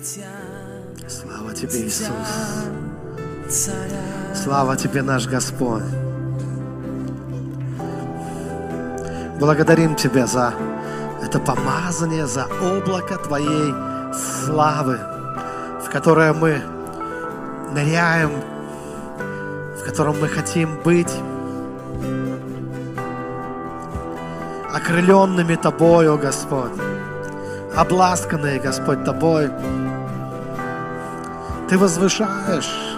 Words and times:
Слава 0.00 1.54
Тебе, 1.54 1.86
Иисус. 1.86 2.08
Слава 4.34 4.76
Тебе, 4.76 5.02
наш 5.02 5.26
Господь. 5.26 5.82
Благодарим 9.40 9.96
Тебя 9.96 10.26
за 10.26 10.54
это 11.20 11.40
помазание, 11.40 12.28
за 12.28 12.46
облако 12.62 13.16
Твоей 13.16 13.74
славы, 14.14 15.00
в 15.84 15.90
которое 15.90 16.32
мы 16.32 16.62
ныряем, 17.74 18.30
в 19.80 19.84
котором 19.84 20.20
мы 20.20 20.28
хотим 20.28 20.80
быть 20.84 21.12
окрыленными 24.72 25.56
Тобою, 25.56 26.18
Господь, 26.18 26.70
обласканные, 27.74 28.60
Господь, 28.60 29.04
Тобой. 29.04 29.50
Ты 31.68 31.76
возвышаешь, 31.76 32.96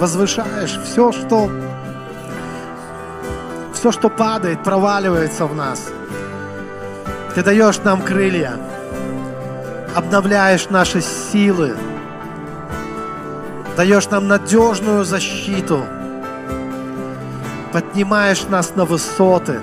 возвышаешь 0.00 0.80
все, 0.84 1.12
что 1.12 1.48
все, 3.72 3.92
что 3.92 4.08
падает, 4.08 4.64
проваливается 4.64 5.46
в 5.46 5.54
нас. 5.54 5.88
Ты 7.36 7.44
даешь 7.44 7.78
нам 7.84 8.02
крылья, 8.02 8.54
обновляешь 9.94 10.70
наши 10.70 11.00
силы, 11.00 11.76
даешь 13.76 14.08
нам 14.10 14.26
надежную 14.26 15.04
защиту, 15.04 15.84
поднимаешь 17.72 18.42
нас 18.48 18.74
на 18.74 18.86
высоты 18.86 19.60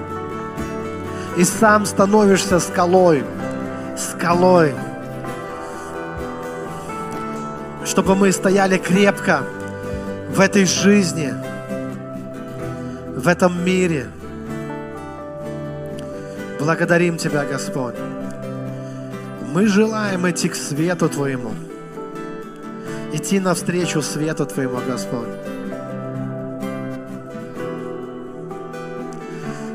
и 1.35 1.43
сам 1.43 1.85
становишься 1.85 2.59
скалой, 2.59 3.25
скалой, 3.97 4.73
чтобы 7.93 8.15
мы 8.15 8.31
стояли 8.31 8.79
крепко 8.79 9.43
в 10.31 10.39
этой 10.39 10.65
жизни, 10.65 11.31
в 13.15 13.27
этом 13.27 13.63
мире. 13.63 14.07
Благодарим 16.59 17.17
Тебя, 17.17 17.45
Господь. 17.45 17.93
Мы 19.53 19.67
желаем 19.67 20.27
идти 20.27 20.49
к 20.49 20.55
свету 20.55 21.07
Твоему, 21.07 21.51
идти 23.13 23.39
навстречу 23.39 24.01
свету 24.01 24.47
Твоему, 24.47 24.79
Господь. 24.87 25.29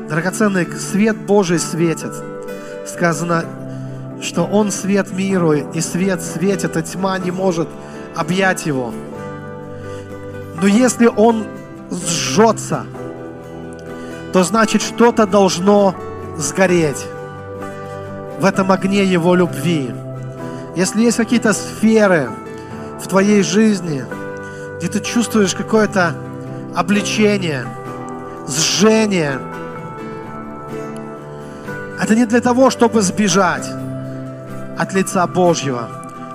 Драгоценный 0.09 0.67
свет 0.73 1.15
Божий 1.15 1.57
светит. 1.57 2.11
Сказано, 2.85 3.45
что 4.21 4.43
Он 4.43 4.71
свет 4.71 5.09
миру, 5.13 5.53
и 5.53 5.79
свет 5.79 6.21
светит, 6.21 6.75
и 6.75 6.83
тьма 6.83 7.17
не 7.17 7.31
может 7.31 7.69
объять 8.15 8.65
его. 8.65 8.93
Но 10.61 10.67
если 10.67 11.07
Он 11.07 11.45
сжется, 11.91 12.85
то 14.33 14.43
значит 14.43 14.81
что-то 14.81 15.25
должно 15.25 15.95
сгореть 16.37 17.05
в 18.39 18.45
этом 18.45 18.71
огне 18.71 19.03
Его 19.03 19.35
любви. 19.35 19.91
Если 20.75 21.01
есть 21.01 21.17
какие-то 21.17 21.53
сферы 21.53 22.29
в 23.01 23.07
твоей 23.07 23.43
жизни, 23.43 24.05
где 24.77 24.87
ты 24.87 24.99
чувствуешь 24.99 25.55
какое-то 25.55 26.15
обличение, 26.75 27.65
сжение, 28.47 29.39
это 32.01 32.15
не 32.15 32.25
для 32.25 32.39
того, 32.39 32.69
чтобы 32.69 33.01
сбежать 33.01 33.67
от 34.77 34.93
лица 34.93 35.27
Божьего, 35.27 35.89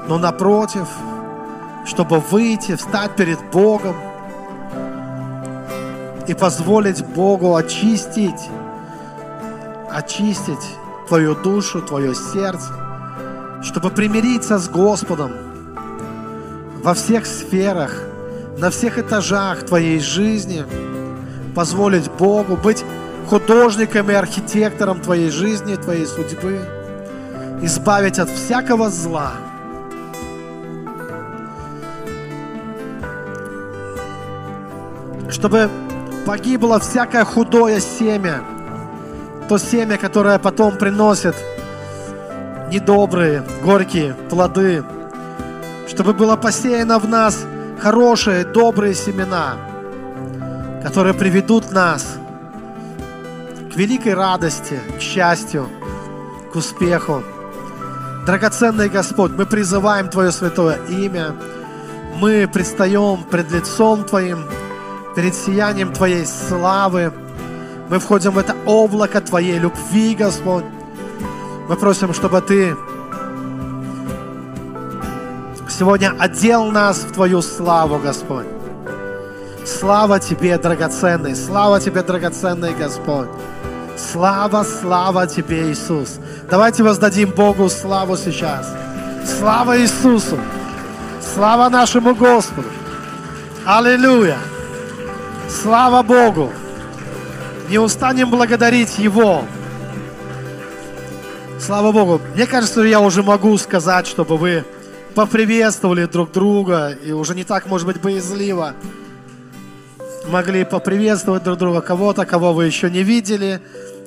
но 0.08 0.18
напротив, 0.18 0.86
чтобы 1.84 2.20
выйти, 2.20 2.76
встать 2.76 3.16
перед 3.16 3.38
Богом 3.50 3.96
и 6.26 6.34
позволить 6.34 7.04
Богу 7.04 7.54
очистить, 7.54 8.48
очистить 9.90 10.76
твою 11.08 11.34
душу, 11.34 11.82
твое 11.82 12.14
сердце, 12.14 12.72
чтобы 13.62 13.90
примириться 13.90 14.58
с 14.58 14.68
Господом 14.68 15.32
во 16.82 16.94
всех 16.94 17.26
сферах, 17.26 17.92
на 18.58 18.70
всех 18.70 18.98
этажах 18.98 19.64
твоей 19.64 20.00
жизни, 20.00 20.64
позволить 21.54 22.10
Богу 22.10 22.56
быть 22.56 22.84
художником 23.28 24.10
и 24.10 24.14
архитектором 24.14 25.00
твоей 25.00 25.30
жизни, 25.30 25.76
твоей 25.76 26.06
судьбы, 26.06 26.60
избавить 27.62 28.18
от 28.18 28.28
всякого 28.28 28.90
зла. 28.90 29.32
Чтобы 35.34 35.68
погибло 36.24 36.78
всякое 36.78 37.24
худое 37.24 37.80
семя, 37.80 38.42
то 39.48 39.58
семя, 39.58 39.98
которое 39.98 40.38
потом 40.38 40.78
приносит 40.78 41.34
недобрые, 42.70 43.42
горькие 43.62 44.14
плоды, 44.30 44.82
чтобы 45.88 46.14
было 46.14 46.36
посеяно 46.36 46.98
в 46.98 47.08
нас 47.08 47.44
хорошие, 47.80 48.44
добрые 48.44 48.94
семена, 48.94 49.56
которые 50.82 51.12
приведут 51.14 51.70
нас– 51.72 52.16
к 53.74 53.76
великой 53.76 54.14
радости, 54.14 54.78
к 54.96 55.00
счастью, 55.00 55.68
к 56.52 56.54
успеху. 56.54 57.24
Драгоценный 58.24 58.88
Господь, 58.88 59.32
мы 59.32 59.46
призываем 59.46 60.08
Твое 60.08 60.30
святое 60.30 60.78
имя. 60.88 61.34
Мы 62.20 62.48
предстаем 62.50 63.24
пред 63.24 63.50
лицом 63.50 64.04
Твоим, 64.04 64.44
перед 65.14 65.34
сиянием 65.34 65.92
Твоей 65.92 66.26
славы. 66.26 67.12
Мы 67.88 67.98
входим 67.98 68.32
в 68.32 68.38
это 68.38 68.56
облако 68.66 69.20
Твоей 69.20 69.58
любви, 69.58 70.14
Господь. 70.14 70.64
Мы 71.68 71.76
просим, 71.76 72.12
чтобы 72.12 72.40
Ты 72.40 72.76
сегодня 75.68 76.14
одел 76.18 76.70
нас 76.70 76.98
в 76.98 77.12
Твою 77.12 77.42
славу, 77.42 77.98
Господь. 77.98 78.46
Слава 79.64 80.20
Тебе, 80.20 80.58
драгоценный, 80.58 81.34
слава 81.34 81.80
Тебе, 81.80 82.02
драгоценный 82.02 82.74
Господь. 82.74 83.28
Слава, 83.96 84.64
слава 84.64 85.26
Тебе, 85.26 85.70
Иисус. 85.70 86.18
Давайте 86.50 86.82
воздадим 86.82 87.30
Богу 87.30 87.68
славу 87.68 88.16
сейчас. 88.16 88.72
Слава 89.38 89.78
Иисусу. 89.78 90.38
Слава 91.34 91.68
нашему 91.70 92.14
Господу. 92.14 92.68
Аллилуйя. 93.64 94.38
Слава 95.62 96.02
Богу. 96.02 96.52
Не 97.70 97.78
устанем 97.78 98.30
благодарить 98.30 98.98
Его. 98.98 99.44
Слава 101.58 101.92
Богу. 101.92 102.20
Мне 102.34 102.46
кажется, 102.46 102.82
я 102.82 103.00
уже 103.00 103.22
могу 103.22 103.56
сказать, 103.56 104.06
чтобы 104.06 104.36
вы 104.36 104.64
поприветствовали 105.14 106.04
друг 106.06 106.32
друга 106.32 106.90
и 106.90 107.12
уже 107.12 107.34
не 107.34 107.44
так, 107.44 107.66
может 107.66 107.86
быть, 107.86 108.00
боязливо 108.00 108.74
могли 110.28 110.64
поприветствовать 110.64 111.42
друг 111.42 111.58
друга, 111.58 111.80
кого-то, 111.80 112.24
кого 112.24 112.52
вы 112.52 112.66
еще 112.66 112.90
не 112.90 113.02
видели, 113.02 113.60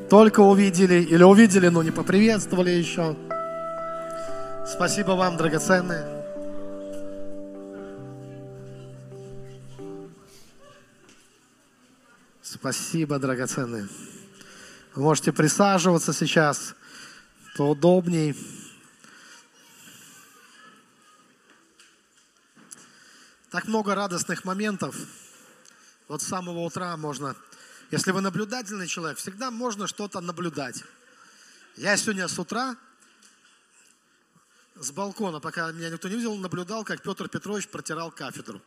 только 0.10 0.42
увидели, 0.42 0.96
или 0.96 1.24
увидели, 1.24 1.68
но 1.68 1.84
не 1.84 1.92
поприветствовали 1.92 2.72
еще. 2.72 3.16
Спасибо 4.66 5.12
вам, 5.12 5.38
драгоценные. 5.38 6.17
Спасибо, 12.60 13.20
драгоценные. 13.20 13.88
Вы 14.96 15.04
можете 15.04 15.32
присаживаться 15.32 16.12
сейчас 16.12 16.74
поудобней. 17.56 18.36
Так 23.52 23.68
много 23.68 23.94
радостных 23.94 24.44
моментов. 24.44 24.96
Вот 26.08 26.24
с 26.24 26.28
самого 26.28 26.62
утра 26.62 26.98
можно, 26.98 27.36
если 27.92 28.10
вы 28.10 28.22
наблюдательный 28.22 28.88
человек, 28.88 29.20
всегда 29.20 29.52
можно 29.52 29.86
что-то 29.86 30.20
наблюдать. 30.20 30.84
Я 31.76 31.96
сегодня 31.96 32.28
с 32.28 32.40
утра 32.40 32.76
с 34.76 34.90
балкона, 34.92 35.40
пока 35.40 35.72
меня 35.72 35.92
никто 35.92 36.08
не 36.08 36.16
видел, 36.16 36.36
наблюдал, 36.38 36.84
как 36.84 37.04
Петр 37.04 37.30
Петрович 37.30 37.68
протирал 37.68 38.10
кафедру. 38.10 38.64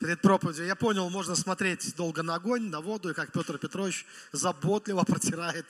Перед 0.00 0.20
проповедью 0.22 0.66
я 0.66 0.74
понял, 0.74 1.08
можно 1.10 1.36
смотреть 1.36 1.94
долго 1.94 2.22
на 2.22 2.34
огонь, 2.34 2.70
на 2.70 2.80
воду, 2.80 3.10
и 3.10 3.14
как 3.14 3.32
Петр 3.32 3.58
Петрович 3.58 4.06
заботливо 4.32 5.02
протирает 5.04 5.66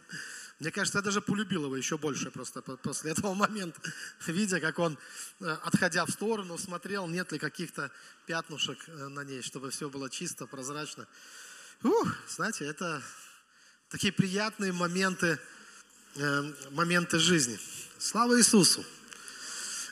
мне 0.61 0.71
кажется, 0.71 0.99
я 0.99 1.03
даже 1.03 1.23
полюбил 1.23 1.65
его 1.65 1.77
еще 1.77 1.97
больше 1.97 2.31
просто 2.31 2.61
после 2.61 3.13
этого 3.13 3.33
момента, 3.33 3.81
видя, 4.27 4.61
как 4.61 4.79
он, 4.79 4.99
э, 5.41 5.57
отходя 5.65 6.05
в 6.05 6.11
сторону, 6.11 6.59
смотрел, 6.59 7.07
нет 7.07 7.33
ли 7.33 7.39
каких-то 7.39 7.91
пятнушек 8.27 8.79
э, 8.87 9.09
на 9.09 9.25
ней, 9.25 9.41
чтобы 9.41 9.71
все 9.71 9.89
было 9.89 10.11
чисто, 10.11 10.47
прозрачно. 10.47 11.09
Ух, 11.83 12.15
знаете, 12.29 12.67
это 12.67 13.03
такие 13.89 14.13
приятные 14.13 14.73
моменты, 14.73 15.39
э, 16.17 16.53
моменты 16.73 17.19
жизни. 17.19 17.59
Слава 17.99 18.39
Иисусу! 18.39 18.85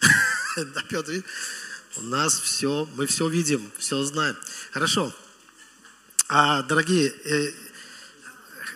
Да, 0.56 0.82
Петр, 0.82 1.22
у 1.96 2.02
нас 2.02 2.38
все, 2.38 2.88
мы 2.94 3.06
все 3.06 3.28
видим, 3.28 3.70
все 3.78 4.02
знаем. 4.04 4.36
Хорошо. 4.72 5.12
А, 6.28 6.62
дорогие, 6.62 7.08
э, 7.08 7.52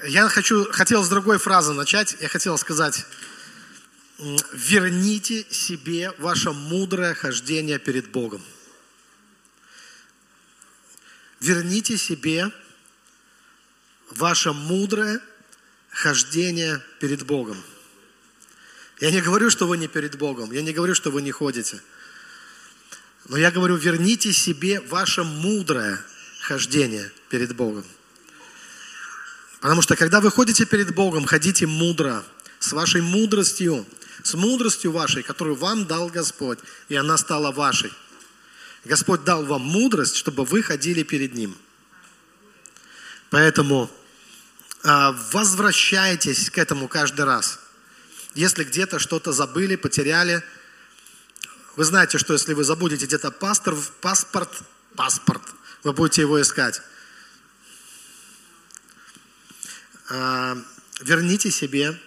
я 0.04 0.28
хочу, 0.28 0.70
хотел 0.72 1.04
с 1.04 1.08
другой 1.08 1.38
фразы 1.38 1.72
начать. 1.72 2.16
Я 2.20 2.28
хотел 2.28 2.58
сказать, 2.58 3.04
верните 4.52 5.46
себе 5.50 6.12
ваше 6.18 6.52
мудрое 6.52 7.14
хождение 7.14 7.78
перед 7.78 8.10
Богом. 8.10 8.42
Верните 11.40 11.98
себе 11.98 12.50
ваше 14.10 14.52
мудрое 14.52 15.20
хождение 15.90 16.80
перед 17.00 17.24
Богом. 17.24 17.62
Я 19.00 19.10
не 19.10 19.20
говорю, 19.20 19.50
что 19.50 19.66
вы 19.66 19.76
не 19.76 19.88
перед 19.88 20.16
Богом, 20.16 20.52
я 20.52 20.62
не 20.62 20.72
говорю, 20.72 20.94
что 20.94 21.10
вы 21.10 21.22
не 21.22 21.32
ходите. 21.32 21.80
Но 23.28 23.36
я 23.36 23.50
говорю, 23.50 23.76
верните 23.76 24.32
себе 24.32 24.80
ваше 24.80 25.22
мудрое 25.22 26.04
хождение 26.40 27.10
перед 27.28 27.54
Богом. 27.54 27.84
Потому 29.60 29.80
что 29.80 29.94
когда 29.94 30.20
вы 30.20 30.30
ходите 30.30 30.66
перед 30.66 30.94
Богом, 30.94 31.24
ходите 31.24 31.66
мудро, 31.66 32.24
с 32.58 32.72
вашей 32.72 33.00
мудростью, 33.00 33.86
с 34.22 34.34
мудростью 34.34 34.92
вашей, 34.92 35.22
которую 35.22 35.56
вам 35.56 35.86
дал 35.86 36.08
Господь, 36.08 36.58
и 36.88 36.96
она 36.96 37.16
стала 37.16 37.52
вашей. 37.52 37.92
Господь 38.84 39.24
дал 39.24 39.44
вам 39.44 39.62
мудрость, 39.62 40.16
чтобы 40.16 40.44
вы 40.44 40.62
ходили 40.62 41.02
перед 41.04 41.34
Ним. 41.34 41.56
Поэтому 43.30 43.90
а, 44.82 45.12
возвращайтесь 45.32 46.50
к 46.50 46.58
этому 46.58 46.88
каждый 46.88 47.24
раз. 47.24 47.60
Если 48.34 48.64
где-то 48.64 48.98
что-то 48.98 49.32
забыли, 49.32 49.76
потеряли, 49.76 50.42
вы 51.76 51.84
знаете, 51.84 52.19
что 52.19 52.32
если 52.32 52.54
вы 52.54 52.64
забудете 52.64 53.06
где-то 53.06 53.30
паспорт, 53.30 53.78
паспорт, 54.00 54.62
паспорт, 54.96 55.42
вы 55.82 55.92
будете 55.92 56.22
его 56.22 56.40
искать. 56.40 56.82
А, 60.08 60.56
верните 61.00 61.50
себе 61.50 61.98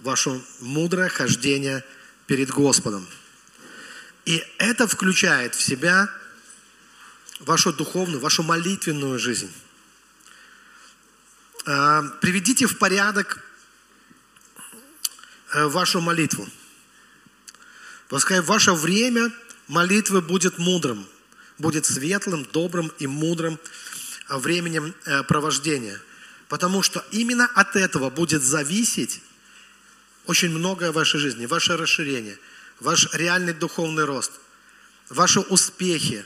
ваше 0.00 0.42
мудрое 0.60 1.08
хождение 1.08 1.84
перед 2.26 2.50
Господом. 2.50 3.06
И 4.24 4.44
это 4.58 4.88
включает 4.88 5.54
в 5.54 5.62
себя 5.62 6.08
вашу 7.40 7.72
духовную, 7.72 8.20
вашу 8.20 8.42
молитвенную 8.42 9.18
жизнь. 9.18 9.52
А, 11.66 12.02
приведите 12.20 12.66
в 12.66 12.78
порядок 12.78 13.42
Э, 15.52 15.66
вашу 15.66 16.00
молитву. 16.00 16.46
Пускай 18.08 18.40
ваше 18.40 18.72
время 18.72 19.32
молитвы 19.68 20.20
будет 20.20 20.58
мудрым, 20.58 21.06
будет 21.58 21.86
светлым, 21.86 22.44
добрым 22.44 22.92
и 22.98 23.06
мудрым 23.06 23.58
э, 24.28 24.36
временем 24.36 24.94
э, 25.04 25.22
провождения. 25.24 26.00
Потому 26.48 26.82
что 26.82 27.04
именно 27.10 27.46
от 27.54 27.74
этого 27.74 28.10
будет 28.10 28.42
зависеть 28.42 29.20
очень 30.26 30.50
многое 30.50 30.92
в 30.92 30.94
вашей 30.94 31.18
жизни, 31.18 31.46
ваше 31.46 31.76
расширение, 31.76 32.38
ваш 32.78 33.12
реальный 33.12 33.52
духовный 33.52 34.04
рост, 34.04 34.32
ваши 35.08 35.40
успехи, 35.40 36.24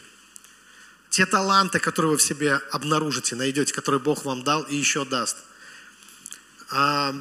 те 1.09 1.26
таланты, 1.26 1.81
которые 1.81 2.12
вы 2.12 2.19
в 2.19 2.23
себе 2.23 2.56
обнаружите, 2.71 3.35
найдете, 3.35 3.75
которые 3.75 4.00
Бог 4.00 4.25
вам 4.25 4.44
дал 4.44 4.62
и 4.62 4.76
еще 4.76 5.05
даст. 5.05 5.38
А, 6.71 7.15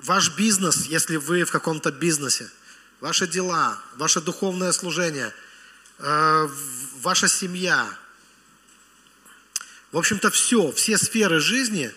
ваш 0.00 0.36
бизнес, 0.36 0.86
если 0.86 1.16
вы 1.16 1.44
в 1.44 1.50
каком-то 1.50 1.92
бизнесе, 1.92 2.50
ваши 3.04 3.26
дела, 3.26 3.78
ваше 3.96 4.22
духовное 4.22 4.72
служение, 4.72 5.30
э, 5.98 6.48
ваша 7.02 7.28
семья, 7.28 7.86
в 9.92 9.98
общем-то 9.98 10.30
все, 10.30 10.72
все 10.72 10.96
сферы 10.96 11.38
жизни, 11.38 11.92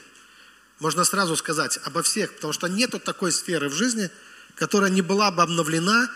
можно 0.80 1.06
сразу 1.06 1.38
сказать 1.38 1.80
обо 1.86 2.04
всех, 2.04 2.36
потому 2.36 2.52
что 2.52 2.68
нет 2.68 3.02
такой 3.06 3.32
сферы 3.32 3.70
в 3.70 3.74
жизни, 3.74 4.12
которая 4.56 4.90
не 4.90 5.02
была 5.02 5.32
бы 5.32 5.44
обновлена, 5.44 6.12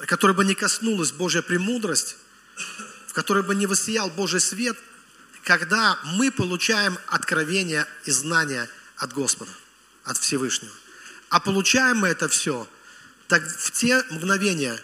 которая 0.00 0.36
бы 0.36 0.44
не 0.44 0.54
коснулась 0.54 1.10
Божья 1.10 1.40
премудрость, 1.40 2.16
в 3.06 3.14
которой 3.14 3.42
бы 3.42 3.54
не 3.54 3.66
воссиял 3.66 4.10
Божий 4.10 4.40
свет, 4.40 4.76
когда 5.42 5.98
мы 6.04 6.30
получаем 6.30 6.98
откровение 7.06 7.86
и 8.04 8.10
знания 8.10 8.68
от 8.98 9.14
Господа, 9.14 9.52
от 10.04 10.18
Всевышнего. 10.18 10.74
А 11.30 11.40
получаем 11.40 11.96
мы 11.96 12.08
это 12.08 12.28
все 12.28 12.68
так 13.32 13.48
в 13.48 13.70
те 13.70 14.04
мгновения 14.10 14.78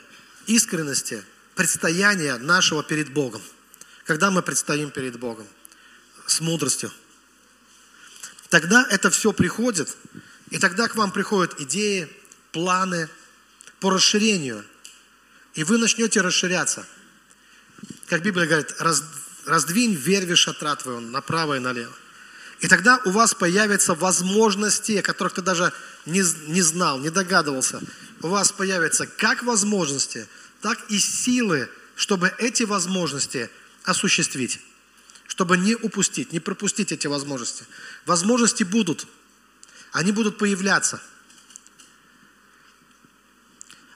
искренности, 0.46 1.22
предстояния 1.54 2.38
нашего 2.38 2.82
перед 2.82 3.12
Богом. 3.12 3.42
Когда 4.06 4.30
мы 4.30 4.40
предстоим 4.40 4.90
перед 4.90 5.18
Богом 5.18 5.46
с 6.26 6.40
мудростью. 6.40 6.90
Тогда 8.48 8.86
это 8.88 9.10
все 9.10 9.34
приходит, 9.34 9.94
и 10.48 10.56
тогда 10.56 10.88
к 10.88 10.96
вам 10.96 11.12
приходят 11.12 11.60
идеи, 11.60 12.08
планы 12.50 13.10
по 13.80 13.90
расширению. 13.90 14.64
И 15.52 15.62
вы 15.62 15.76
начнете 15.76 16.22
расширяться. 16.22 16.86
Как 18.06 18.22
Библия 18.22 18.46
говорит, 18.46 18.74
раздвинь 19.44 19.94
верви 19.94 20.36
шатра 20.36 20.74
твоего 20.76 21.00
направо 21.00 21.58
и 21.58 21.60
налево. 21.60 21.92
И 22.60 22.66
тогда 22.66 22.98
у 23.04 23.10
вас 23.10 23.34
появятся 23.34 23.94
возможности, 23.94 24.92
о 24.92 25.02
которых 25.02 25.34
ты 25.34 25.42
даже 25.42 25.70
не, 26.06 26.22
не 26.46 26.62
знал, 26.62 26.98
не 26.98 27.10
догадывался. 27.10 27.82
У 28.22 28.28
вас 28.28 28.52
появятся 28.52 29.06
как 29.06 29.42
возможности, 29.42 30.26
так 30.60 30.90
и 30.90 30.98
силы, 30.98 31.68
чтобы 31.94 32.32
эти 32.38 32.64
возможности 32.64 33.50
осуществить. 33.84 34.60
Чтобы 35.26 35.56
не 35.56 35.74
упустить, 35.74 36.32
не 36.32 36.40
пропустить 36.40 36.90
эти 36.90 37.06
возможности. 37.06 37.64
Возможности 38.06 38.64
будут. 38.64 39.06
Они 39.92 40.10
будут 40.10 40.38
появляться. 40.38 41.00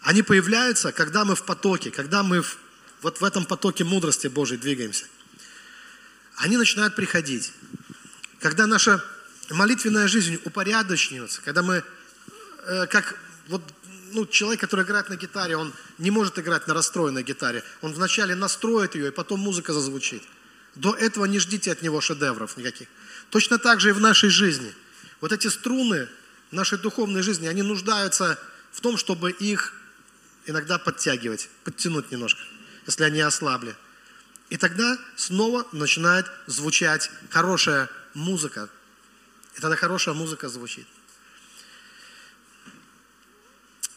Они 0.02 0.22
появляются, 0.22 0.92
когда 0.92 1.24
мы 1.24 1.34
в 1.34 1.44
потоке, 1.44 1.90
когда 1.90 2.22
мы 2.22 2.42
в, 2.42 2.58
вот 3.02 3.20
в 3.20 3.24
этом 3.24 3.44
потоке 3.44 3.84
мудрости 3.84 4.26
Божьей 4.26 4.58
двигаемся. 4.58 5.06
Они 6.36 6.56
начинают 6.56 6.96
приходить. 6.96 7.52
Когда 8.40 8.66
наша 8.66 9.04
молитвенная 9.50 10.08
жизнь 10.08 10.40
упорядочивается, 10.44 11.40
когда 11.42 11.62
мы, 11.62 11.84
э, 12.66 12.86
как 12.86 13.16
вот 13.48 13.62
ну, 14.12 14.26
человек, 14.26 14.60
который 14.60 14.84
играет 14.84 15.08
на 15.08 15.16
гитаре, 15.16 15.56
он 15.56 15.72
не 15.98 16.10
может 16.10 16.38
играть 16.38 16.66
на 16.66 16.74
расстроенной 16.74 17.22
гитаре. 17.22 17.62
Он 17.80 17.92
вначале 17.92 18.34
настроит 18.34 18.94
ее, 18.94 19.08
и 19.08 19.10
потом 19.10 19.40
музыка 19.40 19.72
зазвучит. 19.72 20.22
До 20.74 20.94
этого 20.94 21.26
не 21.26 21.38
ждите 21.38 21.72
от 21.72 21.82
него 21.82 22.00
шедевров 22.00 22.56
никаких. 22.56 22.88
Точно 23.30 23.58
так 23.58 23.80
же 23.80 23.90
и 23.90 23.92
в 23.92 24.00
нашей 24.00 24.30
жизни. 24.30 24.74
Вот 25.20 25.32
эти 25.32 25.48
струны 25.48 26.08
нашей 26.50 26.78
духовной 26.78 27.22
жизни, 27.22 27.46
они 27.46 27.62
нуждаются 27.62 28.38
в 28.72 28.80
том, 28.80 28.96
чтобы 28.96 29.30
их 29.30 29.74
иногда 30.46 30.78
подтягивать, 30.78 31.48
подтянуть 31.64 32.10
немножко, 32.10 32.40
если 32.86 33.04
они 33.04 33.20
ослабли. 33.20 33.74
И 34.50 34.56
тогда 34.56 34.98
снова 35.16 35.66
начинает 35.72 36.26
звучать 36.46 37.10
хорошая 37.30 37.88
музыка. 38.14 38.68
И 39.56 39.60
тогда 39.60 39.76
хорошая 39.76 40.14
музыка 40.14 40.48
звучит. 40.48 40.86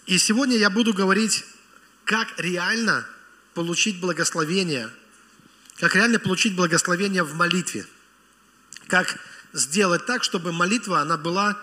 И 0.05 0.17
сегодня 0.17 0.57
я 0.57 0.69
буду 0.69 0.93
говорить, 0.93 1.43
как 2.03 2.27
реально 2.37 3.05
получить 3.53 3.99
благословение, 3.99 4.89
как 5.77 5.95
реально 5.95 6.19
получить 6.19 6.55
благословение 6.55 7.23
в 7.23 7.33
молитве. 7.35 7.85
Как 8.87 9.19
сделать 9.53 10.05
так, 10.05 10.23
чтобы 10.23 10.51
молитва, 10.51 11.01
она 11.01 11.17
была 11.17 11.57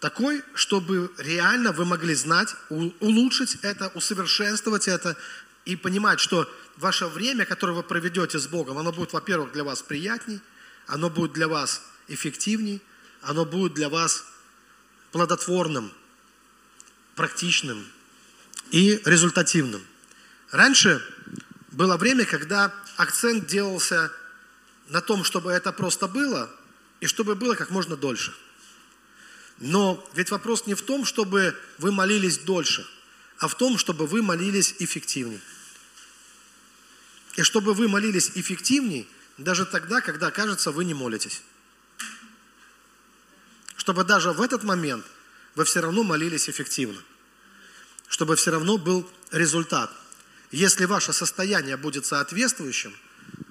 такой, 0.00 0.42
чтобы 0.54 1.10
реально 1.18 1.72
вы 1.72 1.84
могли 1.84 2.14
знать, 2.14 2.54
улучшить 2.68 3.58
это, 3.62 3.88
усовершенствовать 3.94 4.88
это 4.88 5.16
и 5.64 5.76
понимать, 5.76 6.20
что 6.20 6.50
ваше 6.76 7.06
время, 7.06 7.46
которое 7.46 7.72
вы 7.72 7.82
проведете 7.82 8.38
с 8.38 8.46
Богом, 8.46 8.76
оно 8.78 8.92
будет, 8.92 9.12
во-первых, 9.12 9.52
для 9.52 9.64
вас 9.64 9.82
приятней– 9.82 10.40
оно 10.86 11.10
будет 11.10 11.32
для 11.32 11.48
вас 11.48 11.82
эффективней, 12.08 12.80
оно 13.22 13.44
будет 13.44 13.74
для 13.74 13.88
вас 13.88 14.24
плодотворным, 15.12 15.92
практичным 17.16 17.84
и 18.70 19.00
результативным. 19.04 19.84
Раньше 20.52 21.02
было 21.72 21.96
время, 21.96 22.24
когда 22.24 22.72
акцент 22.96 23.46
делался 23.46 24.12
на 24.88 25.00
том, 25.00 25.24
чтобы 25.24 25.50
это 25.50 25.72
просто 25.72 26.06
было, 26.06 26.48
и 27.00 27.06
чтобы 27.06 27.34
было 27.34 27.54
как 27.54 27.70
можно 27.70 27.96
дольше. 27.96 28.34
Но 29.58 30.06
ведь 30.14 30.30
вопрос 30.30 30.66
не 30.66 30.74
в 30.74 30.82
том, 30.82 31.04
чтобы 31.04 31.58
вы 31.78 31.90
молились 31.90 32.38
дольше, 32.38 32.86
а 33.38 33.48
в 33.48 33.54
том, 33.54 33.78
чтобы 33.78 34.06
вы 34.06 34.22
молились 34.22 34.76
эффективнее. 34.78 35.40
И 37.36 37.42
чтобы 37.42 37.74
вы 37.74 37.88
молились 37.88 38.32
эффективнее, 38.34 39.06
даже 39.38 39.66
тогда, 39.66 40.00
когда, 40.00 40.30
кажется, 40.30 40.70
вы 40.70 40.84
не 40.84 40.94
молитесь. 40.94 41.42
Чтобы 43.76 44.04
даже 44.04 44.32
в 44.32 44.40
этот 44.40 44.62
момент 44.62 45.04
вы 45.56 45.64
все 45.64 45.80
равно 45.80 46.04
молились 46.04 46.48
эффективно. 46.48 47.02
Чтобы 48.08 48.36
все 48.36 48.52
равно 48.52 48.78
был 48.78 49.10
результат. 49.32 49.90
Если 50.52 50.84
ваше 50.84 51.12
состояние 51.12 51.76
будет 51.76 52.06
соответствующим, 52.06 52.94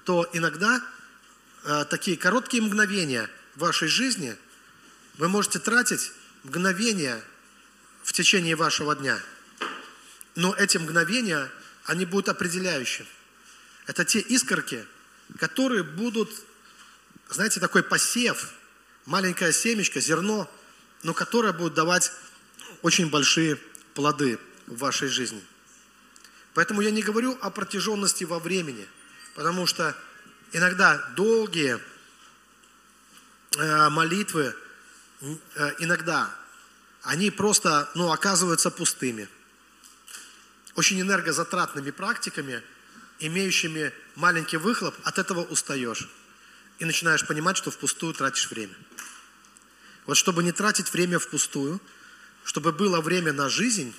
то 0.04 0.26
иногда 0.32 0.82
э, 1.64 1.84
такие 1.90 2.16
короткие 2.16 2.62
мгновения 2.62 3.28
в 3.56 3.60
вашей 3.60 3.88
жизни 3.88 4.36
вы 5.18 5.28
можете 5.28 5.58
тратить 5.58 6.12
мгновения 6.44 7.22
в 8.02 8.12
течение 8.12 8.54
вашего 8.54 8.94
дня. 8.94 9.20
Но 10.36 10.54
эти 10.54 10.78
мгновения, 10.78 11.50
они 11.84 12.06
будут 12.06 12.28
определяющими. 12.28 13.08
Это 13.86 14.04
те 14.04 14.20
искорки, 14.20 14.86
которые 15.38 15.82
будут, 15.82 16.30
знаете, 17.30 17.58
такой 17.58 17.82
посев, 17.82 18.52
маленькое 19.06 19.52
семечко, 19.52 20.00
зерно, 20.00 20.48
но 21.06 21.14
которое 21.14 21.52
будет 21.52 21.74
давать 21.74 22.10
очень 22.82 23.08
большие 23.08 23.56
плоды 23.94 24.40
в 24.66 24.78
вашей 24.78 25.06
жизни. 25.08 25.40
Поэтому 26.52 26.80
я 26.80 26.90
не 26.90 27.00
говорю 27.00 27.38
о 27.40 27.50
протяженности 27.50 28.24
во 28.24 28.40
времени, 28.40 28.88
потому 29.36 29.66
что 29.66 29.96
иногда 30.50 30.98
долгие 31.14 31.78
э, 33.56 33.88
молитвы, 33.90 34.52
э, 35.20 35.72
иногда 35.78 36.28
они 37.02 37.30
просто 37.30 37.88
ну, 37.94 38.10
оказываются 38.10 38.72
пустыми. 38.72 39.28
Очень 40.74 41.00
энергозатратными 41.00 41.90
практиками– 41.92 42.62
имеющими 43.18 43.92
маленький 44.14 44.56
выхлоп, 44.56 44.94
от 45.04 45.18
этого 45.18 45.42
устаешь. 45.44 46.08
И 46.78 46.84
начинаешь 46.84 47.26
понимать, 47.26 47.56
что 47.56 47.70
впустую 47.70 48.12
тратишь 48.12 48.50
время. 48.50 48.74
Вот 50.06 50.16
чтобы 50.16 50.42
не 50.42 50.52
тратить 50.52 50.92
время 50.92 51.18
впустую, 51.18 51.80
чтобы 52.44 52.72
было 52.72 53.00
время 53.00 53.32
на 53.32 53.48
жизнь, 53.48 53.94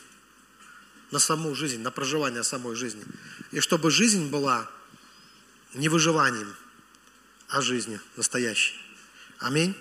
на 1.11 1.19
саму 1.19 1.53
жизнь, 1.55 1.81
на 1.81 1.91
проживание 1.91 2.43
самой 2.43 2.75
жизни, 2.75 3.03
и 3.51 3.59
чтобы 3.59 3.91
жизнь 3.91 4.29
была 4.29 4.69
не 5.73 5.89
выживанием, 5.89 6.53
а 7.49 7.61
жизнью 7.61 7.99
настоящей. 8.15 8.75
Аминь. 9.39 9.75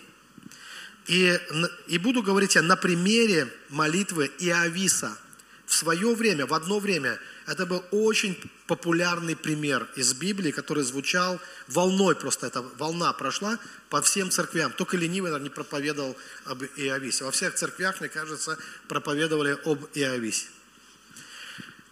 И, 1.07 1.41
и 1.87 1.99
буду 1.99 2.23
говорить 2.23 2.57
я 2.57 2.63
на 2.63 2.77
примере 2.77 3.53
молитвы 3.69 4.31
Иовиса. 4.41 5.17
В 5.65 5.75
свое 5.75 6.15
время, 6.15 6.47
в 6.47 6.55
одно 6.55 6.79
время– 6.79 7.19
это 7.47 7.65
был 7.65 7.85
очень 7.93 8.39
популярный 8.67 9.37
пример 9.37 9.89
из 9.95 10.13
Библии, 10.15 10.51
который 10.51 10.83
звучал 10.83 11.41
волной, 11.69 12.17
просто 12.17 12.49
эта 12.49 12.63
волна 12.63 13.13
прошла 13.13 13.59
по 13.89 14.03
всем 14.03 14.31
церквям. 14.31 14.73
Только 14.73 14.97
ленивый, 14.97 15.31
наверное, 15.31 15.49
не 15.49 15.55
проповедовал 15.55 16.17
об 16.45 16.65
Иовисе. 16.77 17.25
Во 17.25 17.31
всех 17.31 17.55
церквях, 17.55 18.01
мне 18.01 18.09
кажется, 18.09 18.59
проповедовали 18.89 19.57
об 19.65 19.85
Иовисе. 19.95 20.47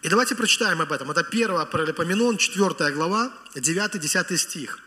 И 0.01 0.09
давайте 0.09 0.35
прочитаем 0.35 0.81
об 0.81 0.91
этом. 0.91 1.09
Это 1.09 1.21
1 1.21 1.67
Паралипоменон, 1.67 2.37
4 2.37 2.91
глава, 2.91 3.31
9-10 3.55 4.37
стих. 4.37 4.79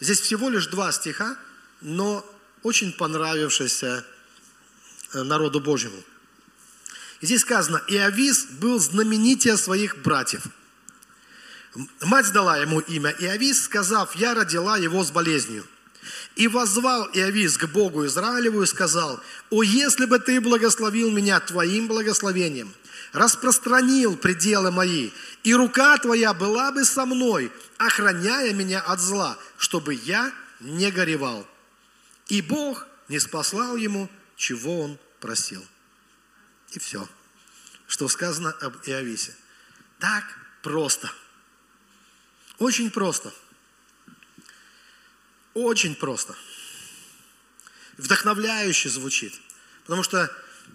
Здесь 0.00 0.20
всего 0.20 0.48
лишь 0.48 0.68
два 0.68 0.92
стиха, 0.92 1.36
но 1.80 2.24
очень 2.62 2.92
понравившиеся 2.92 4.04
э, 5.12 5.22
народу 5.22 5.60
Божьему. 5.60 6.02
Здесь 7.24 7.40
сказано, 7.40 7.82
Иовис 7.88 8.44
был 8.60 8.78
знаменитее 8.78 9.56
своих 9.56 9.96
братьев. 10.02 10.42
Мать 12.02 12.30
дала 12.32 12.58
ему 12.58 12.80
имя 12.80 13.16
Иовис, 13.18 13.64
сказав, 13.64 14.14
я 14.14 14.34
родила 14.34 14.76
его 14.76 15.02
с 15.02 15.10
болезнью. 15.10 15.64
И 16.36 16.48
возвал 16.48 17.08
Иовис 17.14 17.56
к 17.56 17.64
Богу 17.64 18.04
Израилеву 18.04 18.62
и 18.62 18.66
сказал, 18.66 19.20
«О, 19.48 19.62
если 19.62 20.04
бы 20.04 20.18
ты 20.18 20.38
благословил 20.38 21.10
меня 21.10 21.40
твоим 21.40 21.88
благословением, 21.88 22.74
распространил 23.14 24.18
пределы 24.18 24.70
мои, 24.70 25.10
и 25.44 25.54
рука 25.54 25.96
твоя 25.96 26.34
была 26.34 26.72
бы 26.72 26.84
со 26.84 27.06
мной, 27.06 27.50
охраняя 27.78 28.52
меня 28.52 28.80
от 28.80 29.00
зла, 29.00 29.38
чтобы 29.56 29.94
я 29.94 30.30
не 30.60 30.90
горевал». 30.90 31.48
И 32.28 32.42
Бог 32.42 32.86
не 33.08 33.18
спаслал 33.18 33.76
ему, 33.76 34.10
чего 34.36 34.82
он 34.82 34.98
просил. 35.20 35.64
И 36.74 36.78
все, 36.80 37.08
что 37.86 38.08
сказано 38.08 38.50
об 38.50 38.76
Иовисе. 38.86 39.34
Так 40.00 40.24
просто. 40.60 41.10
Очень 42.58 42.90
просто. 42.90 43.32
Очень 45.54 45.94
просто. 45.94 46.34
Вдохновляюще 47.96 48.88
звучит. 48.88 49.40
Потому 49.84 50.02
что 50.02 50.28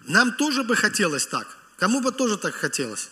нам 0.04 0.32
тоже 0.32 0.64
бы 0.64 0.74
хотелось 0.74 1.26
так. 1.26 1.58
Кому 1.76 2.00
бы 2.00 2.12
тоже 2.12 2.38
так 2.38 2.54
хотелось. 2.54 3.10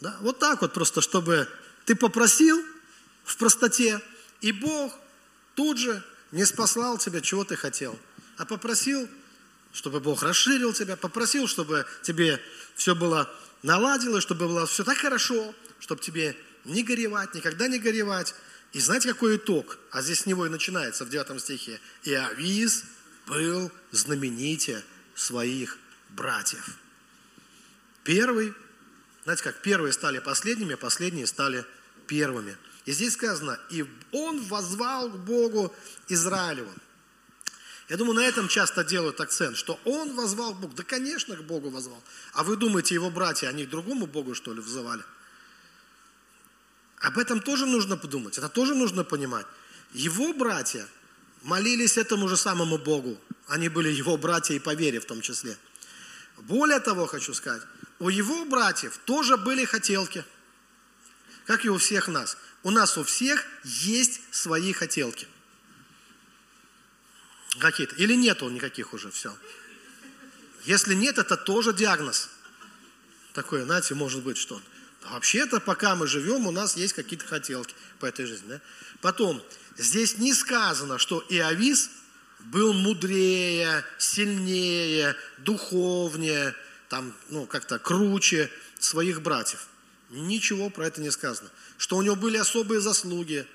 Да? 0.00 0.16
Вот 0.20 0.38
так 0.38 0.62
вот 0.62 0.72
просто, 0.72 1.00
чтобы 1.00 1.48
ты 1.84 1.96
попросил 1.96 2.64
в 3.24 3.36
простоте, 3.36 4.00
и 4.40 4.52
Бог 4.52 4.96
тут 5.56 5.78
же 5.78 6.04
не 6.30 6.44
спаслал 6.44 6.98
тебя, 6.98 7.20
чего 7.20 7.44
ты 7.44 7.56
хотел, 7.56 7.98
а 8.36 8.44
попросил 8.44 9.08
чтобы 9.72 10.00
Бог 10.00 10.22
расширил 10.22 10.72
тебя, 10.72 10.96
попросил, 10.96 11.48
чтобы 11.48 11.86
тебе 12.02 12.40
все 12.74 12.94
было 12.94 13.32
наладилось, 13.62 14.22
чтобы 14.22 14.46
было 14.46 14.66
все 14.66 14.84
так 14.84 14.98
хорошо, 14.98 15.54
чтобы 15.80 16.00
тебе 16.00 16.36
не 16.64 16.82
горевать, 16.82 17.34
никогда 17.34 17.68
не 17.68 17.78
горевать. 17.78 18.34
И 18.72 18.80
знаете, 18.80 19.08
какой 19.08 19.36
итог? 19.36 19.78
А 19.90 20.02
здесь 20.02 20.20
с 20.20 20.26
него 20.26 20.46
и 20.46 20.50
начинается 20.50 21.04
в 21.04 21.10
9 21.10 21.40
стихе. 21.40 21.80
И 22.04 22.14
Авис 22.14 22.84
был 23.26 23.70
знаменитее 23.90 24.82
своих 25.14 25.78
братьев. 26.10 26.76
Первый, 28.04 28.54
знаете 29.24 29.44
как, 29.44 29.62
первые 29.62 29.92
стали 29.92 30.18
последними, 30.18 30.74
последние 30.74 31.26
стали 31.26 31.64
первыми. 32.06 32.56
И 32.84 32.92
здесь 32.92 33.12
сказано, 33.12 33.58
и 33.70 33.84
он 34.10 34.42
возвал 34.44 35.08
к 35.10 35.16
Богу 35.18 35.74
Израилеву. 36.08 36.72
Я 37.92 37.98
думаю, 37.98 38.14
на 38.14 38.24
этом 38.24 38.48
часто 38.48 38.84
делают 38.84 39.20
акцент, 39.20 39.54
что 39.54 39.78
он 39.84 40.14
возвал 40.14 40.54
к. 40.54 40.74
Да, 40.74 40.82
конечно, 40.82 41.36
к 41.36 41.42
Богу 41.42 41.68
возвал. 41.68 42.02
А 42.32 42.42
вы 42.42 42.56
думаете, 42.56 42.94
его 42.94 43.10
братья, 43.10 43.48
они 43.48 43.66
к 43.66 43.68
другому 43.68 44.06
Богу, 44.06 44.34
что 44.34 44.54
ли, 44.54 44.62
взывали? 44.62 45.02
Об 47.00 47.18
этом 47.18 47.42
тоже 47.42 47.66
нужно 47.66 47.98
подумать, 47.98 48.38
это 48.38 48.48
тоже 48.48 48.74
нужно 48.74 49.04
понимать. 49.04 49.44
Его 49.92 50.32
братья 50.32 50.88
молились 51.42 51.98
этому 51.98 52.30
же 52.30 52.38
самому 52.38 52.78
Богу. 52.78 53.20
Они 53.46 53.68
были 53.68 53.90
его 53.90 54.16
братья 54.16 54.54
и 54.54 54.58
по 54.58 54.74
вере 54.74 54.98
в 54.98 55.04
том 55.04 55.20
числе. 55.20 55.54
Более 56.38 56.80
того, 56.80 57.04
хочу 57.04 57.34
сказать, 57.34 57.60
у 57.98 58.08
его 58.08 58.46
братьев 58.46 58.98
тоже 59.04 59.36
были 59.36 59.66
хотелки, 59.66 60.24
как 61.44 61.66
и 61.66 61.68
у 61.68 61.76
всех 61.76 62.08
нас. 62.08 62.38
У 62.62 62.70
нас 62.70 62.96
у 62.96 63.04
всех 63.04 63.44
есть 63.64 64.22
свои 64.30 64.72
хотелки. 64.72 65.28
Какие-то. 67.58 67.94
Или 67.96 68.14
нету 68.14 68.48
никаких 68.48 68.92
уже, 68.94 69.10
все. 69.10 69.36
Если 70.64 70.94
нет, 70.94 71.18
это 71.18 71.36
тоже 71.36 71.72
диагноз. 71.72 72.30
Такое, 73.32 73.64
знаете, 73.64 73.94
может 73.94 74.22
быть, 74.22 74.36
что 74.36 74.60
вообще-то, 75.10 75.60
пока 75.60 75.96
мы 75.96 76.06
живем, 76.06 76.46
у 76.46 76.50
нас 76.50 76.76
есть 76.76 76.92
какие-то 76.92 77.26
хотелки 77.26 77.74
по 77.98 78.06
этой 78.06 78.26
жизни. 78.26 78.48
Да? 78.48 78.60
Потом, 79.00 79.42
здесь 79.76 80.18
не 80.18 80.32
сказано, 80.34 80.98
что 80.98 81.24
Иовис 81.28 81.90
был 82.40 82.72
мудрее, 82.72 83.84
сильнее, 83.98 85.16
духовнее, 85.38 86.54
там, 86.88 87.14
ну, 87.30 87.46
как-то 87.46 87.78
круче 87.78 88.50
своих 88.78 89.22
братьев. 89.22 89.66
Ничего 90.10 90.68
про 90.68 90.86
это 90.86 91.00
не 91.00 91.10
сказано. 91.10 91.50
Что 91.78 91.96
у 91.96 92.02
него 92.02 92.16
были 92.16 92.36
особые 92.36 92.80
заслуги 92.80 93.46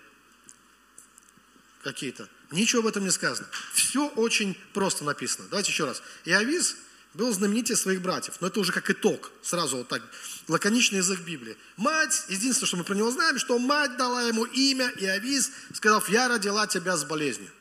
какие-то. 1.83 2.27
Ничего 2.51 2.81
об 2.81 2.87
этом 2.87 3.03
не 3.03 3.11
сказано. 3.11 3.47
Все 3.73 4.07
очень 4.09 4.57
просто 4.73 5.03
написано. 5.03 5.47
Давайте 5.49 5.71
еще 5.71 5.85
раз. 5.85 6.01
Иовис 6.25 6.77
был 7.13 7.33
знаменитее 7.33 7.75
своих 7.75 8.01
братьев. 8.01 8.35
Но 8.39 8.47
это 8.47 8.59
уже 8.59 8.71
как 8.71 8.89
итог. 8.89 9.31
Сразу 9.41 9.77
вот 9.77 9.87
так. 9.87 10.01
Лаконичный 10.47 10.99
язык 10.99 11.19
Библии. 11.21 11.57
Мать, 11.75 12.25
единственное, 12.29 12.67
что 12.67 12.77
мы 12.77 12.83
про 12.83 12.95
него 12.95 13.11
знаем, 13.11 13.37
что 13.37 13.59
мать 13.59 13.97
дала 13.97 14.23
ему 14.23 14.45
имя 14.45 14.89
Иовис, 14.97 15.51
сказав, 15.73 16.09
я 16.09 16.27
родила 16.27 16.67
тебя 16.67 16.95
с 16.95 17.03
болезнью. 17.03 17.51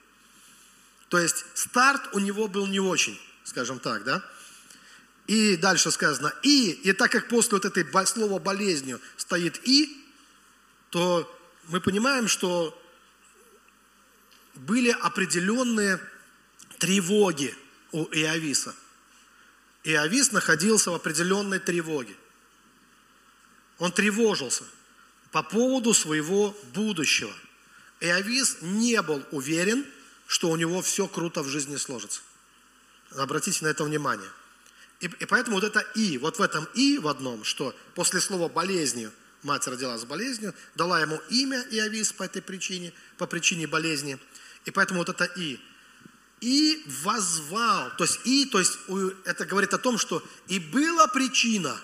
То 1.09 1.19
есть 1.19 1.45
старт 1.55 2.03
у 2.13 2.19
него 2.19 2.49
был 2.49 2.67
не 2.67 2.81
очень, 2.81 3.19
скажем 3.45 3.79
так, 3.79 4.05
да? 4.05 4.23
И 5.27 5.57
дальше 5.57 5.91
сказано 5.91 6.33
«и», 6.43 6.71
и 6.71 6.93
так 6.93 7.11
как 7.11 7.29
после 7.29 7.59
вот 7.59 7.65
этой 7.65 7.85
слова 8.07 8.39
«болезнью» 8.39 9.01
стоит 9.17 9.61
«и», 9.67 10.05
то 10.91 11.33
мы 11.69 11.81
понимаем, 11.81 12.29
что 12.29 12.81
были 14.57 14.91
определенные 14.91 16.01
тревоги 16.79 17.55
у 17.93 18.05
Иовиса. 18.05 18.75
Иовис 19.85 20.33
находился 20.33 20.91
в 20.91 20.95
определенной 20.95 21.61
тревоге. 21.61 22.15
Он 23.79 23.93
тревожился 23.93 24.65
по 25.31 25.43
поводу 25.43 25.95
своего 25.95 26.57
будущего. 26.75 27.33
Иовис 28.01 28.59
не 28.63 29.01
был 29.03 29.25
уверен, 29.31 29.87
что 30.27 30.51
у 30.51 30.57
него 30.57 30.83
все 30.83 31.07
круто 31.07 31.43
в 31.43 31.49
жизни 31.49 31.77
сложится. 31.77 32.21
Обратите 33.13 33.65
на 33.65 33.69
это 33.69 33.85
внимание. 33.85 34.31
И, 35.01 35.07
и 35.07 35.25
поэтому 35.27 35.57
вот 35.57 35.65
это 35.65 35.81
«и», 35.95 36.19
вот 36.19 36.39
в 36.39 36.43
этом 36.43 36.67
«и» 36.75 36.99
в 36.99 37.07
одном, 37.07 37.45
что 37.45 37.77
после 37.95 38.21
слова 38.21 38.49
«болезнью» 38.49 39.13
мать 39.43 39.67
родила 39.67 39.97
с 39.97 40.05
болезнью, 40.05 40.55
дала 40.75 41.01
ему 41.01 41.21
имя 41.31 41.65
Иовис 41.71 42.13
по 42.13 42.25
этой 42.25 42.43
причине, 42.43 42.93
по 43.17 43.27
причине 43.27 43.67
болезни. 43.67 44.19
И 44.67 44.71
поэтому 44.71 45.01
вот 45.01 45.09
это 45.09 45.25
«и». 45.25 45.59
И 46.43 46.85
возвал, 47.03 47.91
то 47.97 48.05
есть 48.05 48.21
«и», 48.25 48.45
то 48.45 48.59
есть 48.59 48.79
это 49.25 49.47
говорит 49.47 49.73
о 49.73 49.79
том, 49.79 49.97
что 49.97 50.23
и 50.49 50.59
была 50.59 51.07
причина, 51.07 51.81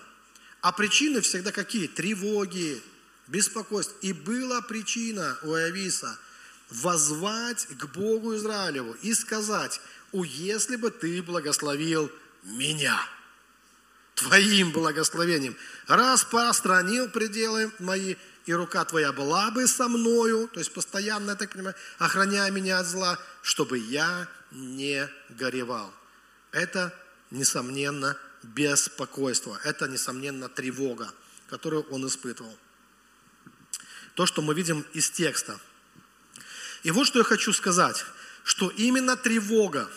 а 0.61 0.73
причины 0.73 1.23
всегда 1.23 1.53
какие? 1.53 1.87
Тревоги, 1.87 2.83
беспокойство. 3.29 3.97
И 4.03 4.13
была 4.13 4.61
причина 4.61 5.39
у 5.43 5.57
Иовиса 5.57 6.19
возвать 6.71 7.67
к 7.79 7.87
Богу 7.87 8.37
Израилеву 8.37 8.93
и 9.03 9.15
сказать, 9.15 9.81
«У, 10.13 10.25
если 10.25 10.77
бы 10.77 10.91
ты 10.91 11.23
благословил 11.23 12.13
меня» 12.43 13.01
Твоим 14.15 14.71
благословением 14.73 15.57
распространил 15.89 17.09
пределы 17.09 17.73
мои, 17.79 18.15
и 18.47 18.53
рука 18.53 18.85
Твоя 18.85 19.13
была 19.13 19.51
бы 19.51 19.67
со 19.67 19.89
мною, 19.89 20.49
то 20.49 20.59
есть 20.59 20.73
постоянно, 20.73 21.31
я 21.31 21.37
так 21.37 21.53
понимаю, 21.53 21.77
охраняя 21.99 22.51
меня 22.51 22.79
от 22.79 22.87
зла, 22.87 23.19
чтобы 23.43 23.79
я 23.79 24.29
не 24.51 25.09
горевал. 25.31 25.93
Это, 26.51 26.93
несомненно, 27.31 28.17
беспокойство, 28.43 29.59
это, 29.65 29.89
несомненно, 29.89 30.49
тревога, 30.49 31.13
которую 31.49 31.85
он 31.91 32.07
испытывал. 32.07 32.57
То, 34.15 34.27
что 34.27 34.43
мы 34.43 34.55
видим 34.55 34.85
из 34.93 35.11
текста. 35.11 35.59
И 36.83 36.91
вот 36.91 37.07
что 37.07 37.21
я 37.21 37.25
хочу 37.25 37.53
сказать, 37.53 38.05
что 38.45 38.69
именно 38.71 39.17
тревога 39.17 39.89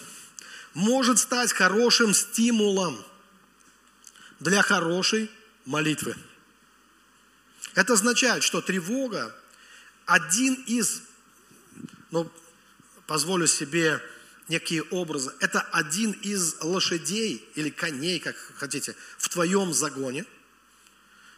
может 0.74 1.20
стать 1.20 1.52
хорошим 1.52 2.14
стимулом– 2.14 3.04
для 4.40 4.62
хорошей 4.62 5.30
молитвы. 5.66 6.16
Это 7.76 7.94
означает, 7.94 8.44
что 8.44 8.62
тревога 8.62 9.36
один 10.06 10.54
из, 10.66 11.02
ну, 12.10 12.32
позволю 13.06 13.48
себе 13.48 14.02
некие 14.48 14.84
образы, 14.84 15.34
это 15.42 15.62
один 15.62 16.12
из 16.12 16.56
лошадей 16.62 17.48
или 17.56 17.70
коней, 17.70 18.20
как 18.20 18.36
хотите, 18.56 18.96
в 19.18 19.28
твоем 19.28 19.74
загоне, 19.74 20.26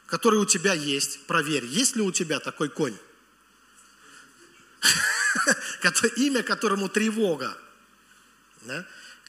который 0.06 0.40
у 0.40 0.46
тебя 0.46 0.74
есть. 0.74 1.26
Проверь, 1.26 1.66
есть 1.66 1.96
ли 1.96 2.04
у 2.04 2.12
тебя 2.12 2.40
такой 2.40 2.70
конь, 2.70 2.98
имя 6.18 6.44
которому 6.44 6.88
тревога, 6.88 7.58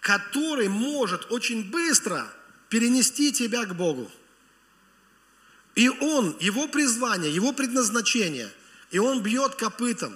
который 0.01 0.69
может 0.69 1.33
очень 1.33 1.71
быстро 1.71 2.31
перенести 2.69 3.33
тебя 3.33 3.65
к 3.65 3.75
Богу. 3.75 4.11
И 5.79 5.89
Он, 5.89 6.37
Его 6.41 6.67
призвание, 6.67 7.33
Его 7.33 7.53
предназначение, 7.53 8.51
и 8.91 8.99
Он 8.99 9.23
бьет 9.23 9.55
копытом. 9.55 10.13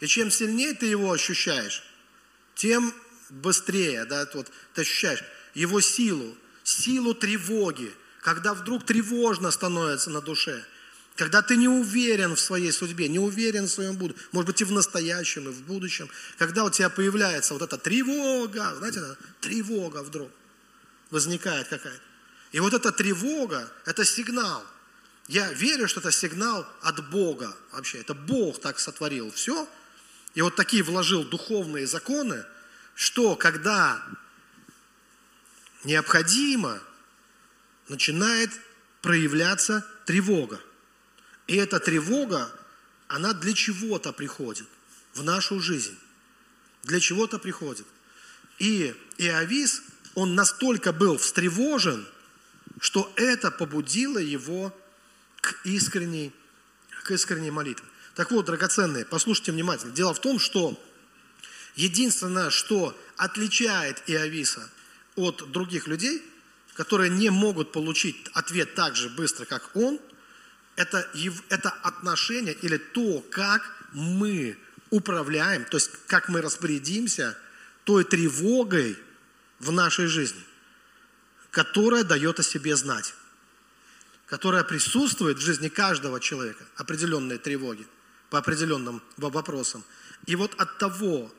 И 0.00 0.06
чем 0.06 0.30
сильнее 0.30 0.72
ты 0.72 0.86
его 0.86 1.12
ощущаешь, 1.12 1.82
тем 2.54 2.94
быстрее 3.28 4.06
да, 4.06 4.26
вот, 4.32 4.50
ты 4.72 4.80
ощущаешь 4.80 5.22
его 5.52 5.82
силу, 5.82 6.34
силу 6.62 7.14
тревоги, 7.14 7.92
когда 8.22 8.54
вдруг 8.54 8.86
тревожно 8.86 9.50
становится 9.50 10.08
на 10.08 10.22
душе, 10.22 10.64
когда 11.16 11.42
ты 11.42 11.56
не 11.56 11.68
уверен 11.68 12.34
в 12.34 12.40
своей 12.40 12.72
судьбе, 12.72 13.08
не 13.08 13.18
уверен 13.18 13.66
в 13.66 13.70
своем 13.70 13.96
будущем, 13.96 14.22
может 14.32 14.46
быть 14.46 14.62
и 14.62 14.64
в 14.64 14.72
настоящем, 14.72 15.50
и 15.50 15.52
в 15.52 15.62
будущем, 15.64 16.08
когда 16.38 16.64
у 16.64 16.70
тебя 16.70 16.88
появляется 16.88 17.52
вот 17.52 17.62
эта 17.62 17.76
тревога, 17.76 18.74
знаете, 18.78 19.02
тревога 19.42 20.02
вдруг– 20.02 20.30
возникает 21.10 21.68
какая-то. 21.68 22.00
И 22.52 22.60
вот 22.60 22.72
эта 22.72 22.90
тревога, 22.90 23.70
это 23.84 24.04
сигнал. 24.04 24.64
Я 25.28 25.52
верю, 25.52 25.88
что 25.88 26.00
это 26.00 26.12
сигнал 26.12 26.66
от 26.82 27.08
Бога 27.08 27.56
вообще. 27.72 27.98
Это 27.98 28.14
Бог 28.14 28.60
так 28.60 28.78
сотворил 28.78 29.30
все. 29.30 29.68
И 30.34 30.42
вот 30.42 30.56
такие 30.56 30.82
вложил 30.82 31.24
духовные 31.24 31.86
законы, 31.86 32.44
что 32.94 33.36
когда 33.36 34.04
необходимо, 35.84 36.80
начинает 37.88 38.50
проявляться 39.02 39.86
тревога. 40.06 40.60
И 41.46 41.56
эта 41.56 41.78
тревога, 41.78 42.50
она 43.08 43.32
для 43.34 43.52
чего-то 43.52 44.12
приходит 44.12 44.66
в 45.14 45.22
нашу 45.22 45.60
жизнь. 45.60 45.96
Для 46.84 47.00
чего-то 47.00 47.38
приходит. 47.38 47.86
И 48.58 48.94
Иовис 49.18 49.82
он 50.14 50.34
настолько 50.34 50.92
был 50.92 51.18
встревожен, 51.18 52.06
что 52.80 53.12
это 53.16 53.50
побудило 53.50 54.18
его 54.18 54.74
к 55.44 55.66
искренней, 55.66 56.32
к 57.04 57.10
искренней 57.10 57.50
молитве. 57.50 57.86
Так 58.14 58.30
вот, 58.30 58.46
драгоценные, 58.46 59.04
послушайте 59.04 59.52
внимательно. 59.52 59.92
Дело 59.92 60.14
в 60.14 60.20
том, 60.20 60.38
что 60.38 60.80
единственное, 61.76 62.50
что 62.50 62.98
отличает 63.16 64.02
Иовиса 64.06 64.70
от 65.16 65.50
других 65.50 65.86
людей, 65.86 66.22
которые 66.74 67.10
не 67.10 67.30
могут 67.30 67.72
получить 67.72 68.16
ответ 68.32 68.74
так 68.74 68.96
же 68.96 69.08
быстро, 69.08 69.44
как 69.44 69.70
он, 69.76 70.00
это, 70.76 71.08
это 71.48 71.70
отношение 71.82 72.54
или 72.54 72.78
то, 72.78 73.24
как 73.30 73.62
мы 73.92 74.58
управляем, 74.90 75.64
то 75.64 75.76
есть 75.76 75.90
как 76.06 76.28
мы 76.28 76.40
распорядимся 76.40 77.36
той 77.84 78.04
тревогой, 78.04 78.96
в 79.64 79.72
нашей 79.72 80.06
жизни, 80.06 80.40
которая 81.50 82.04
дает 82.04 82.40
о 82.40 82.42
себе 82.42 82.76
знать, 82.76 83.14
которая 84.26 84.64
присутствует 84.64 85.38
в 85.38 85.42
жизни 85.42 85.68
каждого 85.68 86.20
человека, 86.20 86.64
определенные 86.76 87.38
тревоги 87.38 87.86
по 88.30 88.38
определенным 88.38 89.02
вопросам. 89.16 89.84
И 90.26 90.36
вот 90.36 90.54
от 90.58 90.78
того, 90.78 91.32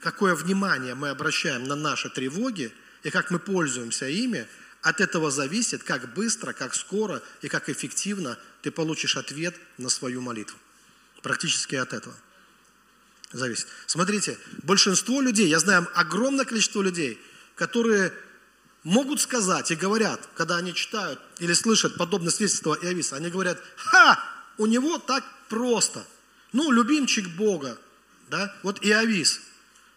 какое 0.00 0.34
внимание 0.34 0.94
мы 0.94 1.08
обращаем 1.08 1.64
на 1.64 1.74
наши 1.74 2.08
тревоги 2.10 2.72
и 3.02 3.10
как 3.10 3.30
мы 3.30 3.38
пользуемся 3.38 4.08
ими, 4.08 4.46
от 4.82 5.00
этого 5.00 5.30
зависит, 5.30 5.82
как 5.82 6.14
быстро, 6.14 6.52
как 6.52 6.74
скоро 6.74 7.20
и 7.42 7.48
как 7.48 7.68
эффективно 7.68 8.38
ты 8.62 8.70
получишь 8.70 9.16
ответ 9.16 9.56
на 9.76 9.88
свою 9.88 10.20
молитву. 10.20 10.56
Практически 11.22 11.74
от 11.74 11.92
этого 11.92 12.14
зависит. 13.32 13.66
Смотрите, 13.86 14.38
большинство 14.62 15.20
людей, 15.20 15.48
я 15.48 15.58
знаю 15.58 15.88
огромное 15.94 16.44
количество 16.44 16.80
людей, 16.80 17.20
которые 17.56 18.12
могут 18.88 19.20
сказать 19.20 19.70
и 19.70 19.76
говорят, 19.76 20.28
когда 20.34 20.56
они 20.56 20.72
читают 20.72 21.20
или 21.40 21.52
слышат 21.52 21.96
подобное 21.96 22.30
свидетельство 22.30 22.74
Иовиса, 22.74 23.16
они 23.16 23.28
говорят, 23.28 23.62
ха, 23.76 24.18
у 24.56 24.64
него 24.64 24.98
так 24.98 25.22
просто. 25.50 26.04
Ну, 26.54 26.70
любимчик 26.70 27.28
Бога, 27.36 27.78
да, 28.30 28.54
вот 28.62 28.82
Иовис, 28.82 29.40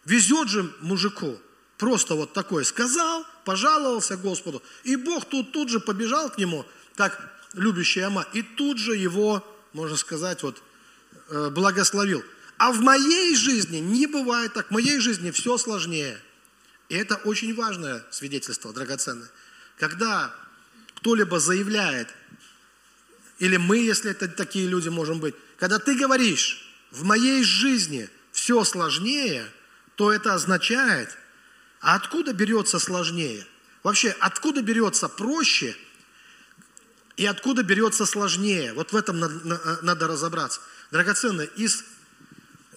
везет 0.03 0.49
же 0.49 0.69
мужику, 0.81 1.39
просто 1.77 2.15
вот 2.15 2.33
такой 2.33 2.65
сказал, 2.65 3.25
пожаловался 3.45 4.17
Господу, 4.17 4.61
и 4.83 4.97
Бог 4.97 5.23
тут, 5.23 5.53
тут 5.53 5.69
же 5.69 5.79
побежал 5.79 6.29
к 6.29 6.37
нему, 6.37 6.65
как 6.95 7.17
любящая 7.53 8.09
мать, 8.09 8.27
и 8.33 8.41
тут 8.41 8.77
же 8.77 8.97
его, 8.97 9.47
можно 9.71 9.95
сказать, 9.95 10.43
вот, 10.43 10.61
э, 11.29 11.49
благословил. 11.49 12.23
А 12.57 12.73
в 12.73 12.81
моей 12.81 13.35
жизни 13.37 13.77
не 13.77 14.05
бывает 14.05 14.53
так, 14.53 14.67
в 14.67 14.71
моей 14.71 14.99
жизни 14.99 15.31
все 15.31 15.57
сложнее– 15.57 16.21
и 16.91 16.95
это 16.95 17.15
очень 17.15 17.55
важное 17.55 18.03
свидетельство, 18.11 18.73
драгоценное. 18.73 19.29
Когда 19.77 20.35
кто-либо 20.95 21.39
заявляет, 21.39 22.09
или 23.39 23.55
мы, 23.55 23.77
если 23.77 24.11
это 24.11 24.27
такие 24.27 24.67
люди 24.67 24.89
можем 24.89 25.21
быть, 25.21 25.33
когда 25.57 25.79
ты 25.79 25.97
говоришь, 25.97 26.69
в 26.91 27.05
моей 27.05 27.45
жизни 27.45 28.09
все 28.33 28.65
сложнее, 28.65 29.49
то 29.95 30.11
это 30.11 30.33
означает, 30.33 31.17
а 31.79 31.95
откуда 31.95 32.33
берется 32.33 32.77
сложнее? 32.77 33.47
Вообще, 33.83 34.13
откуда 34.19 34.61
берется 34.61 35.07
проще 35.07 35.77
и 37.15 37.25
откуда 37.25 37.63
берется 37.63 38.05
сложнее? 38.05 38.73
Вот 38.73 38.91
в 38.91 38.97
этом 38.97 39.17
надо, 39.81 40.07
разобраться. 40.07 40.59
Драгоценное, 40.91 41.45
из... 41.55 41.85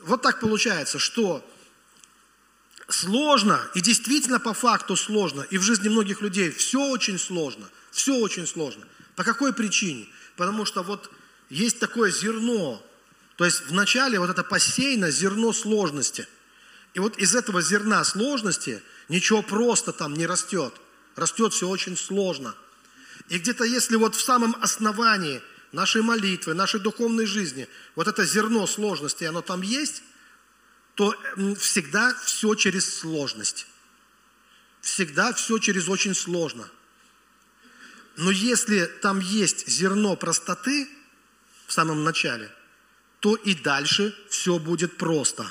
вот 0.03 0.23
так 0.23 0.39
получается, 0.39 1.01
что 1.01 1.45
сложно, 2.95 3.61
и 3.75 3.81
действительно 3.81 4.41
по 4.41 4.55
факту 4.55 4.97
сложно, 4.97 5.43
и 5.43 5.59
в 5.59 5.63
жизни 5.63 5.89
многих 5.89 6.23
людей 6.23 6.51
все 6.51 6.81
очень 6.89 7.19
сложно, 7.19 7.69
все 7.91 8.17
очень 8.17 8.47
сложно. 8.47 8.87
По 9.17 9.25
какой 9.25 9.53
причине? 9.53 10.07
Потому 10.37 10.65
что 10.65 10.83
вот 10.83 11.11
есть 11.51 11.79
такое 11.79 12.11
зерно, 12.11 12.85
то 13.37 13.45
есть 13.45 13.67
вначале 13.69 14.19
вот 14.19 14.31
это 14.31 14.45
посеяно 14.45 15.11
зерно 15.11 15.53
сложности. 15.53 16.27
И 16.95 17.01
вот 17.01 17.19
из 17.19 17.35
этого 17.35 17.61
зерна 17.61 18.05
сложности 18.05 18.83
ничего 19.09 19.43
просто 19.43 19.93
там 19.93 20.15
не 20.15 20.27
растет. 20.27 20.73
Растет 21.17 21.53
все 21.53 21.69
очень 21.69 21.97
сложно. 21.97 22.55
И 23.29 23.39
где-то 23.39 23.65
если 23.65 23.97
вот 23.97 24.15
в 24.15 24.21
самом 24.21 24.57
основании 24.61 25.43
нашей 25.73 26.03
молитвы, 26.03 26.55
нашей 26.55 26.81
духовной 26.81 27.27
жизни, 27.27 27.69
вот 27.97 28.07
это 28.07 28.25
зерно 28.25 28.67
сложности, 28.67 29.25
оно 29.25 29.43
там 29.43 29.63
есть, 29.63 30.03
то 30.95 31.15
всегда 31.59 32.15
все 32.25 32.55
через 32.55 32.99
сложность. 32.99 33.67
Всегда 34.81 35.33
все 35.33 35.59
через 35.59 35.89
очень 35.89 36.15
сложно. 36.15 36.69
Но 38.17 38.31
если 38.31 38.87
там 39.03 39.19
есть 39.19 39.69
зерно 39.69 40.15
простоты 40.15 40.89
в 41.67 41.73
самом 41.73 42.05
начале, 42.05 42.51
то 43.21 43.35
и 43.35 43.55
дальше 43.55 44.15
все 44.29 44.59
будет 44.59 44.97
просто. 44.97 45.51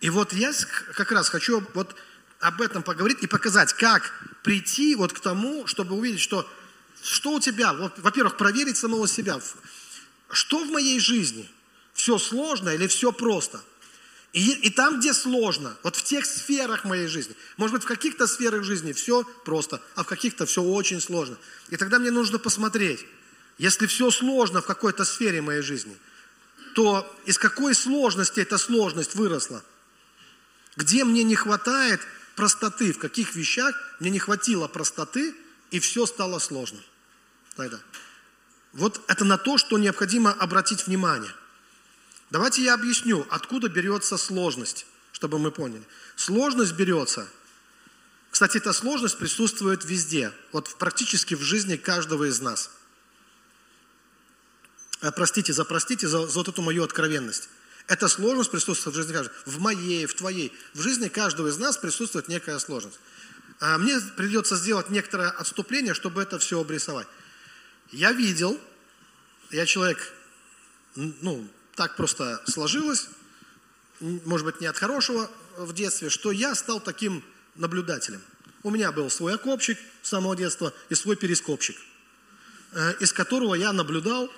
И 0.00 0.10
вот 0.10 0.32
я 0.32 0.52
как 0.94 1.12
раз 1.12 1.28
хочу 1.28 1.64
вот 1.74 1.94
об 2.40 2.60
этом 2.60 2.82
поговорить 2.82 3.18
и 3.22 3.26
показать, 3.26 3.74
как 3.74 4.12
прийти 4.42 4.94
вот 4.94 5.12
к 5.12 5.20
тому, 5.20 5.66
чтобы 5.66 5.94
увидеть, 5.94 6.20
что, 6.20 6.50
что 7.02 7.32
у 7.32 7.40
тебя, 7.40 7.72
вот, 7.74 7.98
во-первых, 7.98 8.36
проверить 8.36 8.76
самого 8.76 9.06
себя, 9.06 9.40
что 10.30 10.64
в 10.64 10.70
моей 10.70 10.98
жизни, 10.98 11.48
все 11.92 12.18
сложно 12.18 12.70
или 12.70 12.88
все 12.88 13.12
просто– 13.12 13.62
и, 14.36 14.50
и 14.50 14.68
там, 14.68 15.00
где 15.00 15.14
сложно, 15.14 15.74
вот 15.82 15.96
в 15.96 16.02
тех 16.02 16.26
сферах 16.26 16.84
моей 16.84 17.06
жизни, 17.06 17.34
может 17.56 17.72
быть, 17.72 17.84
в 17.84 17.86
каких-то 17.86 18.26
сферах 18.26 18.64
жизни 18.64 18.92
все 18.92 19.24
просто, 19.46 19.80
а 19.94 20.04
в 20.04 20.06
каких-то 20.06 20.44
все 20.44 20.60
очень 20.60 21.00
сложно. 21.00 21.38
И 21.70 21.78
тогда 21.78 21.98
мне 21.98 22.10
нужно 22.10 22.38
посмотреть, 22.38 23.06
если 23.56 23.86
все 23.86 24.10
сложно 24.10 24.60
в 24.60 24.66
какой-то 24.66 25.06
сфере 25.06 25.40
моей 25.40 25.62
жизни, 25.62 25.96
то 26.74 27.10
из 27.24 27.38
какой 27.38 27.74
сложности 27.74 28.40
эта 28.40 28.58
сложность 28.58 29.14
выросла? 29.14 29.64
Где 30.76 31.04
мне 31.04 31.22
не 31.22 31.34
хватает 31.34 32.02
простоты, 32.34 32.92
в 32.92 32.98
каких 32.98 33.36
вещах 33.36 33.74
мне 34.00 34.10
не 34.10 34.18
хватило 34.18 34.68
простоты, 34.68 35.34
и 35.70 35.80
все 35.80 36.04
стало 36.04 36.40
сложно. 36.40 36.80
Тогда. 37.56 37.80
Вот 38.74 39.00
это 39.08 39.24
на 39.24 39.38
то, 39.38 39.56
что 39.56 39.78
необходимо 39.78 40.30
обратить 40.30 40.86
внимание– 40.86 41.32
Давайте 42.30 42.62
я 42.62 42.74
объясню, 42.74 43.26
откуда 43.30 43.68
берется 43.68 44.16
сложность, 44.16 44.86
чтобы 45.12 45.38
мы 45.38 45.50
поняли. 45.50 45.84
Сложность 46.16 46.72
берется, 46.72 47.28
кстати, 48.36 48.58
эта 48.58 48.74
сложность 48.74 49.16
присутствует 49.16 49.86
везде, 49.86 50.30
вот 50.52 50.76
практически 50.76 51.32
в 51.34 51.40
жизни 51.40 51.76
каждого 51.76 52.24
из 52.24 52.38
нас. 52.40 52.70
Э, 55.00 55.10
простите, 55.10 55.54
запростите 55.54 56.06
за, 56.06 56.26
за 56.26 56.38
вот 56.40 56.48
эту 56.48 56.60
мою 56.60 56.84
откровенность. 56.84 57.48
Эта 57.86 58.08
сложность 58.08 58.50
присутствует 58.50 58.94
в 58.94 58.98
жизни 58.98 59.14
каждого. 59.14 59.34
В 59.46 59.58
моей, 59.60 60.04
в 60.04 60.14
твоей. 60.14 60.52
В 60.74 60.82
жизни 60.82 61.08
каждого 61.08 61.48
из 61.48 61.56
нас 61.56 61.78
присутствует 61.78 62.28
некая 62.28 62.58
сложность. 62.58 62.98
А 63.58 63.78
мне 63.78 63.98
придется 64.16 64.56
сделать 64.56 64.90
некоторое 64.90 65.30
отступление, 65.30 65.94
чтобы 65.94 66.20
это 66.20 66.38
все 66.38 66.60
обрисовать. 66.60 67.08
Я 67.90 68.12
видел, 68.12 68.60
я 69.50 69.64
человек, 69.64 70.12
ну, 70.94 71.48
так 71.76 71.94
просто 71.94 72.42
сложилось, 72.46 73.08
может 74.00 74.46
быть, 74.46 74.60
не 74.60 74.66
от 74.66 74.76
хорошего 74.76 75.30
в 75.56 75.72
детстве, 75.72 76.10
что 76.10 76.32
я 76.32 76.54
стал 76.54 76.80
таким 76.80 77.22
наблюдателем. 77.54 78.22
У 78.62 78.70
меня 78.70 78.90
был 78.92 79.10
свой 79.10 79.34
окопчик 79.34 79.78
с 80.02 80.08
самого 80.08 80.34
детства 80.34 80.72
и 80.88 80.94
свой 80.94 81.16
перископчик, 81.16 81.76
э, 82.72 82.94
из 83.00 83.12
которого 83.12 83.54
я 83.54 83.72
наблюдал 83.72 84.30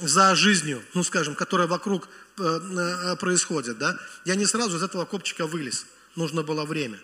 за 0.00 0.34
жизнью, 0.34 0.82
ну, 0.94 1.04
скажем, 1.04 1.34
которая 1.34 1.66
вокруг 1.66 2.08
э, 2.38 2.42
э, 2.42 3.16
происходит. 3.16 3.78
Да? 3.78 3.98
Я 4.24 4.34
не 4.34 4.46
сразу 4.46 4.78
из 4.78 4.82
этого 4.82 5.02
окопчика 5.02 5.46
вылез, 5.46 5.86
нужно 6.14 6.42
было 6.42 6.64
время. 6.64 6.98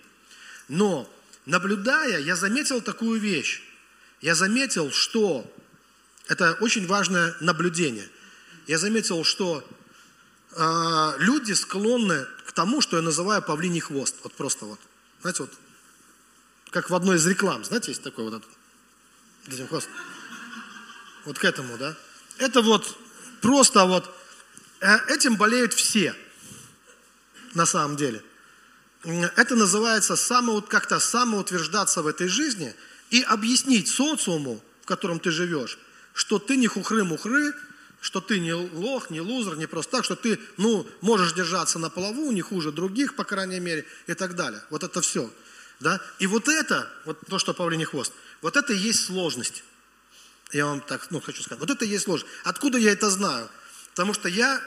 Но, 0.68 1.12
наблюдая, 1.44 2.20
я 2.20 2.36
заметил 2.36 2.80
такую 2.80 3.20
вещь. 3.20 3.62
Я 4.20 4.34
заметил, 4.34 4.92
что 4.92 5.52
это 6.28 6.56
очень 6.60 6.86
важное 6.86 7.34
наблюдение– 7.40 8.08
я 8.66 8.78
заметил, 8.78 9.24
что 9.24 9.64
э, 10.52 11.12
люди 11.18 11.52
склонны 11.52 12.26
к 12.46 12.52
тому, 12.52 12.80
что 12.80 12.96
я 12.96 13.02
называю 13.02 13.42
павлиний 13.42 13.80
хвост. 13.80 14.16
Вот 14.22 14.34
просто 14.34 14.66
вот. 14.66 14.80
Знаете, 15.20 15.42
вот 15.44 15.52
как 16.70 16.90
в 16.90 16.94
одной 16.94 17.16
из 17.16 17.26
реклам, 17.26 17.64
знаете, 17.64 17.90
есть 17.90 18.02
такой 18.02 18.24
вот 18.24 18.42
этот, 19.46 19.68
хвост. 19.68 19.88
Вот 21.24 21.38
к 21.38 21.44
этому, 21.44 21.76
да. 21.76 21.96
Это 22.38 22.62
вот 22.62 22.96
просто 23.40 23.84
вот, 23.84 24.10
э, 24.80 24.96
этим 25.08 25.36
болеют 25.36 25.74
все, 25.74 26.14
на 27.54 27.66
самом 27.66 27.96
деле. 27.96 28.22
Это 29.04 29.56
называется 29.56 30.16
само, 30.16 30.62
как-то 30.62 31.00
самоутверждаться 31.00 32.02
в 32.02 32.06
этой 32.06 32.28
жизни 32.28 32.74
и 33.10 33.22
объяснить 33.22 33.88
социуму, 33.88 34.62
в 34.82 34.86
котором 34.86 35.18
ты 35.18 35.30
живешь, 35.30 35.78
что 36.14 36.38
ты 36.38 36.56
не 36.56 36.68
хухры-мухры, 36.68 37.52
что 38.02 38.20
ты 38.20 38.40
не 38.40 38.52
лох, 38.52 39.10
не 39.10 39.20
лузер, 39.20 39.56
не 39.56 39.66
просто 39.66 39.92
так, 39.92 40.04
что 40.04 40.16
ты, 40.16 40.38
ну, 40.56 40.86
можешь 41.02 41.34
держаться 41.34 41.78
на 41.78 41.88
плаву, 41.88 42.32
не 42.32 42.42
хуже 42.42 42.72
других, 42.72 43.14
по 43.14 43.22
крайней 43.22 43.60
мере, 43.60 43.86
и 44.08 44.14
так 44.14 44.34
далее. 44.34 44.60
Вот 44.70 44.82
это 44.82 45.00
все. 45.00 45.30
Да? 45.78 46.00
И 46.18 46.26
вот 46.26 46.48
это, 46.48 46.90
вот 47.04 47.20
то, 47.28 47.38
что 47.38 47.54
павлиний 47.54 47.84
хвост, 47.84 48.12
вот 48.42 48.56
это 48.56 48.72
и 48.72 48.76
есть 48.76 49.04
сложность. 49.04 49.62
Я 50.52 50.66
вам 50.66 50.80
так, 50.80 51.12
ну, 51.12 51.20
хочу 51.20 51.42
сказать. 51.42 51.60
Вот 51.60 51.70
это 51.70 51.84
и 51.84 51.88
есть 51.88 52.04
сложность. 52.04 52.30
Откуда 52.42 52.76
я 52.76 52.90
это 52.90 53.08
знаю? 53.08 53.48
Потому 53.90 54.14
что 54.14 54.28
я, 54.28 54.60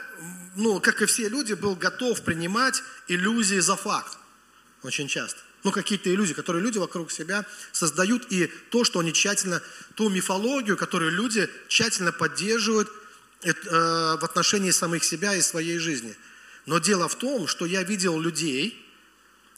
ну, 0.56 0.80
как 0.80 1.02
и 1.02 1.06
все 1.06 1.28
люди, 1.28 1.52
был 1.52 1.76
готов 1.76 2.22
принимать 2.22 2.82
иллюзии 3.06 3.58
за 3.58 3.76
факт. 3.76 4.16
Очень 4.82 5.08
часто. 5.08 5.40
Ну, 5.62 5.72
какие-то 5.72 6.08
иллюзии, 6.08 6.32
которые 6.32 6.62
люди 6.62 6.78
вокруг 6.78 7.12
себя 7.12 7.44
создают, 7.72 8.32
и 8.32 8.46
то, 8.70 8.84
что 8.84 9.00
они 9.00 9.12
тщательно, 9.12 9.60
ту 9.94 10.08
мифологию, 10.08 10.78
которую 10.78 11.10
люди 11.10 11.50
тщательно 11.68 12.12
поддерживают– 12.12 12.88
в 13.52 14.24
отношении 14.24 14.70
самих 14.70 15.04
себя 15.04 15.34
и 15.34 15.40
своей 15.40 15.78
жизни. 15.78 16.16
Но 16.66 16.78
дело 16.78 17.08
в 17.08 17.14
том, 17.14 17.46
что 17.46 17.64
я 17.64 17.82
видел 17.82 18.20
людей, 18.20 18.82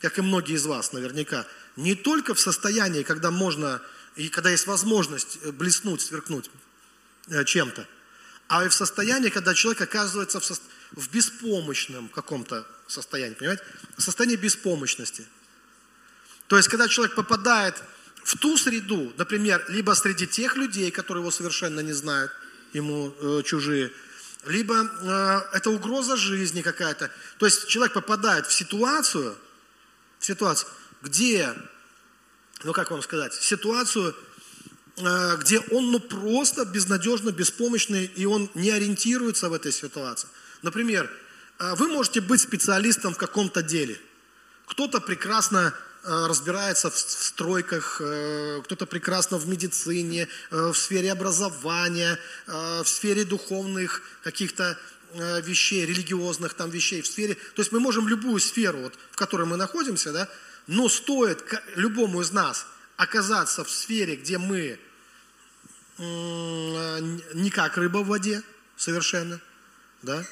как 0.01 0.19
и 0.19 0.23
многие 0.23 0.57
из 0.57 0.67
вас 0.67 0.93
наверняка, 0.93 1.47
не 1.77 1.95
только 1.95 2.35
в 2.35 2.41
состоянии, 2.41 3.03
когда 3.03 3.31
можно, 3.31 3.81
и 4.17 4.29
когда 4.29 4.51
есть 4.51 4.67
возможность 4.67 5.39
э, 5.43 5.53
блеснуть, 5.53 6.03
сверкнуть 6.03 6.51
э, 7.29 7.45
чем-то, 7.45 7.87
а 8.49 8.65
и 8.65 8.69
в 8.69 8.75
состоянии, 8.75 9.29
когда 9.29 9.55
человек 9.55 9.81
оказывается 9.81 10.41
в, 10.41 10.45
со... 10.45 10.55
в 10.93 11.11
беспомощном 11.11 12.09
каком-то 12.09 12.67
состоянии, 12.87 13.35
понимаете? 13.35 13.63
В 13.97 14.03
состоянии 14.03 14.37
беспомощности. 14.37 15.27
То 16.47 16.57
есть, 16.57 16.69
когда 16.69 16.89
человек 16.89 17.15
попадает 17.15 17.83
в 18.25 18.37
ту 18.39 18.57
среду, 18.57 19.13
например, 19.17 19.65
либо 19.69 19.93
среди 19.93 20.27
тех 20.27 20.57
людей, 20.57 20.91
которые 20.91 21.23
его 21.23 21.31
совершенно 21.31 21.81
не 21.81 21.93
знают, 21.93 22.33
ему 22.73 23.15
э, 23.21 23.43
чужие, 23.45 23.93
либо 24.47 24.75
э, 24.77 25.57
это 25.57 25.71
угроза 25.71 26.17
жизни 26.17 26.63
какая-то. 26.63 27.11
То 27.39 27.47
есть 27.47 27.67
человек 27.69 27.95
попадает 27.95 28.47
в 28.47 28.53
ситуацию, 28.53 29.37
в 30.19 30.25
ситуацию, 30.25 30.71
где, 31.03 31.55
ну 32.65 32.73
как 32.73 32.91
вам 32.91 33.03
сказать, 33.03 33.35
ситуацию, 33.35 34.15
э, 34.97 35.37
где 35.41 35.61
он 35.61 35.91
ну 35.91 36.01
просто 36.01 36.65
безнадежно, 36.65 37.31
беспомощный, 37.31 38.05
и 38.05 38.27
он 38.27 38.51
не 38.55 38.71
ориентируется 38.71 39.49
в 39.49 39.53
этой 39.53 39.73
ситуации. 39.73 40.29
Например, 40.63 41.11
э, 41.59 41.75
вы 41.77 41.89
можете 41.89 42.21
быть 42.21 42.41
специалистом 42.41 43.15
в 43.15 43.19
каком-то 43.19 43.63
деле. 43.63 44.01
Кто-то 44.67 45.01
прекрасно 45.01 45.75
разбирается 46.27 46.91
в 46.91 46.99
стройках, 46.99 48.01
э, 48.01 48.61
кто-то 48.65 48.87
прекрасно 48.87 49.39
в 49.39 49.49
медицине, 49.49 50.29
э, 50.51 50.71
в 50.73 50.77
сфере 50.77 51.13
образования, 51.13 52.19
в 52.47 52.87
сфере 52.87 53.25
духовных 53.25 54.03
каких-то 54.23 54.79
вещей, 55.15 55.87
религиозных 55.87 56.53
там 56.55 56.71
вещей, 56.71 57.01
в 57.01 57.07
сфере, 57.07 57.35
то 57.35 57.63
есть 57.63 57.73
мы 57.73 57.81
можем 57.81 58.09
любую 58.09 58.41
сферу, 58.41 58.79
вот, 58.79 58.95
в 59.11 59.17
которой 59.17 59.47
мы 59.47 59.57
находимся, 59.57 60.13
да, 60.13 60.29
но 60.67 60.89
стоит 60.91 61.43
любому 61.77 62.21
из 62.21 62.31
нас 62.31 62.67
оказаться 62.99 63.65
в 63.65 63.71
сфере, 63.71 64.17
где 64.17 64.37
мы 64.37 64.79
не 65.97 67.51
как 67.51 67.79
рыба 67.79 67.99
в 67.99 68.09
воде 68.09 68.43
совершенно, 68.77 69.41
да, 70.03 70.27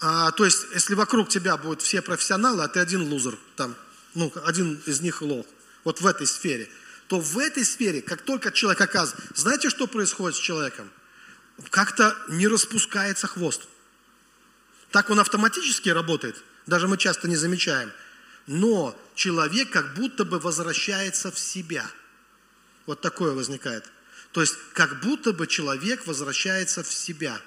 а, 0.00 0.32
то 0.32 0.44
есть 0.44 0.66
если 0.74 0.94
вокруг 0.94 1.28
тебя 1.28 1.56
будут 1.56 1.82
все 1.82 2.02
профессионалы, 2.02 2.64
а 2.64 2.68
ты 2.68 2.80
один 2.80 3.02
лузер 3.02 3.38
там, 3.56 3.76
ну, 4.14 4.32
один 4.44 4.80
из 4.86 5.00
них 5.00 5.22
лох, 5.22 5.46
вот 5.84 6.00
в 6.00 6.06
этой 6.06 6.26
сфере, 6.26 6.68
то 7.08 7.20
в 7.20 7.38
этой 7.38 7.64
сфере, 7.64 8.00
как 8.02 8.22
только 8.22 8.50
человек 8.50 8.80
оказывается, 8.80 9.28
знаете, 9.34 9.68
что 9.70 9.86
происходит 9.86 10.36
с 10.36 10.40
человеком? 10.40 10.90
Как-то 11.70 12.16
не 12.28 12.48
распускается 12.48 13.26
хвост. 13.26 13.62
Так 14.90 15.10
он 15.10 15.20
автоматически 15.20 15.88
работает, 15.88 16.42
даже 16.66 16.88
мы 16.88 16.96
часто 16.96 17.28
не 17.28 17.36
замечаем. 17.36 17.92
Но 18.46 18.98
человек 19.14 19.70
как 19.70 19.94
будто 19.94 20.24
бы 20.24 20.38
возвращается 20.38 21.30
в 21.30 21.38
себя. 21.38 21.90
Вот 22.86 23.00
такое 23.00 23.32
возникает. 23.32 23.90
То 24.32 24.40
есть, 24.40 24.54
как 24.72 25.00
будто 25.00 25.32
бы 25.32 25.46
человек 25.46 26.06
возвращается 26.06 26.82
в 26.82 26.92
себя. 26.92 27.40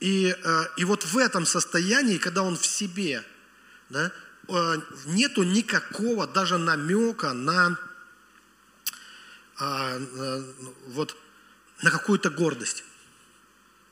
И, 0.00 0.34
э, 0.36 0.64
и 0.76 0.84
вот 0.84 1.04
в 1.04 1.16
этом 1.18 1.46
состоянии, 1.46 2.18
когда 2.18 2.42
он 2.42 2.56
в 2.56 2.66
себе, 2.66 3.24
да, 3.88 4.12
нету 5.06 5.42
никакого 5.42 6.26
даже 6.26 6.58
намека 6.58 7.32
на, 7.32 7.78
а, 9.58 9.98
вот, 10.88 11.16
на 11.82 11.90
какую-то 11.90 12.30
гордость. 12.30 12.84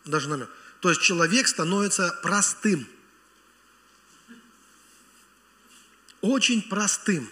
Даже 0.04 0.28
намек. 0.28 0.48
То 0.80 0.90
есть 0.90 1.02
человек 1.02 1.48
становится 1.48 2.18
простым. 2.22 2.86
Очень 6.20 6.62
простым. 6.62 7.30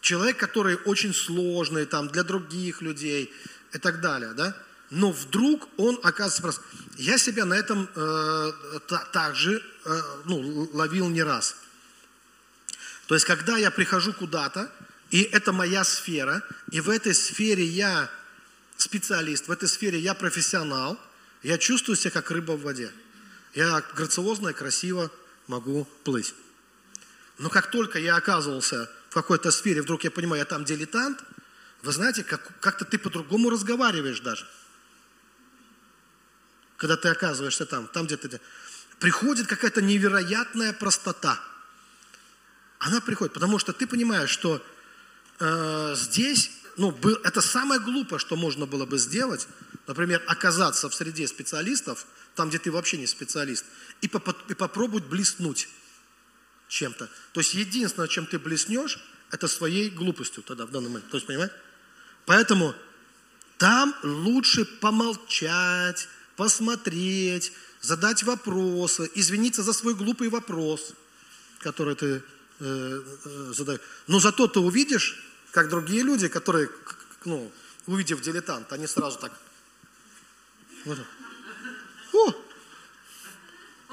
человек, 0.00 0.36
который 0.36 0.76
очень 0.84 1.14
сложный 1.14 1.86
там, 1.86 2.08
для 2.08 2.24
других 2.24 2.82
людей 2.82 3.32
и 3.72 3.78
так 3.78 4.00
далее, 4.00 4.32
да? 4.32 4.56
но 4.92 5.10
вдруг 5.10 5.68
он 5.78 5.98
оказывается 6.02 6.42
просто... 6.42 6.62
Я 6.98 7.16
себя 7.16 7.46
на 7.46 7.54
этом 7.54 7.88
э, 7.94 8.52
также 9.12 9.62
э, 9.84 10.02
ну, 10.26 10.68
ловил 10.74 11.08
не 11.08 11.22
раз. 11.22 11.56
То 13.12 13.16
есть, 13.16 13.26
когда 13.26 13.58
я 13.58 13.70
прихожу 13.70 14.14
куда-то, 14.14 14.72
и 15.10 15.20
это 15.20 15.52
моя 15.52 15.84
сфера, 15.84 16.42
и 16.70 16.80
в 16.80 16.88
этой 16.88 17.12
сфере 17.12 17.62
я 17.62 18.10
специалист, 18.78 19.48
в 19.48 19.50
этой 19.50 19.68
сфере 19.68 19.98
я 19.98 20.14
профессионал, 20.14 20.98
я 21.42 21.58
чувствую 21.58 21.96
себя 21.96 22.10
как 22.10 22.30
рыба 22.30 22.52
в 22.52 22.62
воде. 22.62 22.90
Я 23.52 23.84
грациозно 23.94 24.48
и 24.48 24.54
красиво 24.54 25.10
могу 25.46 25.86
плыть. 26.04 26.34
Но 27.36 27.50
как 27.50 27.70
только 27.70 27.98
я 27.98 28.16
оказывался 28.16 28.90
в 29.10 29.12
какой-то 29.12 29.50
сфере, 29.50 29.82
вдруг 29.82 30.04
я 30.04 30.10
понимаю, 30.10 30.38
я 30.38 30.46
там 30.46 30.64
дилетант, 30.64 31.22
вы 31.82 31.92
знаете, 31.92 32.24
как, 32.24 32.40
как-то 32.60 32.86
ты 32.86 32.96
по-другому 32.96 33.50
разговариваешь 33.50 34.20
даже– 34.20 34.48
когда 36.78 36.96
ты 36.96 37.10
оказываешься 37.10 37.66
там, 37.66 37.88
там 37.88 38.06
где 38.06 38.16
ты... 38.16 38.40
Приходит 38.98 39.46
какая-то 39.46 39.82
невероятная 39.82 40.72
простота. 40.72 41.38
Она 42.82 43.00
приходит, 43.00 43.32
потому 43.32 43.60
что 43.60 43.72
ты 43.72 43.86
понимаешь, 43.86 44.28
что 44.28 44.60
э, 45.38 45.94
здесь, 45.96 46.50
ну, 46.76 46.90
был, 46.90 47.14
это 47.22 47.40
самое 47.40 47.80
глупое, 47.80 48.18
что 48.18 48.34
можно 48.34 48.66
было 48.66 48.86
бы 48.86 48.98
сделать, 48.98 49.46
например, 49.86 50.20
оказаться 50.26 50.88
в 50.88 50.94
среде 50.94 51.28
специалистов, 51.28 52.06
там, 52.34 52.48
где 52.48 52.58
ты 52.58 52.72
вообще 52.72 52.98
не 52.98 53.06
специалист, 53.06 53.64
и, 54.00 54.08
поп- 54.08 54.50
и 54.50 54.54
попробовать 54.54 55.04
блеснуть 55.04 55.68
чем-то. 56.66 57.08
То 57.32 57.40
есть 57.40 57.54
единственное, 57.54 58.08
чем 58.08 58.26
ты 58.26 58.40
блеснешь, 58.40 58.98
это 59.30 59.46
своей 59.46 59.88
глупостью 59.88 60.42
тогда 60.42 60.66
в 60.66 60.72
данный 60.72 60.88
момент. 60.88 61.08
То 61.08 61.18
есть, 61.18 61.26
понимаете? 61.28 61.54
Поэтому 62.26 62.74
там 63.58 63.94
лучше 64.02 64.64
помолчать, 64.64 66.08
посмотреть, 66.34 67.52
задать 67.80 68.24
вопросы, 68.24 69.08
извиниться 69.14 69.62
за 69.62 69.72
свой 69.72 69.94
глупый 69.94 70.28
вопрос, 70.30 70.94
который 71.60 71.94
ты 71.94 72.24
э, 72.62 73.02
э, 73.24 73.52
задаешь. 73.54 73.80
Но 74.06 74.20
зато 74.20 74.46
ты 74.46 74.60
увидишь, 74.60 75.22
как 75.50 75.68
другие 75.68 76.02
люди, 76.02 76.28
которые, 76.28 76.70
ну, 77.24 77.50
увидев 77.86 78.20
дилетант, 78.20 78.72
они 78.72 78.86
сразу 78.86 79.18
так. 79.18 79.32
О! 82.12 82.34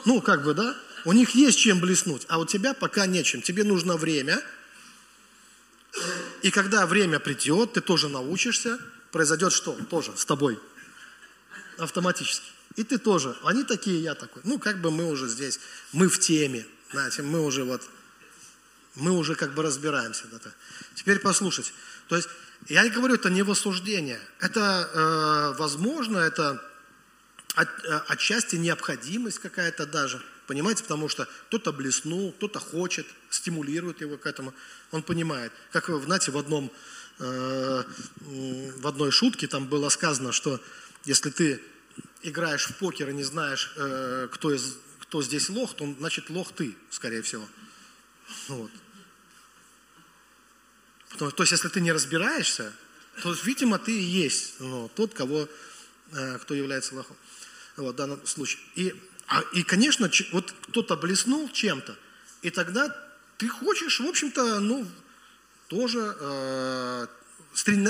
Ну, 0.06 0.22
как 0.22 0.44
бы, 0.44 0.54
да? 0.54 0.76
У 1.06 1.14
них 1.14 1.32
есть 1.32 1.60
чем 1.60 1.80
блеснуть, 1.80 2.26
а 2.30 2.40
у 2.40 2.46
тебя 2.46 2.74
пока 2.74 3.06
нечем. 3.06 3.42
Тебе 3.42 3.64
нужно 3.64 3.98
время. 3.98 4.42
И 6.42 6.52
когда 6.52 6.86
время 6.86 7.20
придет, 7.20 7.74
ты 7.74 7.82
тоже 7.82 8.10
научишься, 8.10 8.80
произойдет 9.12 9.52
что? 9.52 9.74
Тоже 9.90 10.16
с 10.16 10.26
тобой 10.26 10.60
автоматически. 11.78 12.46
И 12.76 12.84
ты 12.84 12.98
тоже. 12.98 13.36
Они 13.44 13.64
такие, 13.64 14.02
я 14.02 14.16
такой. 14.16 14.42
Ну, 14.46 14.60
как 14.60 14.82
бы 14.82 14.92
мы 14.92 15.06
уже 15.06 15.28
здесь, 15.28 15.60
мы 15.92 16.08
в 16.08 16.20
теме, 16.20 16.66
знаете, 16.92 17.22
мы 17.22 17.44
уже 17.44 17.64
вот, 17.64 17.82
мы 19.00 19.12
уже 19.12 19.36
как 19.36 19.54
бы 19.54 19.64
разбираемся. 19.64 20.28
Да, 20.32 20.38
-то. 20.38 20.52
Теперь 20.96 21.20
послушать. 21.20 21.74
То 22.08 22.16
есть, 22.16 22.30
я 22.68 22.84
не 22.84 22.90
говорю, 22.90 23.16
это 23.16 23.30
не 23.30 23.44
в. 23.44 24.20
Это, 24.40 24.90
э, 24.94 25.60
возможно, 25.60 26.18
это 26.18 26.62
от, 27.56 27.68
э, 27.86 28.02
отчасти 28.08 28.58
необходимость 28.58 29.40
какая-то 29.40 29.86
даже. 29.86 30.22
Понимаете, 30.48 30.84
потому 30.84 31.10
что 31.10 31.28
кто-то 31.48 31.72
блеснул, 31.72 32.32
кто-то 32.32 32.60
хочет, 32.60 33.06
стимулирует 33.30 34.02
его 34.02 34.18
к 34.18 34.26
этому. 34.26 34.54
Он 34.92 35.04
понимает. 35.04 35.52
Как, 35.72 35.90
вы 35.90 36.02
знаете, 36.02 36.32
в 36.32 36.38
одном, 36.38 36.72
э, 37.20 37.84
в 38.82 38.88
одной 38.88 39.12
шутке 39.12 39.48
там 39.48 39.68
было 39.68 39.90
сказано, 39.90 40.32
что 40.32 40.60
если 41.06 41.30
ты 41.30 41.62
играешь 42.24 42.66
в 42.66 42.76
покер 42.78 43.10
и 43.10 43.14
не 43.14 43.24
знаешь, 43.24 43.72
э, 43.76 44.28
кто, 44.32 44.54
из, 44.54 44.78
кто 45.02 45.22
здесь 45.22 45.50
лох, 45.50 45.76
то 45.76 45.96
значит 46.00 46.30
лох 46.30 46.52
ты, 46.54 46.76
скорее 46.90 47.22
всего. 47.22 47.48
Вот. 48.48 48.72
Потому, 51.10 51.32
то 51.32 51.44
есть, 51.44 51.52
если 51.52 51.68
ты 51.70 51.82
не 51.82 51.92
разбираешься, 51.92 52.74
то, 53.22 53.34
видимо, 53.44 53.80
ты 53.80 53.92
и 53.92 54.04
есть 54.04 54.56
ну, 54.60 54.90
тот, 54.96 55.14
кого, 55.14 55.48
э, 56.14 56.38
кто 56.40 56.54
является 56.54 56.96
лохом. 56.96 57.16
Вот, 57.78 57.94
в 57.94 57.98
данном 57.98 58.26
случае. 58.26 58.62
И, 58.76 58.96
а, 59.28 59.42
и 59.54 59.64
конечно, 59.64 60.10
вот 60.32 60.54
кто-то 60.68 60.96
блеснул 60.96 61.50
чем-то, 61.50 61.96
и 62.42 62.50
тогда 62.50 62.96
ты 63.38 63.48
хочешь, 63.48 64.00
в 64.00 64.06
общем-то, 64.06 64.60
ну, 64.60 64.86
тоже 65.68 66.16
э, 66.20 67.08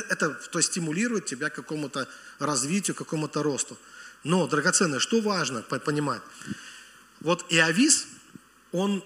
это 0.10 0.30
то 0.30 0.60
есть, 0.60 0.72
стимулирует 0.72 1.26
тебя 1.26 1.50
к 1.50 1.56
какому-то 1.56 2.08
развитию, 2.40 2.96
к 2.96 3.00
какому-то 3.00 3.44
росту. 3.44 3.78
Но, 4.24 4.48
драгоценное, 4.48 5.00
что 5.00 5.22
важно 5.22 5.62
понимать? 5.62 6.22
Вот 7.22 7.46
Иовис, 7.50 8.08
он 8.72 9.04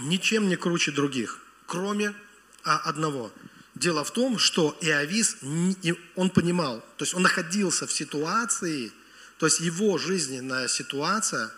ничем 0.00 0.48
не 0.48 0.56
круче 0.56 0.92
других, 0.92 1.38
кроме 1.66 2.14
одного. 2.74 3.32
Дело 3.74 4.04
в 4.04 4.10
том, 4.10 4.38
что 4.38 4.76
Иовис, 4.80 5.36
он 6.14 6.30
понимал, 6.30 6.80
то 6.96 7.04
есть 7.04 7.14
он 7.14 7.22
находился 7.22 7.86
в 7.86 7.92
ситуации, 7.92 8.92
то 9.38 9.46
есть 9.46 9.60
его 9.60 9.98
жизненная 9.98 10.66
ситуация, 10.66 11.50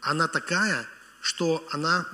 она 0.00 0.28
такая, 0.28 0.86
что 1.20 1.66
она, 1.70 2.06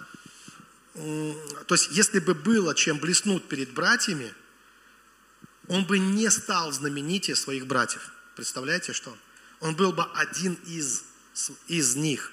то 0.94 1.74
есть 1.74 1.90
если 1.90 2.20
бы 2.20 2.34
было 2.34 2.74
чем 2.74 2.98
блеснуть 2.98 3.48
перед 3.48 3.72
братьями, 3.72 4.32
он 5.68 5.84
бы 5.84 5.98
не 5.98 6.30
стал 6.30 6.72
знаменитее 6.72 7.36
своих 7.36 7.66
братьев. 7.66 8.10
Представляете, 8.34 8.92
что? 8.92 9.16
Он 9.60 9.76
был 9.76 9.92
бы 9.92 10.04
один 10.14 10.54
из, 10.66 11.04
из 11.68 11.96
них. 11.96 12.32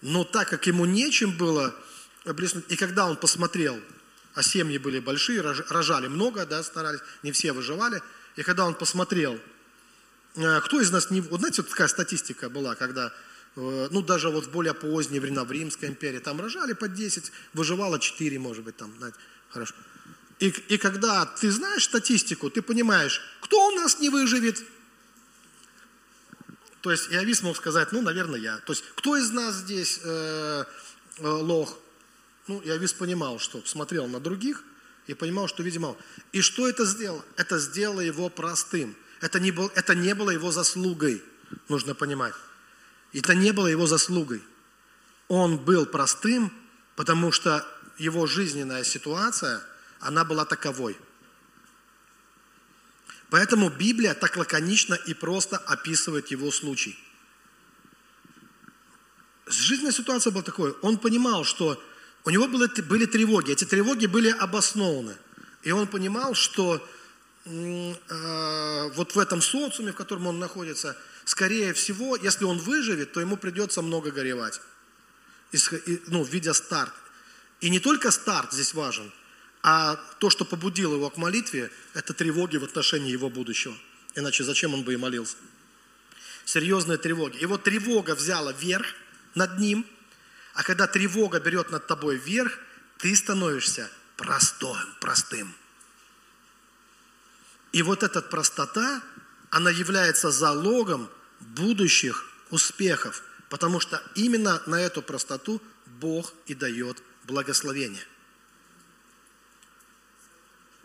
Но 0.00 0.24
так 0.24 0.48
как 0.48 0.66
ему 0.66 0.86
нечем 0.86 1.36
было 1.36 1.74
блеснуть, 2.24 2.64
и 2.68 2.76
когда 2.76 3.06
он 3.06 3.16
посмотрел, 3.16 3.78
а 4.34 4.42
семьи 4.42 4.78
были 4.78 5.00
большие, 5.00 5.40
рожали 5.40 6.08
много, 6.08 6.46
да, 6.46 6.62
старались, 6.62 7.00
не 7.22 7.32
все 7.32 7.52
выживали, 7.52 8.02
и 8.36 8.42
когда 8.42 8.64
он 8.64 8.74
посмотрел, 8.74 9.38
э, 10.36 10.60
кто 10.60 10.80
из 10.80 10.90
нас 10.90 11.10
не... 11.10 11.20
Вот 11.20 11.40
знаете, 11.40 11.62
вот 11.62 11.70
такая 11.70 11.88
статистика 11.88 12.48
была, 12.48 12.74
когда, 12.74 13.12
э, 13.56 13.88
ну, 13.90 14.02
даже 14.02 14.28
вот 14.28 14.46
в 14.46 14.50
более 14.50 14.74
поздние 14.74 15.20
времена 15.20 15.44
в 15.44 15.50
Римской 15.50 15.88
империи, 15.88 16.18
там 16.18 16.40
рожали 16.40 16.74
по 16.74 16.88
10, 16.88 17.32
выживало 17.54 17.98
4, 17.98 18.38
может 18.38 18.64
быть, 18.64 18.76
там, 18.76 18.94
знаете, 18.98 19.18
хорошо. 19.50 19.74
И, 20.38 20.48
и 20.68 20.78
когда 20.78 21.26
ты 21.26 21.50
знаешь 21.50 21.84
статистику, 21.84 22.48
ты 22.50 22.62
понимаешь, 22.62 23.20
кто 23.40 23.68
у 23.68 23.70
нас 23.72 24.00
не 24.00 24.08
выживет. 24.08 24.64
То 26.80 26.90
есть 26.90 27.12
Иовис 27.12 27.42
мог 27.42 27.56
сказать, 27.56 27.92
ну, 27.92 28.00
наверное, 28.00 28.40
я. 28.40 28.56
То 28.58 28.72
есть 28.72 28.84
кто 28.94 29.16
из 29.16 29.30
нас 29.30 29.56
здесь 29.56 30.00
э, 30.02 30.64
э, 31.18 31.28
лох? 31.28 31.78
Ну, 32.50 32.60
Иовис 32.64 32.92
понимал, 32.92 33.38
что 33.38 33.64
смотрел 33.64 34.08
на 34.08 34.18
других 34.18 34.64
и 35.06 35.14
понимал, 35.14 35.46
что, 35.46 35.62
видимо, 35.62 35.96
и 36.32 36.40
что 36.40 36.68
это 36.68 36.84
сделало? 36.84 37.24
Это 37.36 37.60
сделало 37.60 38.00
его 38.00 38.28
простым. 38.28 38.96
Это 39.20 39.38
не, 39.38 39.52
был, 39.52 39.70
это 39.76 39.94
не 39.94 40.16
было 40.16 40.30
его 40.30 40.50
заслугой, 40.50 41.22
нужно 41.68 41.94
понимать. 41.94 42.34
Это 43.12 43.36
не 43.36 43.52
было 43.52 43.68
его 43.68 43.86
заслугой. 43.86 44.42
Он 45.28 45.58
был 45.58 45.86
простым, 45.86 46.52
потому 46.96 47.30
что 47.30 47.64
его 47.98 48.26
жизненная 48.26 48.82
ситуация– 48.82 49.62
она 50.00 50.24
была 50.24 50.44
таковой. 50.44 50.98
Поэтому 53.28 53.70
Библия 53.70 54.14
так 54.14 54.36
лаконично 54.36 54.94
и 54.94 55.14
просто 55.14 55.56
описывает 55.56 56.32
его 56.32 56.50
случай. 56.50 56.98
Жизненная 59.46 59.92
ситуация 59.92 60.32
была 60.32 60.42
такой. 60.42 60.72
Он 60.82 60.98
понимал, 60.98 61.44
что 61.44 61.80
у 62.24 62.30
него 62.30 62.48
были, 62.48 62.80
были 62.82 63.06
тревоги. 63.06 63.52
Эти 63.52 63.64
тревоги 63.64 64.06
были 64.06 64.30
обоснованы. 64.30 65.16
И 65.62 65.70
он 65.72 65.86
понимал, 65.86 66.34
что 66.34 66.86
э, 67.44 68.90
вот 68.94 69.14
в 69.14 69.18
этом 69.18 69.40
социуме, 69.40 69.92
в 69.92 69.96
котором 69.96 70.26
он 70.26 70.38
находится, 70.38 70.96
скорее 71.24 71.72
всего, 71.72 72.16
если 72.16 72.44
он 72.44 72.58
выживет, 72.58 73.12
то 73.12 73.20
ему 73.20 73.36
придется 73.36 73.82
много 73.82 74.10
горевать. 74.10 74.60
ну, 76.06 76.24
видя 76.24 76.54
старт. 76.54 76.92
И 77.60 77.70
не 77.70 77.78
только 77.78 78.10
старт 78.10 78.52
здесь 78.52 78.74
важен, 78.74 79.12
а 79.62 79.96
то, 80.18 80.30
что 80.30 80.44
побудило 80.44 80.94
его 80.94 81.10
к 81.10 81.16
молитве, 81.16 81.70
это 81.94 82.14
тревоги 82.14 82.56
в 82.56 82.64
отношении 82.64 83.10
его 83.10 83.28
будущего. 83.28 83.76
Иначе 84.14 84.44
зачем 84.44 84.74
он 84.74 84.82
бы 84.82 84.94
и 84.94 84.96
молился? 84.96 85.36
Серьезные 86.44 86.98
тревоги. 86.98 87.36
И 87.38 87.46
вот 87.46 87.64
тревога 87.64 88.14
взяла 88.14 88.52
верх 88.52 88.86
над 89.34 89.58
ним, 89.58 89.86
а 90.54 90.62
когда 90.62 90.86
тревога 90.86 91.40
берет 91.40 91.70
над 91.70 91.86
тобой 91.86 92.16
верх, 92.16 92.58
ты 92.98 93.14
становишься 93.14 93.90
простым, 94.16 94.76
простым. 95.00 95.54
И 97.72 97.82
вот 97.82 98.02
эта 98.02 98.20
простота, 98.20 99.02
она 99.50 99.70
является 99.70 100.30
залогом 100.30 101.08
будущих 101.40 102.26
успехов, 102.50 103.22
потому 103.48 103.80
что 103.80 104.02
именно 104.14 104.62
на 104.66 104.80
эту 104.80 105.02
простоту 105.02 105.62
Бог 105.86 106.34
и 106.46 106.54
дает 106.54 107.02
благословение– 107.24 108.04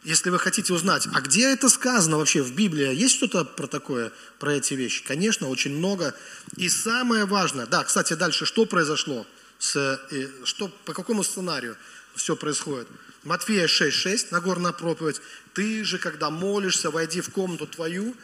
если 0.05 0.29
вы 0.29 0.37
хотите 0.37 0.71
узнать, 0.71 1.07
а 1.13 1.21
где 1.21 1.51
это 1.51 1.67
сказано 1.67 2.17
вообще 2.17 2.43
в 2.43 2.53
Библии, 2.53 2.93
есть 2.93 3.15
что-то 3.15 3.43
про 3.43 3.65
такое, 3.65 4.11
про 4.37 4.53
эти 4.53 4.75
вещи? 4.75 5.03
Конечно, 5.03 5.49
очень 5.49 5.75
много. 5.75 6.13
И 6.57 6.69
самое 6.69 7.25
важное, 7.25 7.65
да, 7.65 7.83
кстати, 7.83 8.13
дальше 8.13 8.45
что 8.45 8.67
произошло? 8.67 9.25
С, 9.65 9.99
что, 10.43 10.67
по 10.67 10.93
какому 10.93 11.23
сценарию 11.23 11.75
все 12.13 12.35
происходит? 12.35 12.87
Матфея 13.23 13.65
6,6, 13.65 14.27
Нагорная 14.29 14.73
проповедь. 14.73 15.21
Ты 15.53 15.83
же, 15.83 15.97
когда 15.97 16.29
молишься, 16.29 16.91
войди 16.91 17.19
в 17.19 17.31
комнату 17.31 17.65
твою 17.65 18.15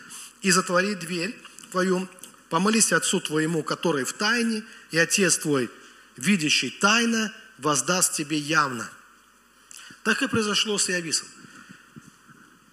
и 0.43 0.51
затвори 0.51 0.93
дверь 0.93 1.35
твою, 1.71 2.07
помолись 2.49 2.93
Отцу 2.93 3.21
твоему, 3.21 3.63
который 3.63 4.03
в 4.03 4.13
тайне, 4.13 4.63
и 4.91 4.99
Отец 4.99 5.39
твой, 5.39 5.71
видящий 6.15 6.69
тайно, 6.69 7.33
воздаст 7.57 8.13
тебе 8.13 8.37
явно. 8.37 8.87
Так 10.03 10.21
и 10.21 10.27
произошло 10.27 10.77
с 10.77 10.89
Иовисом. 10.89 11.27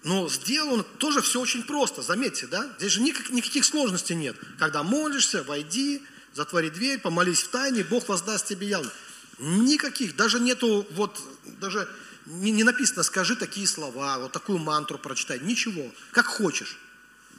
Но 0.03 0.29
сделал 0.29 0.73
он 0.73 0.83
тоже 0.99 1.23
все 1.23 1.41
очень 1.41 1.63
просто, 1.63 2.03
заметьте, 2.03 2.45
да? 2.45 2.71
Здесь 2.77 2.91
же 2.91 3.01
никак, 3.01 3.31
никаких 3.31 3.65
сложностей 3.65 4.15
нет. 4.15 4.35
Когда 4.59 4.83
молишься, 4.83 5.41
войди, 5.41 6.03
затвори 6.33 6.69
дверь, 6.69 6.99
помолись 6.99 7.43
в 7.43 7.49
тайне, 7.49 7.83
Бог 7.83 8.07
воздаст 8.09 8.47
тебе 8.47 8.67
явно. 8.67 8.91
Никаких, 9.39 10.15
даже 10.15 10.39
нету, 10.39 10.85
вот, 10.91 11.21
даже 11.59 11.89
не, 12.25 12.51
не 12.51 12.63
написано, 12.63 13.03
скажи 13.03 13.35
такие 13.35 13.67
слова, 13.67 14.19
вот 14.19 14.31
такую 14.31 14.59
мантру 14.59 14.97
прочитай, 14.97 15.39
ничего. 15.39 15.91
Как 16.11 16.25
хочешь, 16.25 16.77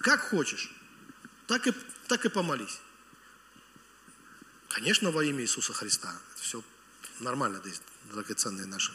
как 0.00 0.20
хочешь, 0.20 0.70
так 1.46 1.66
и, 1.66 1.72
так 2.08 2.24
и 2.24 2.28
помолись. 2.28 2.80
Конечно, 4.68 5.10
во 5.10 5.24
имя 5.24 5.42
Иисуса 5.42 5.72
Христа. 5.72 6.12
Все 6.36 6.62
нормально, 7.18 7.60
здесь 7.64 7.80
драгоценные 8.12 8.66
наши. 8.66 8.92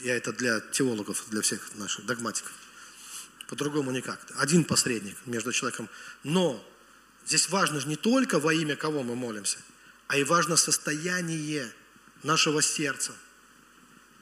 Я 0.00 0.16
это 0.16 0.32
для 0.32 0.60
теологов, 0.60 1.24
для 1.30 1.42
всех 1.42 1.74
наших 1.74 2.06
догматиков. 2.06 2.52
По-другому 3.48 3.90
никак. 3.90 4.20
Один 4.36 4.64
посредник 4.64 5.16
между 5.26 5.52
человеком. 5.52 5.88
Но 6.22 6.64
здесь 7.26 7.48
важно 7.48 7.80
же 7.80 7.88
не 7.88 7.96
только 7.96 8.38
во 8.38 8.52
имя 8.52 8.76
кого 8.76 9.02
мы 9.02 9.14
молимся, 9.14 9.58
а 10.08 10.16
и 10.16 10.24
важно 10.24 10.56
состояние 10.56 11.70
нашего 12.22 12.62
сердца. 12.62 13.12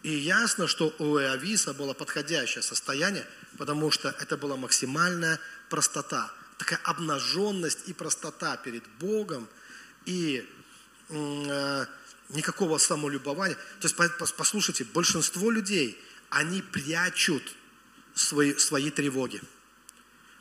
И 0.02 0.10
ясно, 0.10 0.66
что 0.66 0.94
у 0.98 1.18
Иовиса 1.18 1.74
было 1.74 1.94
подходящее 1.94 2.62
состояние, 2.62 3.26
потому 3.56 3.90
что 3.90 4.08
это 4.20 4.36
была 4.36 4.56
максимальная 4.56 5.38
простота, 5.68 6.32
такая 6.58 6.80
обнаженность 6.84 7.86
и 7.86 7.92
простота 7.92 8.56
перед 8.56 8.86
Богом, 8.98 9.48
и 10.04 10.48
э, 11.08 11.86
никакого 12.30 12.78
самолюбования. 12.78 13.56
То 13.80 13.88
есть, 13.88 13.96
послушайте, 14.36 14.84
большинство 14.84 15.50
людей, 15.50 16.00
они 16.30 16.62
прячут 16.62 17.42
свои, 18.14 18.54
свои 18.56 18.90
тревоги. 18.90 19.40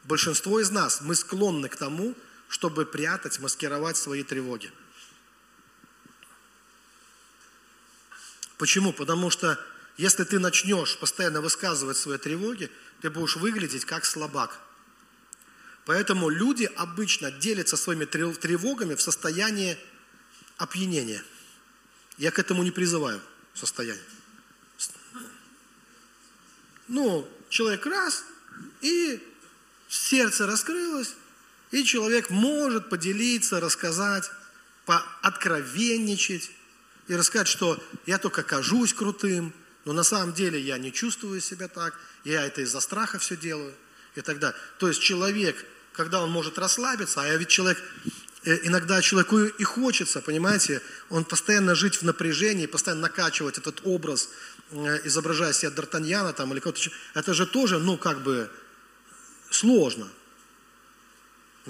Большинство 0.05 0.59
из 0.59 0.71
нас, 0.71 1.01
мы 1.01 1.13
склонны 1.15 1.69
к 1.69 1.75
тому, 1.75 2.15
чтобы 2.51 2.85
прятать, 2.85 3.39
маскировать 3.39 3.95
свои 3.95 4.23
тревоги. 4.23 4.69
Почему? 8.57 8.91
Потому 8.91 9.29
что 9.29 9.57
если 9.95 10.25
ты 10.25 10.37
начнешь 10.37 10.97
постоянно 10.97 11.39
высказывать 11.39 11.95
свои 11.95 12.17
тревоги, 12.17 12.69
ты 13.01 13.09
будешь 13.09 13.37
выглядеть 13.37 13.85
как 13.85 14.03
слабак. 14.03 14.59
Поэтому 15.85 16.27
люди 16.27 16.69
обычно 16.75 17.31
делятся 17.31 17.77
своими 17.77 18.03
тревогами 18.03 18.95
в 18.95 19.01
состоянии 19.01 19.77
опьянения. 20.57 21.23
Я 22.17 22.31
к 22.31 22.39
этому 22.39 22.63
не 22.63 22.71
призываю 22.71 23.21
состояние. 23.53 24.03
Ну, 26.89 27.25
человек 27.47 27.85
раз, 27.85 28.25
и 28.81 29.25
сердце 29.87 30.45
раскрылось, 30.45 31.15
и 31.71 31.83
человек 31.83 32.29
может 32.29 32.89
поделиться, 32.89 33.59
рассказать, 33.59 34.29
пооткровенничать 34.85 36.51
и 37.07 37.15
рассказать, 37.15 37.47
что 37.47 37.81
я 38.05 38.17
только 38.17 38.43
кажусь 38.43 38.93
крутым, 38.93 39.53
но 39.85 39.93
на 39.93 40.03
самом 40.03 40.33
деле 40.33 40.59
я 40.59 40.77
не 40.77 40.91
чувствую 40.91 41.41
себя 41.41 41.67
так, 41.67 41.97
я 42.23 42.45
это 42.45 42.61
из-за 42.61 42.79
страха 42.79 43.19
все 43.19 43.35
делаю 43.35 43.73
и 44.15 44.21
так 44.21 44.39
далее. 44.39 44.59
То 44.77 44.87
есть 44.87 45.01
человек, 45.01 45.65
когда 45.93 46.21
он 46.21 46.29
может 46.29 46.57
расслабиться, 46.59 47.21
а 47.21 47.27
я 47.27 47.35
ведь 47.37 47.49
человек, 47.49 47.81
э, 48.43 48.59
иногда 48.63 49.01
человеку 49.01 49.39
и 49.39 49.63
хочется, 49.63 50.21
понимаете, 50.21 50.81
он 51.09 51.25
постоянно 51.25 51.73
жить 51.75 51.95
в 51.95 52.03
напряжении, 52.03 52.65
постоянно 52.65 53.03
накачивать 53.03 53.57
этот 53.57 53.81
образ 53.85 54.29
Э, 54.71 55.01
изображая 55.03 55.51
себя 55.51 55.71
Д'Артаньяна 55.71 56.31
там, 56.31 56.53
или 56.53 56.59
кого-то 56.61 56.79
это 57.13 57.33
же 57.33 57.45
тоже, 57.45 57.77
ну, 57.77 57.97
как 57.97 58.23
бы, 58.23 58.49
сложно. 59.49 60.07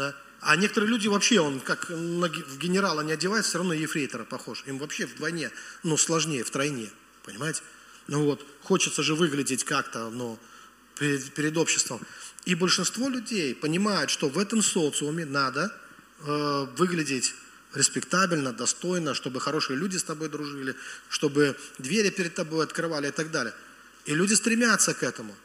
Да? 0.01 0.15
А 0.39 0.55
некоторые 0.55 0.89
люди 0.89 1.07
вообще, 1.07 1.39
он 1.39 1.59
как 1.59 1.91
в 1.91 2.57
генерала 2.57 3.01
не 3.01 3.11
одевается, 3.11 3.49
все 3.49 3.57
равно 3.59 3.73
ефрейтора 3.73 4.23
похож. 4.23 4.63
Им 4.65 4.79
вообще 4.79 5.05
вдвойне, 5.05 5.51
ну, 5.83 5.95
сложнее, 5.95 6.43
втройне, 6.43 6.89
понимаете? 7.23 7.61
Ну 8.07 8.25
вот, 8.25 8.43
хочется 8.63 9.03
же 9.03 9.13
выглядеть 9.13 9.63
как-то, 9.63 10.09
ну, 10.09 10.39
перед, 10.97 11.31
перед 11.35 11.55
обществом. 11.55 12.01
И 12.45 12.55
большинство 12.55 13.09
людей 13.09 13.53
понимают, 13.53 14.09
что 14.09 14.27
в 14.27 14.39
этом 14.39 14.63
социуме 14.63 15.25
надо 15.25 15.71
э, 16.21 16.67
выглядеть 16.77 17.35
респектабельно, 17.75 18.51
достойно, 18.51 19.13
чтобы 19.13 19.39
хорошие 19.39 19.77
люди 19.77 19.97
с 19.97 20.03
тобой 20.03 20.29
дружили, 20.29 20.75
чтобы 21.09 21.55
двери 21.77 22.09
перед 22.09 22.33
тобой 22.33 22.65
открывали 22.65 23.09
и 23.09 23.11
так 23.11 23.29
далее. 23.29 23.53
И 24.05 24.15
люди 24.15 24.33
стремятся 24.33 24.95
к 24.95 25.03
этому. 25.03 25.35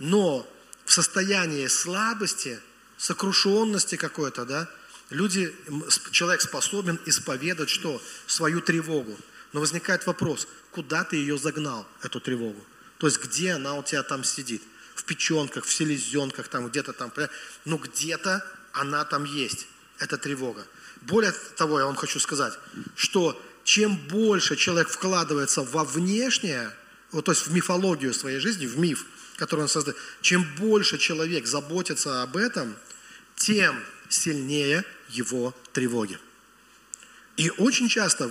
Но 0.00 0.52
в 0.84 0.92
состоянии 0.92 1.68
слабости, 1.68 2.58
сокрушенности 3.00 3.96
какой-то, 3.96 4.44
да, 4.44 4.68
люди, 5.08 5.54
человек 6.10 6.42
способен 6.42 7.00
исповедать 7.06 7.70
что? 7.70 8.00
Свою 8.26 8.60
тревогу. 8.60 9.16
Но 9.52 9.60
возникает 9.60 10.06
вопрос, 10.06 10.46
куда 10.70 11.02
ты 11.02 11.16
ее 11.16 11.38
загнал, 11.38 11.88
эту 12.02 12.20
тревогу? 12.20 12.62
То 12.98 13.06
есть 13.06 13.18
где 13.24 13.52
она 13.52 13.74
у 13.74 13.82
тебя 13.82 14.02
там 14.02 14.22
сидит? 14.22 14.62
В 14.94 15.04
печенках, 15.04 15.64
в 15.64 15.72
селезенках, 15.72 16.48
там 16.48 16.68
где-то 16.68 16.92
там. 16.92 17.10
Ну 17.64 17.78
где-то 17.78 18.46
она 18.72 19.04
там 19.06 19.24
есть, 19.24 19.66
эта 19.98 20.18
тревога. 20.18 20.66
Более 21.00 21.32
того, 21.56 21.78
я 21.78 21.86
вам 21.86 21.96
хочу 21.96 22.20
сказать, 22.20 22.52
что 22.96 23.40
чем 23.64 23.96
больше 23.96 24.56
человек 24.56 24.90
вкладывается 24.90 25.62
во 25.62 25.84
внешнее, 25.84 26.70
вот, 27.12 27.24
то 27.24 27.32
есть 27.32 27.46
в 27.46 27.52
мифологию 27.52 28.12
своей 28.12 28.40
жизни, 28.40 28.66
в 28.66 28.78
миф, 28.78 29.06
который 29.36 29.62
он 29.62 29.68
создает, 29.68 29.96
чем 30.20 30.44
больше 30.58 30.98
человек 30.98 31.46
заботится 31.46 32.22
об 32.22 32.36
этом, 32.36 32.76
тем 33.36 33.82
сильнее 34.08 34.84
его 35.08 35.54
тревоги. 35.72 36.18
И 37.36 37.50
очень 37.50 37.88
часто 37.88 38.30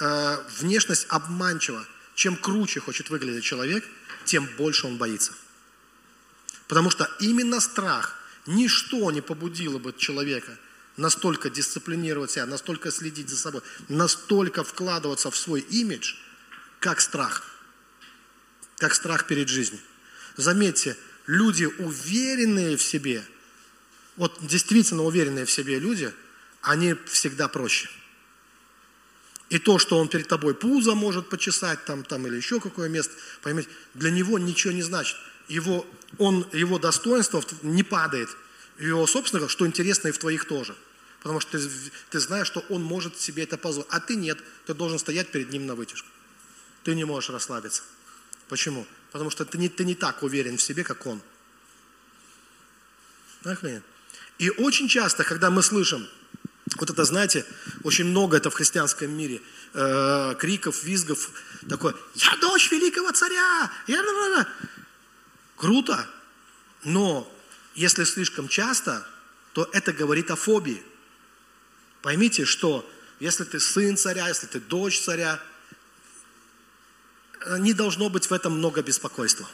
э, 0.00 0.44
внешность 0.60 1.06
обманчива. 1.08 1.84
Чем 2.14 2.36
круче 2.36 2.80
хочет 2.80 3.10
выглядеть 3.10 3.44
человек, 3.44 3.84
тем 4.24 4.48
больше 4.56 4.86
он 4.86 4.96
боится. 4.96 5.32
Потому 6.66 6.90
что 6.90 7.08
именно 7.20 7.60
страх, 7.60 8.18
ничто 8.46 9.10
не 9.10 9.20
побудило 9.20 9.78
бы 9.78 9.92
человека– 9.96 10.56
настолько 10.98 11.48
дисциплинировать 11.48 12.32
себя, 12.32 12.44
настолько 12.44 12.90
следить 12.90 13.30
за 13.30 13.36
собой, 13.36 13.62
настолько 13.88 14.64
вкладываться 14.64 15.30
в 15.30 15.36
свой 15.36 15.60
имидж, 15.60 16.14
как 16.80 17.00
страх. 17.00 17.44
Как 18.76 18.94
страх 18.94 19.26
перед 19.26 19.48
жизнью. 19.48 19.80
Заметьте, 20.36 20.96
люди, 21.26 21.64
уверенные 21.64 22.76
в 22.76 22.82
себе, 22.82 23.24
вот 24.18 24.36
действительно 24.42 25.04
уверенные 25.04 25.46
в 25.46 25.50
себе 25.50 25.78
люди, 25.78 26.12
они 26.60 26.94
всегда 27.06 27.48
проще. 27.48 27.88
И 29.48 29.58
то, 29.58 29.78
что 29.78 29.98
он 29.98 30.08
перед 30.08 30.28
тобой 30.28 30.54
пузо 30.54 30.94
может 30.94 31.30
почесать 31.30 31.82
там, 31.86 32.04
там 32.04 32.26
или 32.26 32.36
еще 32.36 32.60
какое 32.60 32.90
место, 32.90 33.14
поймите, 33.42 33.70
для 33.94 34.10
него 34.10 34.38
ничего 34.38 34.74
не 34.74 34.82
значит. 34.82 35.16
Его, 35.48 35.86
он, 36.18 36.46
его 36.52 36.78
достоинство 36.78 37.42
не 37.62 37.82
падает. 37.82 38.28
Его 38.78 39.06
собственно, 39.06 39.48
что 39.48 39.66
интересно 39.66 40.08
и 40.08 40.12
в 40.12 40.18
твоих 40.18 40.44
тоже– 40.44 40.76
Потому 41.20 41.40
что 41.40 41.58
ты, 41.58 41.68
ты 42.10 42.20
знаешь, 42.20 42.46
что 42.46 42.60
он 42.68 42.82
может 42.82 43.18
себе 43.18 43.42
это 43.42 43.58
позволить. 43.58 43.90
А 43.90 44.00
ты 44.00 44.16
нет. 44.16 44.38
Ты 44.66 44.74
должен 44.74 44.98
стоять 44.98 45.30
перед 45.30 45.50
ним 45.50 45.66
на 45.66 45.74
вытяжку. 45.74 46.08
Ты 46.84 46.94
не 46.94 47.04
можешь 47.04 47.30
расслабиться. 47.30 47.82
Почему? 48.48 48.86
Потому 49.10 49.30
что 49.30 49.44
ты 49.44 49.58
не, 49.58 49.68
ты 49.68 49.84
не 49.84 49.94
так 49.94 50.22
уверен 50.22 50.56
в 50.56 50.62
себе, 50.62 50.84
как 50.84 51.04
он. 51.06 51.20
Так 53.42 53.62
нет? 53.62 53.82
И 54.38 54.50
очень 54.50 54.88
часто, 54.88 55.24
когда 55.24 55.50
мы 55.50 55.62
слышим, 55.62 56.06
вот 56.76 56.90
это, 56.90 57.04
знаете, 57.04 57.44
очень 57.82 58.04
много 58.04 58.36
это 58.36 58.50
в 58.50 58.54
христианском 58.54 59.10
мире, 59.10 59.42
э, 59.74 60.34
криков, 60.38 60.84
визгов, 60.84 61.30
такое, 61.68 61.94
я 62.14 62.36
дочь 62.40 62.70
великого 62.70 63.10
царя, 63.12 63.70
я... 63.86 64.46
Круто, 65.56 66.08
но 66.84 67.28
если 67.74 68.04
слишком 68.04 68.46
часто, 68.48 69.04
то 69.54 69.68
это 69.72 69.92
говорит 69.92 70.30
о 70.30 70.36
фобии. 70.36 70.82
Поймите, 72.02 72.44
что 72.44 72.88
если 73.18 73.42
ты 73.42 73.58
сын 73.58 73.96
царя, 73.96 74.28
если 74.28 74.46
ты 74.46 74.60
дочь 74.60 75.00
царя, 75.00 75.42
не 77.58 77.72
должно 77.72 78.08
быть 78.08 78.30
в 78.30 78.32
этом 78.32 78.56
много 78.58 78.82
беспокойства. 78.82 79.48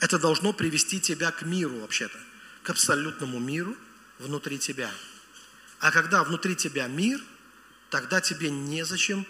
это 0.00 0.18
должно 0.18 0.52
привести 0.52 1.00
тебя 1.00 1.30
к 1.30 1.42
миру 1.42 1.78
вообще-то, 1.78 2.18
к 2.64 2.70
абсолютному 2.70 3.38
миру 3.38 3.76
внутри 4.22 4.58
тебя. 4.58 4.90
А 5.80 5.90
когда 5.90 6.22
внутри 6.24 6.56
тебя 6.56 6.86
мир, 6.86 7.20
тогда 7.90 8.20
тебе 8.20 8.50
незачем 8.50 9.26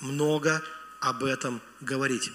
много 0.00 0.62
об 1.00 1.24
этом 1.24 1.60
говорить. 1.80 2.32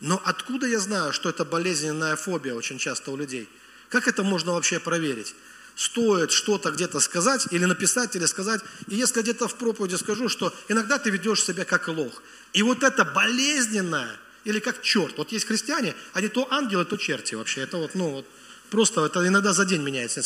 Но 0.00 0.20
откуда 0.24 0.66
я 0.66 0.78
знаю, 0.78 1.12
что 1.12 1.30
это 1.30 1.44
болезненная 1.44 2.16
фобия 2.16 2.54
очень 2.54 2.78
часто 2.78 3.10
у 3.10 3.16
людей? 3.16 3.48
Как 3.88 4.08
это 4.08 4.22
можно 4.22 4.52
вообще 4.52 4.78
проверить? 4.78 5.34
Стоит 5.74 6.32
что-то 6.32 6.70
где-то 6.70 7.00
сказать 7.00 7.46
или 7.50 7.64
написать, 7.64 8.16
или 8.16 8.26
сказать. 8.26 8.60
И 8.88 8.96
если 8.96 9.22
где-то 9.22 9.46
в 9.48 9.56
проповеди 9.56 9.94
скажу, 9.94 10.28
что 10.28 10.54
иногда 10.68 10.98
ты 10.98 11.10
ведешь 11.10 11.44
себя 11.44 11.64
как 11.64 11.88
лох. 11.88 12.22
И 12.52 12.62
вот 12.62 12.82
это 12.82 13.04
болезненное, 13.04 14.18
или 14.44 14.60
как 14.60 14.80
черт. 14.82 15.18
Вот 15.18 15.32
есть 15.32 15.46
христиане, 15.46 15.94
они 16.12 16.28
то 16.28 16.46
ангелы, 16.50 16.84
то 16.84 16.96
черти 16.96 17.34
вообще. 17.34 17.62
Это 17.62 17.76
вот, 17.76 17.94
ну, 17.94 18.10
вот, 18.10 18.26
просто 18.70 19.04
это 19.04 19.26
иногда 19.26 19.52
за 19.52 19.64
день 19.64 19.82
меняется. 19.82 20.22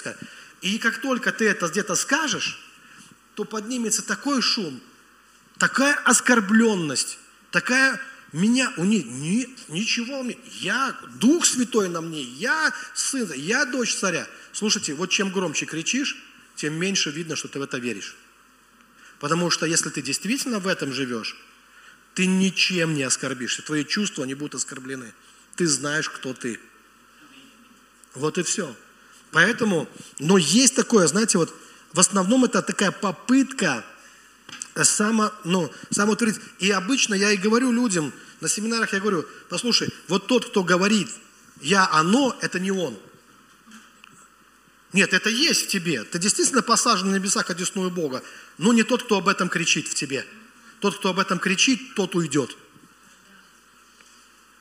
И 0.60 0.78
как 0.78 1.00
только 1.00 1.32
ты 1.32 1.48
это 1.48 1.68
где-то 1.68 1.94
скажешь, 1.94 2.60
то 3.34 3.44
поднимется 3.44 4.02
такой 4.02 4.42
шум, 4.42 4.80
такая 5.58 5.94
оскорбленность, 6.04 7.18
такая 7.50 8.00
меня, 8.32 8.72
у 8.76 8.84
них 8.84 9.06
нет, 9.06 9.50
ничего, 9.68 10.24
я, 10.60 10.96
Дух 11.16 11.46
Святой 11.46 11.88
на 11.88 12.00
мне, 12.00 12.22
я 12.22 12.72
сын, 12.94 13.32
я 13.34 13.64
дочь 13.64 13.94
царя. 13.94 14.26
Слушайте, 14.52 14.94
вот 14.94 15.10
чем 15.10 15.32
громче 15.32 15.66
кричишь, 15.66 16.16
тем 16.54 16.74
меньше 16.74 17.10
видно, 17.10 17.36
что 17.36 17.48
ты 17.48 17.58
в 17.58 17.62
это 17.62 17.78
веришь. 17.78 18.16
Потому 19.18 19.50
что 19.50 19.66
если 19.66 19.90
ты 19.90 20.02
действительно 20.02 20.60
в 20.60 20.66
этом 20.66 20.92
живешь, 20.92 21.36
ты 22.14 22.26
ничем 22.26 22.94
не 22.94 23.02
оскорбишься, 23.02 23.62
твои 23.62 23.84
чувства 23.84 24.24
не 24.24 24.34
будут 24.34 24.56
оскорблены. 24.56 25.12
Ты 25.56 25.66
знаешь, 25.66 26.08
кто 26.08 26.32
ты. 26.34 26.60
Вот 28.14 28.38
и 28.38 28.42
все. 28.42 28.74
Поэтому, 29.32 29.88
но 30.18 30.38
есть 30.38 30.74
такое, 30.74 31.06
знаете, 31.06 31.38
вот 31.38 31.54
в 31.92 32.00
основном 32.00 32.44
это 32.44 32.62
такая 32.62 32.90
попытка 32.90 33.84
само, 34.82 35.32
ну, 35.44 35.70
самоутвердить. 35.90 36.40
И 36.58 36.70
обычно 36.70 37.14
я 37.14 37.30
и 37.32 37.36
говорю 37.36 37.72
людям, 37.72 38.12
на 38.40 38.48
семинарах 38.48 38.92
я 38.92 39.00
говорю, 39.00 39.24
послушай, 39.48 39.92
вот 40.08 40.26
тот, 40.26 40.46
кто 40.46 40.64
говорит, 40.64 41.08
я 41.60 41.88
оно, 41.92 42.36
это 42.40 42.58
не 42.58 42.70
он. 42.70 42.98
Нет, 44.92 45.12
это 45.12 45.30
есть 45.30 45.66
в 45.66 45.68
тебе. 45.68 46.02
Ты 46.02 46.18
действительно 46.18 46.62
посажен 46.62 47.10
на 47.10 47.16
небесах 47.16 47.50
одесную 47.50 47.90
Бога, 47.90 48.22
но 48.58 48.72
не 48.72 48.82
тот, 48.82 49.04
кто 49.04 49.18
об 49.18 49.28
этом 49.28 49.48
кричит 49.48 49.86
в 49.86 49.94
тебе. 49.94 50.26
Тот, 50.80 50.98
кто 50.98 51.10
об 51.10 51.18
этом 51.18 51.38
кричит, 51.38 51.94
тот 51.94 52.14
уйдет. 52.16 52.56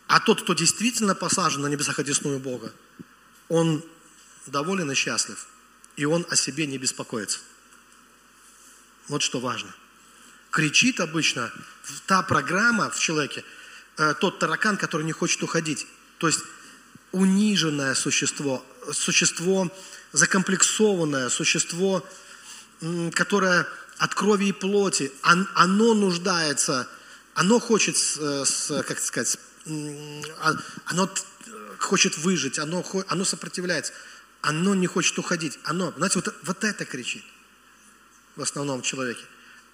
А 0.07 0.19
тот, 0.19 0.41
кто 0.41 0.53
действительно 0.53 1.15
посажен 1.15 1.61
на 1.61 1.67
небесах 1.67 1.99
одесную 1.99 2.39
Бога, 2.39 2.73
он 3.47 3.83
доволен 4.49 4.91
и 4.91 4.95
счастлив, 4.95 5.47
и 5.95 6.05
он 6.05 6.25
о 6.29 6.35
себе 6.35 6.65
не 6.65 6.77
беспокоится. 6.77 7.39
Вот 9.07 9.21
что 9.21 9.39
важно– 9.39 9.73
кричит 10.51 10.99
обычно 10.99 11.51
та 12.07 12.21
программа 12.21 12.89
в 12.89 12.99
человеке, 12.99 13.43
э, 13.97 14.13
тот 14.19 14.39
таракан, 14.39 14.77
который 14.77 15.03
не 15.03 15.11
хочет 15.11 15.41
уходить. 15.43 15.87
То 16.17 16.27
есть 16.27 16.41
униженное 17.11 17.95
существо, 17.95 18.65
существо 18.91 19.71
закомплексованное, 20.11 21.29
существо, 21.29 22.07
которое 23.13 23.67
от 23.97 24.13
крови 24.15 24.49
и 24.49 24.51
плоти, 24.51 25.11
оно 25.21 25.93
нуждается, 25.93 26.87
оно 27.33 27.59
хочет, 27.59 27.95
как 28.87 28.99
сказать, 28.99 29.37
а, 30.39 30.55
оно 30.85 31.09
хочет 31.77 32.17
выжить, 32.17 32.59
оно, 32.59 32.83
оно 33.07 33.25
сопротивляется, 33.25 33.93
оно 34.41 34.75
не 34.75 34.87
хочет 34.87 35.17
уходить. 35.19 35.59
Оно, 35.63 35.93
знаете, 35.97 36.19
вот, 36.19 36.33
вот 36.43 36.63
это 36.63 36.85
кричит 36.85 37.23
в 38.35 38.41
основном 38.41 38.81
человеке. 38.81 39.23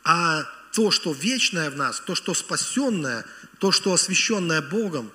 А 0.03 0.43
то, 0.71 0.91
что 0.91 1.13
вечное 1.13 1.69
в 1.69 1.75
нас, 1.75 1.99
то, 1.99 2.15
что 2.15 2.33
спасенное, 2.33 3.25
то, 3.59 3.71
что 3.71 3.93
освященное 3.93 4.61
Богом, 4.61 5.11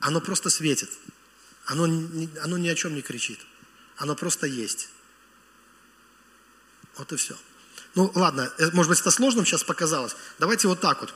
оно 0.00 0.20
просто 0.20 0.50
светит. 0.50 0.90
Оно, 1.66 1.84
оно 1.84 2.58
ни 2.58 2.68
о 2.68 2.74
чем 2.74 2.94
не 2.94 3.02
кричит. 3.02 3.40
Оно 3.96 4.14
просто 4.14 4.46
есть. 4.46 4.88
Вот 6.96 7.12
и 7.12 7.16
все. 7.16 7.36
Ну 7.94 8.10
ладно, 8.14 8.50
э, 8.58 8.70
может 8.72 8.90
быть 8.90 9.00
это 9.00 9.10
сложным 9.10 9.44
сейчас 9.44 9.64
показалось. 9.64 10.16
Давайте 10.38 10.68
вот 10.68 10.80
так 10.80 11.00
вот. 11.00 11.14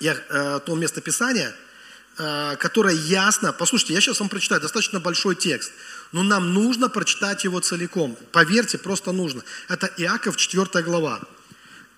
Я 0.00 0.14
э, 0.14 0.60
то 0.64 0.74
место 0.74 1.00
Писания, 1.00 1.54
э, 2.18 2.56
которое 2.56 2.94
ясно, 2.94 3.52
послушайте, 3.52 3.94
я 3.94 4.00
сейчас 4.00 4.20
вам 4.20 4.28
прочитаю 4.28 4.60
достаточно 4.60 5.00
большой 5.00 5.36
текст, 5.36 5.72
но 6.14 6.22
нам 6.22 6.54
нужно 6.54 6.88
прочитать 6.88 7.42
его 7.42 7.58
целиком. 7.58 8.16
Поверьте, 8.30 8.78
просто 8.78 9.10
нужно. 9.10 9.42
Это 9.68 9.92
Иаков 9.96 10.36
4 10.36 10.84
глава. 10.84 11.20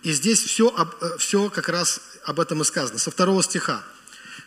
И 0.02 0.10
здесь 0.10 0.42
все, 0.42 0.74
э, 0.74 1.18
все 1.18 1.50
как 1.50 1.68
раз 1.68 2.00
об 2.24 2.40
этом 2.40 2.62
и 2.62 2.64
сказано. 2.64 2.98
Со 2.98 3.10
второго 3.10 3.42
стиха. 3.42 3.84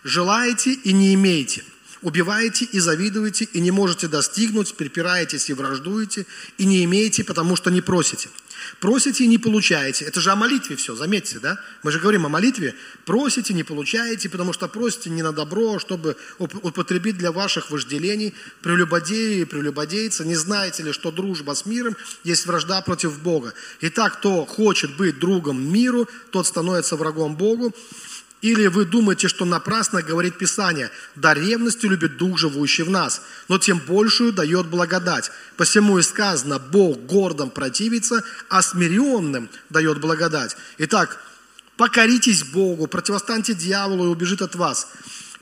«Желаете 0.04 0.72
и 0.72 0.92
не 0.92 1.14
имеете, 1.14 1.64
убиваете 2.02 2.66
и 2.66 2.80
завидуете, 2.80 3.46
и 3.46 3.60
не 3.60 3.70
можете 3.70 4.08
достигнуть, 4.08 4.74
припираетесь 4.74 5.52
и 5.52 5.54
враждуете, 5.54 6.26
и 6.58 6.66
не 6.66 6.84
имеете, 6.86 7.24
потому 7.24 7.56
что 7.56 7.70
не 7.70 7.82
просите. 7.82 8.30
Просите 8.80 9.24
и 9.24 9.28
не 9.28 9.38
получаете. 9.38 10.06
Это 10.06 10.22
же 10.22 10.32
о 10.32 10.36
молитве 10.36 10.76
все, 10.76 10.96
заметьте, 10.96 11.40
да? 11.40 11.60
Мы 11.84 11.92
же 11.92 12.00
говорим 12.00 12.26
о 12.26 12.30
молитве. 12.30 12.76
Просите, 13.06 13.54
не 13.54 13.64
получаете, 13.64 14.30
потому 14.30 14.54
что 14.54 14.68
просите 14.68 15.10
не 15.10 15.22
на 15.22 15.32
добро, 15.32 15.80
чтобы 15.80 16.16
употребить 16.38 17.18
для 17.18 17.32
ваших 17.32 17.72
вожделений. 17.72 18.34
Прелюбодеи 18.62 19.42
и 19.42 19.46
прелюбодейцы, 19.46 20.26
не 20.26 20.36
знаете 20.36 20.84
ли, 20.84 20.92
что 20.92 21.12
дружба 21.12 21.54
с 21.54 21.66
миром 21.66 21.96
есть 22.24 22.46
вражда 22.46 22.82
против 22.82 23.20
Бога? 23.22 23.54
Итак, 23.82 24.20
кто 24.20 24.46
хочет 24.46 24.96
быть 24.98 25.20
другом 25.20 25.72
миру, 25.72 26.08
тот 26.32 26.48
становится 26.48 26.96
врагом 26.96 27.36
Богу. 27.36 27.74
Или 28.42 28.68
вы 28.68 28.86
думаете, 28.86 29.28
что 29.28 29.44
напрасно 29.44 30.02
говорит 30.02 30.38
Писание, 30.38 30.92
да 31.16 31.34
ревности 31.34 31.86
любит 31.86 32.18
Дух, 32.18 32.38
живущий 32.38 32.84
в 32.84 32.90
нас, 32.90 33.22
но 33.50 33.58
тем 33.58 33.80
большую 33.80 34.32
дает 34.32 34.68
благодать. 34.68 35.30
Посему 35.58 36.00
и 36.00 36.04
сказано, 36.04 36.58
Бог 36.58 37.00
гордым 37.00 37.50
противится, 37.50 38.24
а 38.48 38.62
смиренным 38.62 39.50
дает 39.70 40.00
благодать. 40.00 40.56
Итак, 40.78 41.22
покоритесь 41.76 42.44
Богу, 42.44 42.88
противостаньте 42.88 43.54
дьяволу 43.54 44.06
и 44.06 44.10
убежит 44.10 44.42
от 44.42 44.56
вас. 44.56 44.88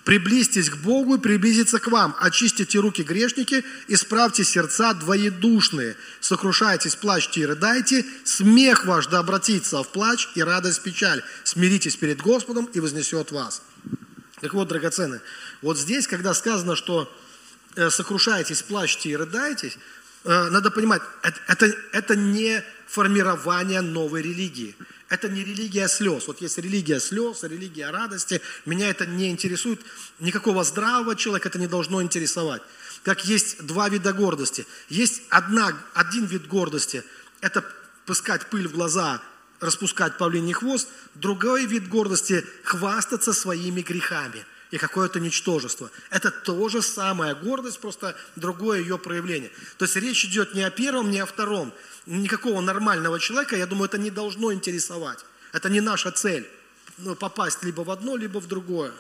Приблизьтесь 0.07 0.69
к 0.69 0.77
Богу 0.77 1.15
и 1.15 1.19
приблизиться 1.19 1.79
к 1.79 1.87
вам. 1.87 2.15
Очистите 2.21 2.79
руки 2.79 3.03
грешники, 3.03 3.65
исправьте 3.89 4.45
сердца 4.45 4.93
двоедушные. 4.93 5.97
Сокрушайтесь, 6.21 6.95
плачьте 6.95 7.41
и 7.41 7.45
рыдайте. 7.45 8.05
Смех 8.23 8.85
ваш 8.85 9.07
да 9.07 9.19
обратится 9.19 9.83
в 9.83 9.89
плач 9.89 10.29
и 10.35 10.41
радость 10.41 10.81
печаль. 10.81 11.21
Смиритесь 11.43 11.97
перед 11.97 12.21
Господом 12.21 12.69
и 12.73 12.79
вознесет 12.79 13.31
вас. 13.31 13.61
Так 14.39 14.53
вот, 14.53 14.69
драгоценные, 14.69 15.19
вот 15.61 15.77
здесь, 15.77 16.07
когда 16.07 16.33
сказано, 16.33 16.77
что 16.77 17.13
э, 17.75 17.89
сокрушайтесь, 17.89 18.61
плачьте 18.61 19.09
и 19.09 19.15
рыдайтесь, 19.17 19.77
э, 20.23 20.49
надо 20.51 20.71
понимать, 20.71 21.01
это, 21.21 21.41
это, 21.49 21.77
это 21.91 22.15
не 22.15 22.63
формирование 22.87 23.81
новой 23.81 24.21
религии. 24.21 24.73
Это 25.09 25.29
не 25.29 25.43
религия 25.43 25.87
слез. 25.87 26.27
Вот 26.27 26.41
есть 26.41 26.57
религия 26.57 26.99
слез, 26.99 27.43
религия 27.43 27.89
радости. 27.91 28.41
Меня 28.65 28.89
это 28.89 29.05
не 29.05 29.29
интересует. 29.29 29.79
Никакого 30.19 30.63
здравого 30.63 31.15
человека 31.15 31.47
это 31.47 31.59
не 31.59 31.67
должно 31.67 32.01
интересовать. 32.01 32.61
Как 33.03 33.23
есть 33.25 33.65
два 33.65 33.87
вида 33.87 34.11
гордости. 34.11 34.65
Есть 34.89 35.21
одна, 35.29 35.77
один 35.93 36.25
вид 36.25 36.47
гордости– 36.47 37.03
это 37.41 37.63
пускать 38.05 38.49
пыль 38.49 38.67
в 38.67 38.73
глаза, 38.73 39.21
распускать 39.61 40.17
павлиний 40.17 40.53
хвост. 40.53 40.89
Другой 41.15 41.65
вид 41.65 41.87
гордости– 41.87 42.45
хвастаться 42.63 43.31
своими 43.31 43.81
грехами 43.81 44.45
и 44.71 44.77
какое-то 44.77 45.21
ничтожество. 45.21 45.89
Это 46.09 46.31
то 46.31 46.67
же 46.67 46.81
самое 46.81 47.33
гордость, 47.35 47.79
просто 47.79 48.15
другое 48.35 48.81
ее 48.81 48.97
проявление. 48.97 49.51
То 49.77 49.85
есть 49.85 49.95
речь 49.95 50.25
идет 50.25 50.53
не 50.53 50.63
о 50.63 50.69
первом, 50.69 51.09
не 51.09 51.19
о 51.19 51.25
втором 51.25 51.73
никакого 52.07 52.61
нормального 52.61 53.19
человека, 53.19 53.55
я 53.55 53.67
думаю, 53.67 53.85
это 53.89 53.97
не 53.97 54.09
должно 54.09 54.51
интересовать. 54.53 55.19
Это 55.53 55.69
не 55.69 55.81
наша 55.81 56.11
цель. 56.11 56.47
Ну, 56.97 57.15
попасть 57.15 57.63
либо 57.63 57.81
в 57.81 57.91
одно, 57.91 58.15
либо 58.15 58.39
в 58.39 58.47
другое. 58.47 58.91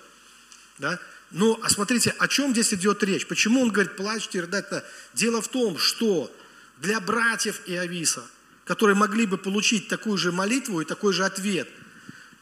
Да? 0.77 0.99
Ну, 1.31 1.59
а 1.63 1.69
смотрите, 1.69 2.13
о 2.19 2.27
чем 2.27 2.51
здесь 2.51 2.73
идет 2.73 3.03
речь? 3.03 3.27
Почему 3.27 3.61
он 3.61 3.71
говорит, 3.71 3.95
плачьте, 3.95 4.41
рыдать-то? 4.41 4.85
Дело 5.13 5.41
в 5.41 5.47
том, 5.47 5.77
что 5.77 6.31
для 6.77 6.99
братьев 6.99 7.61
Иовиса, 7.65 8.23
которые 8.65 8.95
могли 8.95 9.25
бы 9.25 9.37
получить 9.37 9.87
такую 9.87 10.17
же 10.17 10.31
молитву 10.31 10.81
и 10.81 10.85
такой 10.85 11.13
же 11.13 11.25
ответ, 11.25 11.67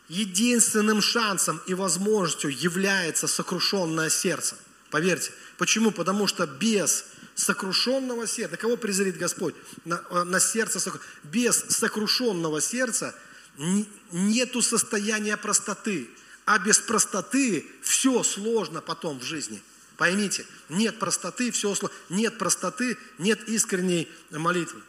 единственным 0.09 1.01
шансом 1.01 1.61
и 1.67 1.73
возможностью 1.73 2.51
является 2.51 3.27
сокрушенное 3.27 4.09
сердце. 4.09 4.55
Поверьте. 4.91 5.31
Почему? 5.57 5.91
Потому 5.91 6.27
что 6.27 6.45
без 6.45 7.05
сокрушенного 7.35 8.27
сердца. 8.27 8.57
Кого 8.57 8.77
презрит 8.77 9.17
Господь? 9.17 9.55
На, 9.83 10.01
э, 10.09 10.23
на 10.23 10.39
сердце 10.39 10.79
Без 11.23 11.57
сокрушенного 11.69 12.61
сердца 12.61 13.13
нету 14.11 14.61
состояния 14.61 15.37
простоты. 15.37 16.09
А 16.45 16.59
без 16.59 16.79
простоты 16.79 17.65
все 17.81 18.23
сложно 18.23 18.81
потом 18.81 19.19
в 19.19 19.23
жизни. 19.23 19.61
Поймите, 19.97 20.45
нет 20.69 20.99
простоты, 20.99 21.51
все 21.51 21.73
сложно. 21.75 21.95
Нет 22.09 22.37
простоты, 22.37 22.97
нет 23.17 23.47
искренней 23.47 24.09
молитвы. 24.31 24.81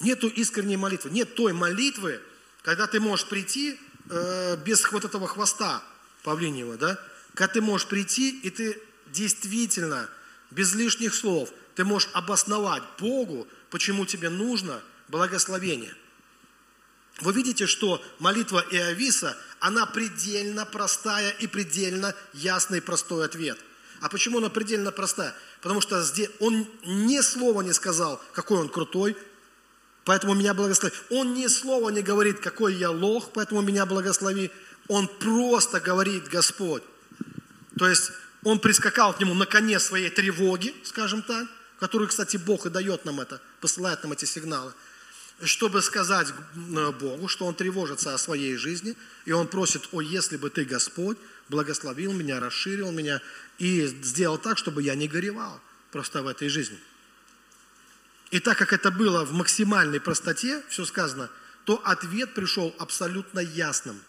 Нету 0.00 0.28
искренней 0.28 0.76
молитвы. 0.76 1.10
Нет 1.10 1.34
той 1.34 1.52
молитвы, 1.52 2.20
когда 2.62 2.86
ты 2.86 3.00
можешь 3.00 3.26
прийти 3.26 3.78
э, 4.10 4.56
без 4.64 4.90
вот 4.90 5.04
этого 5.04 5.28
хвоста 5.28 5.82
павлиньего, 6.22 6.76
да? 6.76 6.98
Когда 7.34 7.54
ты 7.54 7.60
можешь 7.60 7.86
прийти, 7.86 8.38
и 8.40 8.50
ты 8.50 8.80
действительно, 9.06 10.08
без 10.54 10.74
лишних 10.74 11.14
слов, 11.14 11.50
ты 11.74 11.84
можешь 11.84 12.08
обосновать 12.12 12.82
Богу, 12.98 13.46
почему 13.70 14.06
тебе 14.06 14.30
нужно 14.30 14.80
благословение. 15.08 15.94
Вы 17.20 17.32
видите, 17.32 17.66
что 17.66 18.02
молитва 18.18 18.64
Иовиса, 18.70 19.36
она 19.60 19.86
предельно 19.86 20.64
простая 20.64 21.30
и 21.30 21.46
предельно 21.46 22.14
ясный 22.32 22.80
простой 22.80 23.24
ответ. 23.24 23.58
А 24.00 24.08
почему 24.08 24.38
она 24.38 24.50
предельно 24.50 24.92
простая? 24.92 25.34
Потому 25.60 25.80
что 25.80 26.02
здесь 26.02 26.30
он 26.40 26.68
ни 26.84 27.20
слова 27.20 27.62
не 27.62 27.72
сказал, 27.72 28.20
какой 28.32 28.58
он 28.58 28.68
крутой, 28.68 29.16
поэтому 30.04 30.34
меня 30.34 30.54
благослови. 30.54 30.94
Он 31.10 31.34
ни 31.34 31.46
слова 31.46 31.90
не 31.90 32.02
говорит, 32.02 32.40
какой 32.40 32.74
я 32.74 32.90
лох, 32.90 33.30
поэтому 33.32 33.62
меня 33.62 33.86
благослови. 33.86 34.50
Он 34.88 35.08
просто 35.08 35.80
говорит, 35.80 36.28
Господь. 36.28 36.82
То 37.78 37.88
есть 37.88 38.10
он 38.44 38.60
прискакал 38.60 39.14
к 39.14 39.20
нему 39.20 39.34
на 39.34 39.46
коне 39.46 39.80
своей 39.80 40.10
тревоги, 40.10 40.74
скажем 40.84 41.22
так, 41.22 41.48
которую, 41.80 42.08
кстати, 42.08 42.36
Бог 42.36 42.66
и 42.66 42.70
дает 42.70 43.04
нам 43.04 43.20
это, 43.20 43.40
посылает 43.60 44.02
нам 44.02 44.12
эти 44.12 44.26
сигналы, 44.26 44.72
чтобы 45.42 45.82
сказать 45.82 46.28
Богу, 46.54 47.26
что 47.26 47.46
он 47.46 47.54
тревожится 47.54 48.14
о 48.14 48.18
своей 48.18 48.56
жизни, 48.56 48.96
и 49.24 49.32
он 49.32 49.48
просит, 49.48 49.88
о, 49.92 50.00
если 50.00 50.36
бы 50.36 50.50
ты, 50.50 50.64
Господь, 50.64 51.18
благословил 51.48 52.12
меня, 52.12 52.38
расширил 52.38 52.92
меня 52.92 53.20
и 53.58 53.86
сделал 53.86 54.38
так, 54.38 54.58
чтобы 54.58 54.82
я 54.82 54.94
не 54.94 55.08
горевал 55.08 55.60
просто 55.90 56.22
в 56.22 56.28
этой 56.28 56.48
жизни. 56.48 56.78
И 58.30 58.40
так 58.40 58.58
как 58.58 58.72
это 58.72 58.90
было 58.90 59.24
в 59.24 59.32
максимальной 59.32 60.00
простоте, 60.00 60.62
все 60.68 60.84
сказано, 60.84 61.30
то 61.64 61.80
ответ 61.84 62.34
пришел 62.34 62.74
абсолютно 62.78 63.40
ясным 63.40 64.00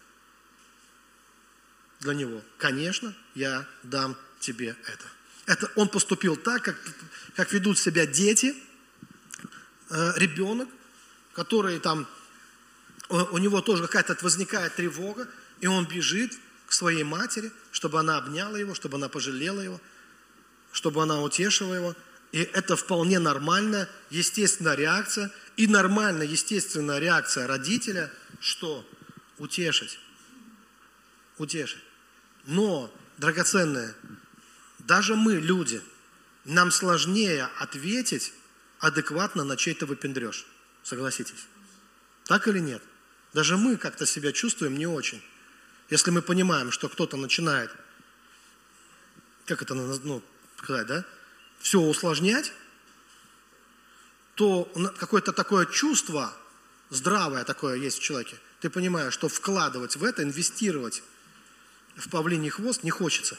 для 2.00 2.14
него. 2.14 2.42
Конечно, 2.58 3.14
я 3.34 3.66
дам 3.82 4.16
тебе 4.40 4.76
это. 4.86 5.04
это 5.46 5.70
он 5.76 5.88
поступил 5.88 6.36
так, 6.36 6.62
как, 6.62 6.76
как 7.34 7.52
ведут 7.52 7.78
себя 7.78 8.06
дети, 8.06 8.54
э, 9.90 10.12
ребенок, 10.16 10.68
который 11.32 11.78
там, 11.80 12.06
у 13.08 13.38
него 13.38 13.60
тоже 13.60 13.82
какая-то 13.82 14.16
возникает 14.22 14.74
тревога, 14.74 15.28
и 15.60 15.66
он 15.66 15.86
бежит 15.86 16.32
к 16.66 16.72
своей 16.72 17.04
матери, 17.04 17.52
чтобы 17.70 18.00
она 18.00 18.18
обняла 18.18 18.58
его, 18.58 18.74
чтобы 18.74 18.96
она 18.96 19.08
пожалела 19.08 19.60
его, 19.60 19.80
чтобы 20.72 21.02
она 21.02 21.22
утешила 21.22 21.74
его. 21.74 21.94
И 22.32 22.40
это 22.40 22.76
вполне 22.76 23.18
нормальная, 23.18 23.88
естественная 24.10 24.74
реакция. 24.74 25.30
И 25.56 25.66
нормальная, 25.66 26.26
естественная 26.26 26.98
реакция 26.98 27.46
родителя, 27.46 28.12
что? 28.40 28.84
Утешить. 29.38 29.98
Утешить. 31.38 31.82
Но, 32.46 32.92
драгоценное, 33.18 33.94
даже 34.78 35.16
мы, 35.16 35.34
люди, 35.34 35.82
нам 36.44 36.70
сложнее 36.70 37.48
ответить 37.58 38.32
адекватно 38.78 39.44
на 39.44 39.56
чей-то 39.56 39.84
выпендреж. 39.86 40.46
Согласитесь. 40.84 41.46
Так 42.24 42.46
или 42.46 42.60
нет? 42.60 42.82
Даже 43.32 43.56
мы 43.56 43.76
как-то 43.76 44.06
себя 44.06 44.32
чувствуем 44.32 44.78
не 44.78 44.86
очень. 44.86 45.22
Если 45.90 46.10
мы 46.10 46.22
понимаем, 46.22 46.70
что 46.70 46.88
кто-то 46.88 47.16
начинает, 47.16 47.70
как 49.46 49.62
это 49.62 49.74
ну, 49.74 50.22
сказать, 50.56 50.86
да, 50.86 51.04
все 51.58 51.80
усложнять, 51.80 52.52
то 54.34 54.70
какое-то 54.98 55.32
такое 55.32 55.66
чувство, 55.66 56.32
здравое 56.90 57.44
такое 57.44 57.76
есть 57.76 57.98
в 57.98 58.02
человеке, 58.02 58.38
ты 58.60 58.70
понимаешь, 58.70 59.12
что 59.14 59.28
вкладывать 59.28 59.96
в 59.96 60.04
это, 60.04 60.22
инвестировать 60.22 61.02
в 61.96 62.08
павлиний 62.08 62.50
хвост 62.50 62.82
не 62.82 62.90
хочется. 62.90 63.38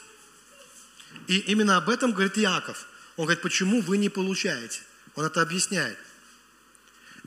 И 1.27 1.37
именно 1.37 1.77
об 1.77 1.89
этом 1.89 2.11
говорит 2.11 2.37
Яков. 2.37 2.87
Он 3.15 3.25
говорит, 3.25 3.41
почему 3.41 3.81
вы 3.81 3.97
не 3.97 4.09
получаете? 4.09 4.81
Он 5.15 5.25
это 5.25 5.41
объясняет. 5.41 5.97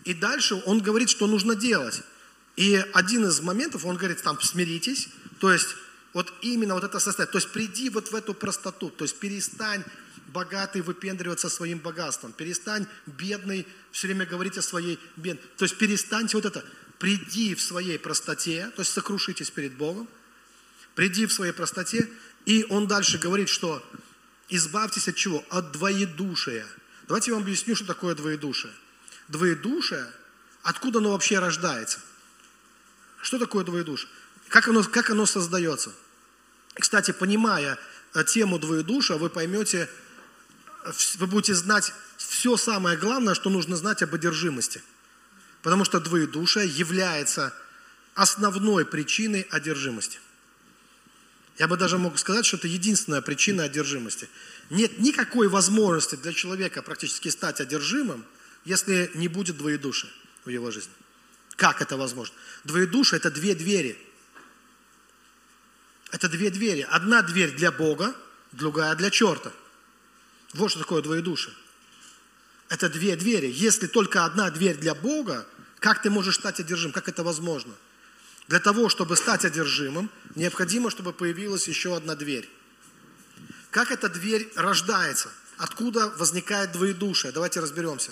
И 0.05 0.15
дальше 0.15 0.55
он 0.67 0.81
говорит, 0.81 1.11
что 1.11 1.27
нужно 1.27 1.55
делать. 1.55 2.03
И 2.57 2.77
один 2.93 3.27
из 3.27 3.41
моментов, 3.41 3.85
он 3.85 3.97
говорит, 3.97 4.23
там, 4.23 4.41
смиритесь, 4.41 5.09
то 5.39 5.53
есть 5.53 5.69
вот 6.13 6.33
именно 6.43 6.75
вот 6.75 6.85
это 6.85 6.99
состояние, 6.99 7.33
то 7.33 7.39
есть 7.39 7.53
приди 7.53 7.89
вот 7.91 8.11
в 8.11 8.15
эту 8.15 8.35
простоту, 8.35 8.91
то 8.91 9.05
есть 9.05 9.19
перестань 9.19 9.85
богатый 10.29 10.83
выпендриваться 10.83 11.49
своим 11.49 11.79
богатством, 11.79 12.33
перестань 12.33 12.87
бедный 13.07 13.67
все 13.93 14.09
время 14.09 14.27
говорить 14.27 14.59
о 14.59 14.63
своей 14.63 14.99
бедности, 15.17 15.49
то 15.57 15.65
есть 15.65 15.79
перестаньте 15.79 16.37
вот 16.37 16.45
это, 16.45 16.65
приди 16.99 17.55
в 17.55 17.63
своей 17.63 17.99
простоте, 17.99 18.71
то 18.77 18.83
есть 18.83 18.93
сокрушитесь 18.93 19.51
перед 19.51 19.75
Богом, 19.75 20.09
приди 21.01 21.25
в 21.25 21.33
своей 21.33 21.55
простоте, 21.55 22.11
и 22.45 22.67
он 22.69 22.87
дальше 22.87 23.17
говорит, 23.17 23.49
что 23.49 23.83
избавьтесь 24.51 25.09
от 25.09 25.17
чего? 25.17 25.43
От 25.49 25.73
двоедушия. 25.73 26.67
Давайте 27.09 27.31
я 27.31 27.37
вам 27.37 27.45
объясню, 27.45 27.75
что 27.75 27.87
такое 27.87 28.15
двоедушие 28.15 28.71
двоедушие, 29.29 30.07
откуда 30.63 30.99
оно 30.99 31.13
вообще 31.13 31.39
рождается? 31.39 32.01
Что 33.23 33.39
такое 33.39 33.65
двоедушие? 33.65 34.11
Как 34.49 34.69
оно, 34.69 34.83
как 34.85 35.09
оно 35.09 35.25
создается? 35.25 35.91
Кстати, 36.75 37.13
понимая 37.13 37.79
э, 38.13 38.23
тему 38.25 38.59
двоедушия, 38.59 39.17
вы 39.17 39.31
поймете, 39.31 39.89
вы 41.17 41.27
будете 41.27 41.55
знать 41.55 41.95
все 42.19 42.59
самое 42.59 42.99
главное, 42.99 43.33
что 43.33 43.49
нужно 43.49 43.77
знать 43.77 44.03
об 44.03 44.15
одержимости. 44.15 44.83
Потому 45.63 45.87
что 45.87 45.99
двоедушие 45.99 46.67
является 46.67 47.55
основной 48.15 48.85
причиной 48.85 49.47
одержимости. 49.51 50.19
Я 51.61 51.69
бы 51.69 51.77
даже 51.77 51.99
мог 51.99 52.19
сказать, 52.19 52.47
что 52.47 52.57
это 52.57 52.69
единственная 52.69 53.21
причина 53.21 53.65
одержимости. 53.65 54.31
Нет 54.71 54.99
никакой 54.99 55.47
возможности 55.47 56.17
для 56.17 56.33
человека 56.33 56.81
практически 56.83 57.29
стать 57.29 57.61
одержимым– 57.61 58.25
если 58.65 59.11
не 59.13 59.29
будет 59.29 59.59
двоедушия 59.59 60.11
в 60.47 60.49
его 60.49 60.71
жизни? 60.71 60.93
Как 61.57 61.83
это 61.83 61.99
возможно? 61.99 62.35
Двоедушие– 62.65 63.19
это 63.21 63.31
две 63.31 63.55
двери. 63.55 63.99
Это 66.13 66.31
две 66.31 66.49
двери. 66.51 66.87
Одна 66.91 67.21
дверь 67.21 67.55
для 67.55 67.71
Бога, 67.71 68.15
другая 68.53 68.95
для 68.95 69.11
черта. 69.11 69.53
Вот 70.55 70.71
что 70.71 70.81
такое 70.81 71.03
двоедушие. 71.03 71.55
Это 72.71 72.89
две 72.89 73.17
двери. 73.17 73.53
Если 73.55 73.87
только 73.87 74.25
одна 74.25 74.51
дверь 74.51 74.79
для 74.79 74.95
Бога, 74.95 75.47
как 75.79 76.01
ты 76.01 76.09
можешь 76.09 76.37
стать 76.37 76.59
одержимым? 76.59 76.95
Как 76.95 77.07
это 77.09 77.23
возможно? 77.23 77.75
Для 78.51 78.59
того, 78.59 78.89
чтобы 78.89 79.17
стать 79.17 79.45
одержимым, 79.45 80.11
необходимо, 80.35 80.91
чтобы 80.91 81.13
появилась 81.13 81.69
еще 81.69 81.97
одна 81.97 82.17
дверь. 82.17 82.51
Как 83.71 83.93
эта 83.93 84.09
дверь 84.09 84.53
рождается? 84.57 85.31
Откуда 85.57 86.09
возникает 86.19 86.73
двоедушие? 86.73 87.31
Давайте 87.31 87.61
разберемся. 87.61 88.11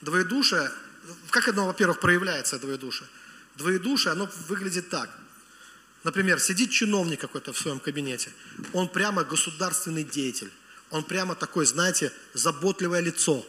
Двоедушие, 0.00 0.72
как 1.30 1.46
оно, 1.46 1.66
во-первых, 1.66 2.00
проявляется, 2.00 2.58
двоедушие? 2.58 3.08
Двоедушие, 3.54 4.10
оно 4.10 4.28
выглядит 4.48 4.88
так. 4.88 5.10
Например, 6.02 6.40
сидит 6.40 6.72
чиновник 6.72 7.20
какой-то 7.20 7.52
в 7.52 7.58
своем 7.58 7.78
кабинете, 7.78 8.32
он 8.72 8.88
прямо 8.88 9.22
государственный 9.22 10.02
деятель, 10.02 10.50
он 10.90 11.04
прямо 11.04 11.36
такой, 11.36 11.66
знаете, 11.66 12.12
заботливое 12.34 12.98
лицо, 12.98 13.46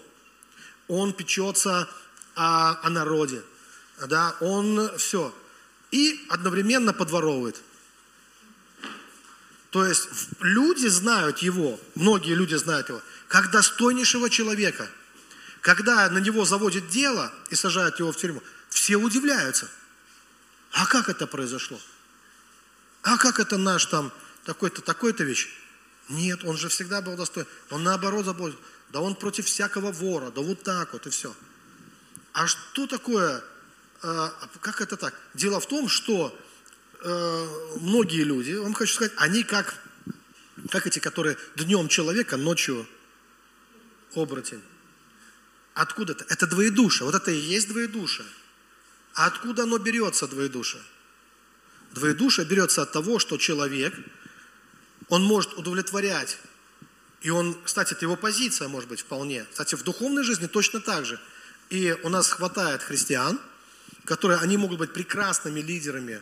он 0.88 1.11
печется 1.13 1.89
о, 2.36 2.86
о 2.86 2.89
народе, 2.91 3.41
да, 4.07 4.36
он 4.41 4.95
все, 4.97 5.34
и 5.91 6.25
одновременно 6.29 6.93
подворовывает. 6.93 7.61
То 9.69 9.85
есть 9.85 10.09
люди 10.39 10.87
знают 10.87 11.39
его, 11.39 11.79
многие 11.95 12.33
люди 12.33 12.55
знают 12.55 12.89
его, 12.89 13.01
как 13.27 13.51
достойнейшего 13.51 14.29
человека– 14.29 14.89
когда 15.61 16.09
на 16.09 16.19
него 16.19 16.45
заводят 16.45 16.87
дело 16.87 17.31
и 17.49 17.55
сажают 17.55 17.99
его 17.99 18.11
в 18.11 18.17
тюрьму, 18.17 18.41
все 18.69 18.95
удивляются. 18.95 19.69
А 20.71 20.85
как 20.85 21.09
это 21.09 21.27
произошло? 21.27 21.79
А 23.01 23.17
как 23.17 23.39
это 23.39 23.57
наш 23.57 23.85
там 23.85 24.11
такой-то, 24.45 24.81
такой-то 24.81 25.23
вещь? 25.23 25.49
Нет, 26.07 26.43
он 26.43 26.57
же 26.57 26.69
всегда 26.69 27.01
был 27.01 27.15
достоин. 27.15 27.47
Он 27.69 27.83
наоборот 27.83 28.25
заботится. 28.25 28.61
Да 28.91 29.01
он 29.01 29.15
против 29.15 29.45
всякого 29.45 29.91
вора, 29.91 30.31
да 30.31 30.41
вот 30.41 30.63
так 30.63 30.93
вот 30.93 31.05
и 31.05 31.09
все. 31.09 31.35
А 32.33 32.47
что 32.47 32.87
такое, 32.87 33.43
э, 34.04 34.30
как 34.62 34.82
это 34.82 34.97
так? 34.97 35.14
Дело 35.34 35.60
в 35.60 35.68
том, 35.68 35.88
что 35.89 36.38
э, 37.02 37.47
многие 37.80 38.24
люди, 38.24 38.54
вам 38.54 38.74
хочу 38.74 38.93
сказать, 38.93 39.14
они 39.18 39.43
как, 39.43 39.76
как 40.70 40.88
эти, 40.88 41.00
которые 41.00 41.38
днем 41.56 41.88
человека, 41.88 42.38
ночью 42.38 42.88
оборотень. 44.16 44.62
Откуда 45.74 46.14
это? 46.14 46.26
Это 46.30 46.47
двоедушие. 46.47 47.06
Вот 47.06 47.16
это 47.16 47.32
и 47.32 47.38
есть 47.38 47.70
двоедушие. 47.70 48.28
А 49.14 49.28
откуда 49.28 49.64
оно 49.64 49.78
берется, 49.78 50.28
двоедушие? 50.28 50.82
Двоедушие 51.91 52.45
берется 52.45 52.82
от 52.82 52.91
того, 52.91 53.20
что 53.20 53.38
человек 53.38 53.93
Он 55.08 55.24
может 55.24 55.54
удовлетворять. 55.54 56.38
И 57.22 57.30
он, 57.30 57.58
кстати, 57.64 57.93
это 57.93 58.06
его 58.06 58.16
позиция 58.16 58.68
может 58.68 58.89
быть 58.89 59.02
вполне. 59.02 59.45
Кстати, 59.52 59.76
в 59.76 59.84
духовной 59.84 60.24
жизни 60.24 60.47
точно 60.47 60.80
так 60.80 61.06
же. 61.06 61.20
И 61.70 61.97
у 62.04 62.10
нас 62.10 62.30
хватает 62.30 62.82
христиан, 62.82 63.39
которые, 64.10 64.39
они 64.39 64.57
могут 64.57 64.80
быть 64.80 64.91
прекрасными 64.91 65.60
лидерами, 65.60 66.20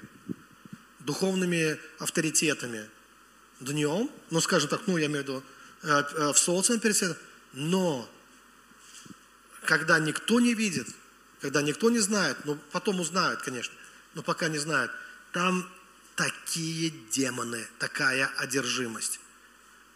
духовными 1.00 1.80
авторитетами 2.00 2.86
днем, 3.62 4.12
ну, 4.30 4.42
скажем 4.42 4.68
так, 4.70 4.82
ну, 4.88 4.98
я 4.98 5.06
имею 5.06 5.24
в 5.24 5.28
виду, 5.28 5.44
э, 5.84 6.04
э, 6.16 6.34
в 6.34 6.38
социуме 6.38 6.82
перед 6.82 7.18
но 7.54 8.10
когда 9.64 10.00
никто 10.00 10.42
не 10.42 10.54
видит, 10.54 10.88
когда 11.40 11.62
никто 11.62 11.90
не 11.90 12.00
знает, 12.00 12.36
ну, 12.44 12.60
потом 12.74 13.00
узнают, 13.00 13.42
конечно, 13.42 13.74
но 14.16 14.22
пока 14.22 14.50
не 14.50 14.58
знают, 14.58 14.92
там 15.32 15.66
такие 16.18 16.90
демоны, 16.90 17.66
такая 17.80 18.30
одержимость. 18.36 19.22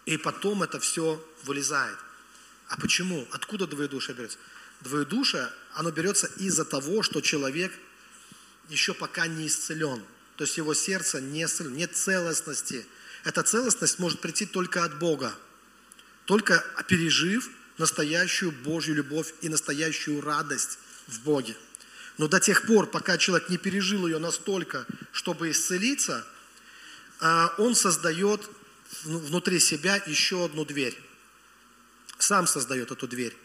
И 0.06 0.16
потом 0.16 0.64
это 0.64 0.80
все 0.80 1.22
вылезает. 1.44 1.98
А 2.70 2.78
почему? 2.78 3.28
Откуда 3.32 3.68
двоедушие 3.68 4.16
берется? 4.16 4.38
Двоедушие, 4.80 5.50
оно 5.76 5.92
берется 5.92 6.28
из-за 6.38 6.66
того, 6.66 7.04
что 7.04 7.22
человек 7.22 7.72
еще 8.70 8.94
пока 8.94 9.28
не 9.28 9.48
исцелен. 9.48 10.04
То 10.38 10.44
есть 10.44 10.58
его 10.58 10.74
сердце 10.74 11.22
не 11.22 11.44
исцелено, 11.46 11.76
нет 11.76 11.96
целостности. 11.96 12.86
Эта 13.24 13.44
целостность 13.44 14.00
может 14.00 14.22
прийти 14.22 14.46
только 14.46 14.84
от 14.84 14.98
Бога. 15.00 15.34
Только 16.26 16.64
пережив 16.88 17.50
настоящую 17.78 18.52
Божью 18.52 18.96
любовь 18.96 19.34
и 19.42 19.50
настоящую 19.50 20.22
радость 20.22 20.78
в 21.08 21.22
Боге. 21.22 21.56
Но 22.18 22.28
до 22.28 22.40
тех 22.40 22.68
пор, 22.68 22.88
пока 22.88 23.18
человек 23.18 23.50
не 23.50 23.58
пережил 23.58 24.08
ее 24.08 24.20
настолько, 24.20 24.86
чтобы 25.12 25.52
исцелиться, 25.52 26.26
а, 27.20 27.54
он 27.58 27.76
создает 27.76 28.50
внутри 29.04 29.60
себя 29.60 30.02
еще 30.06 30.46
одну 30.46 30.66
дверь. 30.66 30.98
Сам 32.18 32.48
создает 32.48 32.92
эту 32.92 33.08
дверь. 33.08 33.36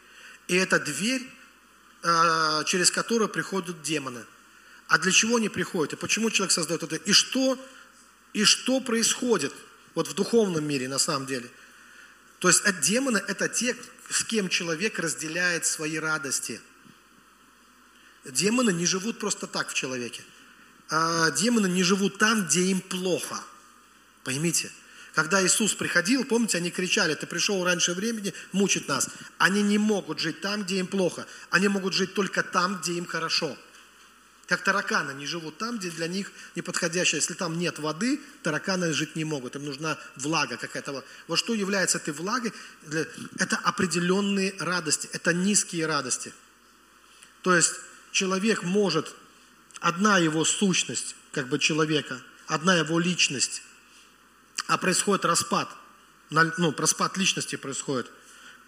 И 0.48 0.54
эта 0.54 0.78
дверь, 0.78 1.26
через 2.66 2.90
которую 2.90 3.28
приходят 3.28 3.82
демоны. 3.82 4.24
А 4.88 4.98
для 4.98 5.10
чего 5.10 5.36
они 5.36 5.48
приходят? 5.48 5.94
И 5.94 5.96
почему 5.96 6.30
человек 6.30 6.52
создает 6.52 6.82
это? 6.82 6.96
И 6.96 7.12
что, 7.12 7.58
и 8.32 8.44
что 8.44 8.80
происходит 8.80 9.52
вот 9.94 10.06
в 10.08 10.14
духовном 10.14 10.64
мире 10.64 10.88
на 10.88 10.98
самом 10.98 11.26
деле? 11.26 11.50
То 12.38 12.48
есть 12.48 12.64
от 12.64 12.80
демоны 12.80 13.18
это 13.26 13.48
те, 13.48 13.76
с 14.08 14.22
кем 14.24 14.48
человек 14.48 14.98
разделяет 14.98 15.66
свои 15.66 15.98
радости. 15.98 16.60
Демоны 18.24 18.72
не 18.72 18.86
живут 18.86 19.18
просто 19.18 19.46
так 19.46 19.68
в 19.70 19.74
человеке. 19.74 20.22
А 20.88 21.30
демоны 21.32 21.66
не 21.66 21.82
живут 21.82 22.18
там, 22.18 22.46
где 22.46 22.62
им 22.62 22.80
плохо. 22.80 23.42
Поймите, 24.22 24.70
когда 25.16 25.42
Иисус 25.42 25.74
приходил, 25.74 26.26
помните, 26.26 26.58
они 26.58 26.70
кричали, 26.70 27.14
ты 27.14 27.26
пришел 27.26 27.64
раньше 27.64 27.94
времени 27.94 28.34
мучить 28.52 28.86
нас. 28.86 29.08
Они 29.38 29.62
не 29.62 29.78
могут 29.78 30.18
жить 30.18 30.42
там, 30.42 30.62
где 30.62 30.78
им 30.78 30.86
плохо. 30.86 31.26
Они 31.48 31.68
могут 31.68 31.94
жить 31.94 32.12
только 32.12 32.42
там, 32.42 32.82
где 32.82 32.92
им 32.92 33.06
хорошо. 33.06 33.56
Как 34.46 34.62
тараканы 34.62 35.12
не 35.12 35.24
живут 35.24 35.56
там, 35.56 35.78
где 35.78 35.90
для 35.90 36.06
них 36.06 36.30
неподходящее. 36.54 37.20
Если 37.20 37.32
там 37.32 37.58
нет 37.58 37.78
воды, 37.78 38.20
тараканы 38.42 38.92
жить 38.92 39.16
не 39.16 39.24
могут. 39.24 39.56
Им 39.56 39.64
нужна 39.64 39.98
влага 40.16 40.58
какая-то. 40.58 41.02
Вот 41.28 41.38
что 41.38 41.54
является 41.54 41.96
этой 41.96 42.12
влагой? 42.12 42.52
Это 43.38 43.56
определенные 43.64 44.54
радости, 44.58 45.08
это 45.14 45.32
низкие 45.32 45.86
радости. 45.86 46.30
То 47.40 47.56
есть 47.56 47.72
человек 48.12 48.64
может, 48.64 49.14
одна 49.80 50.18
его 50.18 50.44
сущность, 50.44 51.16
как 51.32 51.48
бы 51.48 51.58
человека, 51.58 52.20
одна 52.48 52.76
его 52.76 52.98
личность, 52.98 53.62
а 54.66 54.78
происходит 54.78 55.24
распад, 55.24 55.68
ну, 56.30 56.74
распад 56.76 57.16
личности 57.16 57.56
происходит. 57.56 58.10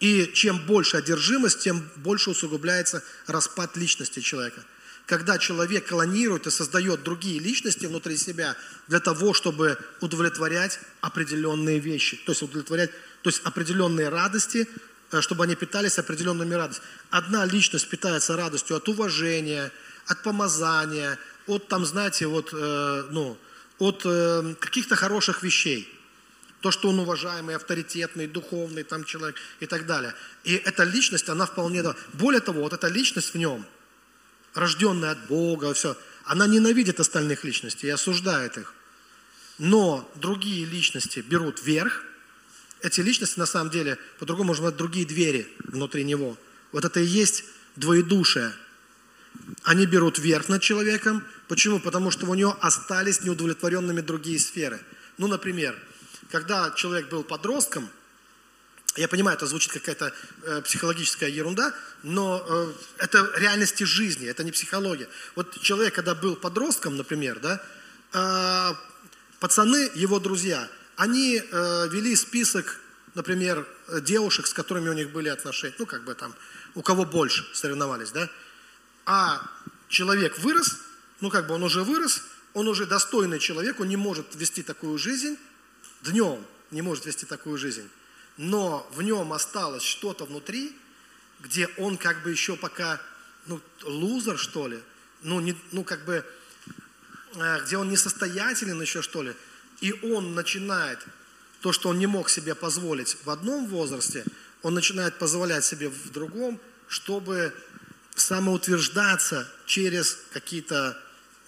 И 0.00 0.30
чем 0.34 0.58
больше 0.66 0.96
одержимость, 0.96 1.60
тем 1.60 1.88
больше 1.96 2.30
усугубляется 2.30 3.02
распад 3.26 3.76
личности 3.76 4.20
человека– 4.20 4.64
когда 5.08 5.38
человек 5.38 5.88
клонирует 5.88 6.46
и 6.46 6.50
создает 6.50 7.02
другие 7.02 7.40
личности 7.40 7.86
внутри 7.86 8.18
себя 8.18 8.54
для 8.88 9.00
того, 9.00 9.32
чтобы 9.32 9.78
удовлетворять 10.02 10.78
определенные 11.00 11.78
вещи, 11.78 12.18
то 12.26 12.32
есть 12.32 12.42
удовлетворять, 12.42 12.90
то 13.22 13.30
есть 13.30 13.40
определенные 13.42 14.10
радости, 14.10 14.68
э, 15.10 15.22
чтобы 15.22 15.44
они 15.44 15.54
питались 15.54 15.98
определенными 15.98 16.52
радостями. 16.52 16.86
Одна 17.08 17.46
личность 17.46 17.88
питается 17.88 18.36
радостью 18.36 18.76
от 18.76 18.86
уважения, 18.86 19.72
от 20.06 20.22
помазания, 20.22 21.18
от 21.46 21.68
там, 21.68 21.86
знаете, 21.86 22.26
вот, 22.26 22.50
э, 22.52 23.04
ну, 23.10 23.38
от 23.78 24.02
э, 24.04 24.54
каких-то 24.60 24.96
хороших 24.96 25.42
вещей. 25.42 25.92
То, 26.60 26.70
что 26.70 26.88
он 26.88 26.98
уважаемый, 26.98 27.54
авторитетный, 27.54 28.26
духовный 28.26 28.82
там 28.82 29.04
человек 29.04 29.36
и 29.60 29.66
так 29.66 29.86
далее. 29.86 30.14
И 30.44 30.54
эта 30.54 30.82
личность, 30.82 31.28
она 31.28 31.46
вполне... 31.46 31.84
Более 32.14 32.40
того, 32.40 32.62
вот 32.62 32.72
эта 32.72 32.88
личность 32.88 33.34
в 33.34 33.38
нем– 33.38 33.64
рожденная 34.54 35.12
от 35.12 35.26
Бога, 35.26 35.72
все, 35.74 35.96
она 36.24 36.46
ненавидит 36.46 37.00
остальных 37.00 37.44
личностей 37.44 37.86
и 37.86 37.90
осуждает 37.90 38.58
их. 38.58 38.74
Но 39.58 40.10
другие 40.14 40.64
личности 40.64 41.20
берут 41.20 41.62
верх. 41.62 42.04
Эти 42.80 43.00
личности, 43.00 43.38
на 43.38 43.46
самом 43.46 43.70
деле, 43.70 43.98
по-другому 44.18 44.48
можно 44.48 44.64
назвать 44.64 44.78
другие 44.78 45.06
двери 45.06 45.48
внутри 45.64 46.04
него. 46.04 46.36
Вот 46.72 46.84
это 46.84 47.00
и 47.00 47.04
есть 47.04 47.44
двоедушие. 47.76 48.52
Они 49.62 49.86
берут 49.86 50.18
верх 50.18 50.48
над 50.48 50.62
человеком. 50.62 51.24
Почему? 51.48 51.80
Потому 51.80 52.10
что 52.10 52.26
у 52.26 52.34
него 52.34 52.56
остались 52.60 53.22
неудовлетворенными 53.22 54.00
другие 54.00 54.38
сферы. 54.38 54.80
Ну, 55.16 55.26
например, 55.26 55.74
когда 56.30 56.70
человек 56.72 57.08
был 57.08 57.24
подростком, 57.24 57.88
я 58.96 59.08
понимаю, 59.08 59.36
это 59.36 59.46
звучит 59.46 59.72
какая-то 59.72 60.12
э, 60.42 60.62
психологическая 60.62 61.28
ерунда, 61.28 61.72
но 62.02 62.44
э, 62.46 62.72
это 62.98 63.30
реальности 63.36 63.84
жизни, 63.84 64.26
это 64.26 64.42
не 64.44 64.50
психология. 64.50 65.08
Вот 65.36 65.60
человек, 65.60 65.94
когда 65.94 66.14
был 66.14 66.36
подростком, 66.36 66.96
например, 66.96 67.38
да, 67.40 67.62
э, 68.12 68.74
пацаны, 69.40 69.90
его 69.94 70.18
друзья, 70.18 70.68
они 70.96 71.36
э, 71.36 71.88
вели 71.92 72.16
список, 72.16 72.80
например, 73.14 73.66
девушек, 74.02 74.46
с 74.46 74.52
которыми 74.52 74.88
у 74.88 74.94
них 74.94 75.10
были 75.10 75.28
отношения, 75.28 75.74
ну, 75.78 75.86
как 75.86 76.04
бы 76.04 76.14
там, 76.14 76.34
у 76.74 76.82
кого 76.82 77.04
больше 77.04 77.46
соревновались, 77.52 78.10
да, 78.10 78.28
а 79.08 79.40
человек 79.88 80.38
вырос, 80.38 80.76
ну, 81.22 81.30
как 81.30 81.46
бы 81.46 81.54
он 81.54 81.62
уже 81.62 81.82
вырос, 81.82 82.22
он 82.52 82.68
уже 82.68 82.84
достойный 82.84 83.38
человек, 83.38 83.80
он 83.80 83.88
не 83.88 83.96
может 83.96 84.34
вести 84.34 84.62
такую 84.62 84.98
жизнь 84.98 85.38
днем, 86.02 86.44
не 86.70 86.82
может 86.82 87.06
вести 87.06 87.24
такую 87.24 87.56
жизнь. 87.56 87.88
Но 88.36 88.86
в 88.92 89.00
нем 89.00 89.32
осталось 89.32 89.82
что-то 89.82 90.26
внутри, 90.26 90.76
где 91.40 91.68
он 91.78 91.96
как 91.96 92.22
бы 92.22 92.30
еще 92.30 92.54
пока, 92.54 93.00
ну, 93.46 93.62
лузер, 93.82 94.36
что 94.36 94.68
ли, 94.68 94.78
ну, 95.22 95.40
не, 95.40 95.56
ну 95.72 95.84
как 95.84 96.04
бы, 96.04 96.22
э, 97.34 97.64
где 97.64 97.78
он 97.78 97.88
несостоятелен 97.88 98.78
еще, 98.82 99.00
что 99.00 99.22
ли, 99.22 99.34
и 99.80 99.92
он 100.12 100.34
начинает 100.34 100.98
то, 101.62 101.72
что 101.72 101.88
он 101.88 101.98
не 101.98 102.06
мог 102.06 102.28
себе 102.28 102.54
позволить 102.54 103.16
в 103.24 103.30
одном 103.30 103.68
возрасте, 103.68 104.26
он 104.62 104.74
начинает 104.74 105.18
позволять 105.18 105.64
себе 105.64 105.88
в 105.88 106.10
другом, 106.10 106.60
чтобы 106.88 107.54
самоутверждаться 108.20 109.48
через 109.66 110.18
какие-то, 110.32 110.96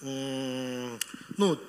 ну, 0.01 1.59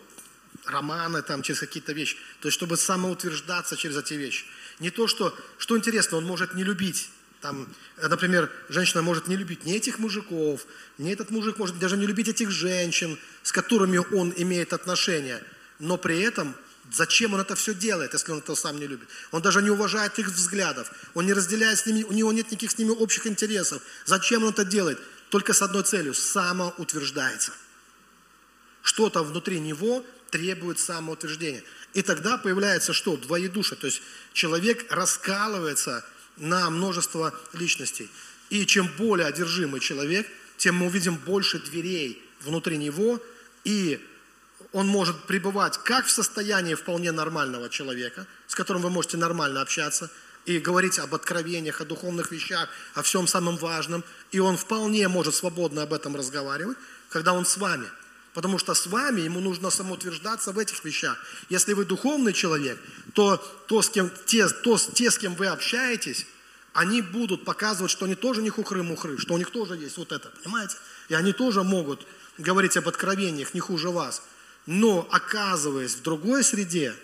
романы, 0.67 1.23
там, 1.23 1.43
через 1.43 1.61
какие-то 1.61 1.93
вещи. 1.93 2.17
То 2.41 2.49
есть, 2.49 2.57
чтобы 2.57 2.77
самоутверждаться 2.77 3.77
через 3.77 3.97
эти 3.97 4.15
вещи. 4.15 4.45
Не 4.79 4.91
то, 4.91 5.07
что, 5.07 5.37
что 5.59 5.77
интересно, 5.77 6.19
он 6.19 6.25
может 6.25 6.55
не 6.55 6.65
любить. 6.65 7.11
Там, 7.41 7.69
например, 8.01 8.51
женщина 8.69 9.03
может 9.03 9.27
не 9.27 9.37
любить 9.37 9.65
ни 9.65 9.75
этих 9.75 9.99
мужиков, 9.99 10.65
ни 10.97 11.13
этот 11.13 11.31
мужик 11.31 11.59
может 11.59 11.77
даже 11.81 11.97
не 11.97 12.07
любить 12.07 12.29
этих 12.29 12.51
женщин, 12.51 13.19
с 13.43 13.51
которыми 13.51 13.99
он 13.99 14.33
имеет 14.37 14.73
отношения. 14.73 15.43
Но 15.81 15.97
при 15.97 16.21
этом 16.21 16.55
Зачем 16.93 17.33
он 17.33 17.41
это 17.41 17.55
все 17.55 17.75
делает, 17.75 18.13
если 18.13 18.33
он 18.33 18.39
этого 18.39 18.55
сам 18.55 18.79
не 18.79 18.87
любит? 18.87 19.09
Он 19.31 19.41
даже 19.41 19.63
не 19.63 19.71
уважает 19.71 20.19
их 20.19 20.29
взглядов, 20.29 20.93
он 21.15 21.25
не 21.25 21.33
разделяет 21.33 21.79
с 21.79 21.87
ними, 21.87 22.03
у 22.03 22.13
него 22.13 22.33
нет 22.33 22.51
никаких 22.51 22.71
с 22.71 22.79
ними 22.79 22.91
общих 22.91 23.27
интересов. 23.27 23.83
Зачем 24.05 24.45
он 24.45 24.51
это 24.51 24.65
делает? 24.65 24.99
Только 25.31 25.55
с 25.55 25.63
одной 25.63 25.85
целью– 25.85 26.13
самоутверждается. 26.15 27.53
Что-то 28.83 29.23
внутри 29.23 29.59
него 29.59 30.05
требует 30.31 30.79
самоутверждения. 30.79 31.63
И 31.95 32.03
тогда 32.03 32.37
появляется 32.37 32.93
что? 32.93 33.17
Двоедушие. 33.17 33.79
То 33.79 33.87
есть 33.87 34.03
человек 34.35 34.85
раскалывается 34.91 36.05
на 36.37 36.69
множество 36.69 37.35
личностей. 37.55 38.11
И 38.51 38.67
чем 38.67 38.87
более 38.99 39.27
одержимый 39.27 39.81
человек, 39.81 40.29
тем 40.59 40.77
мы 40.77 40.87
увидим 40.87 41.17
больше 41.17 41.59
дверей 41.59 42.23
внутри 42.41 42.77
него, 42.77 43.23
и 43.65 44.05
он 44.73 44.87
может 44.87 45.25
пребывать 45.25 45.79
как 45.79 46.07
в 46.07 46.11
состоянии 46.11 46.75
вполне 46.75 47.13
нормального 47.13 47.69
человека, 47.69 48.27
с 48.47 48.55
которым 48.55 48.83
вы 48.83 48.91
можете 48.91 49.17
нормально 49.17 49.61
общаться, 49.61 50.11
и 50.45 50.59
говорить 50.59 50.99
об 50.99 51.15
откровениях, 51.15 51.81
о 51.81 51.85
духовных 51.85 52.33
вещах, 52.33 52.69
о 52.95 53.03
всем 53.03 53.29
самом 53.29 53.57
важном, 53.57 54.03
и 54.33 54.41
он 54.41 54.57
вполне 54.57 55.07
может 55.07 55.35
свободно 55.37 55.83
об 55.83 55.93
этом 55.93 56.17
разговаривать, 56.17 56.77
когда 57.09 57.33
он 57.33 57.47
с 57.47 57.57
вами– 57.57 57.87
Потому 58.35 58.59
что 58.59 58.73
с 58.73 58.87
вами 58.87 59.21
ему 59.21 59.41
нужно 59.41 59.71
самоутверждаться 59.71 60.53
в 60.53 60.59
этих 60.59 60.85
вещах. 60.85 61.19
Если 61.51 61.75
вы 61.75 61.85
духовный 61.85 62.33
человек, 62.33 62.79
то, 63.13 63.37
то, 63.67 63.83
с 63.83 63.91
кем, 63.91 64.11
те, 64.27 64.49
то 64.49 64.79
те, 64.79 65.11
с 65.11 65.19
кем 65.19 65.35
вы 65.35 65.49
общаетесь, 65.49 66.27
они 66.73 67.03
будут 67.03 67.45
показывать, 67.45 67.91
что 67.91 68.07
они 68.07 68.15
тоже 68.15 68.41
не 68.41 68.49
хухры-мухры, 68.49 69.19
что 69.19 69.35
у 69.35 69.39
них 69.39 69.51
тоже 69.51 69.77
есть 69.77 69.99
вот 69.99 70.13
это, 70.13 70.31
понимаете? 70.43 70.77
И 71.11 71.15
они 71.15 71.35
тоже 71.35 71.63
могут 71.63 72.07
говорить 72.39 72.79
об 72.79 72.89
откровениях 72.89 73.53
не 73.53 73.61
хуже 73.61 73.91
вас. 73.91 74.23
Но 74.67 75.09
оказываясь 75.11 75.95
в 75.97 76.03
другой 76.03 76.45
среде, 76.45 76.95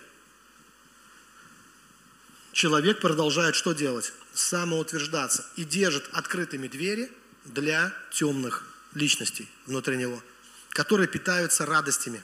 человек 2.53 3.01
продолжает 3.01 3.55
что 3.55 3.73
делать? 3.73 4.13
Самоутверждаться 4.33 5.45
и 5.57 5.65
держит 5.65 6.09
открытыми 6.13 6.67
двери 6.67 7.11
для 7.45 7.93
темных 8.11 8.65
личностей 8.93 9.49
внутри 9.65 9.97
него, 9.97 10.21
которые 10.69 11.07
питаются 11.07 11.65
радостями, 11.65 12.23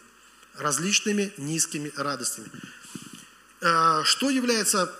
различными 0.55 1.33
низкими 1.37 1.91
радостями. 1.97 2.49
Э, 3.61 4.03
что 4.05 4.29
является 4.29 4.93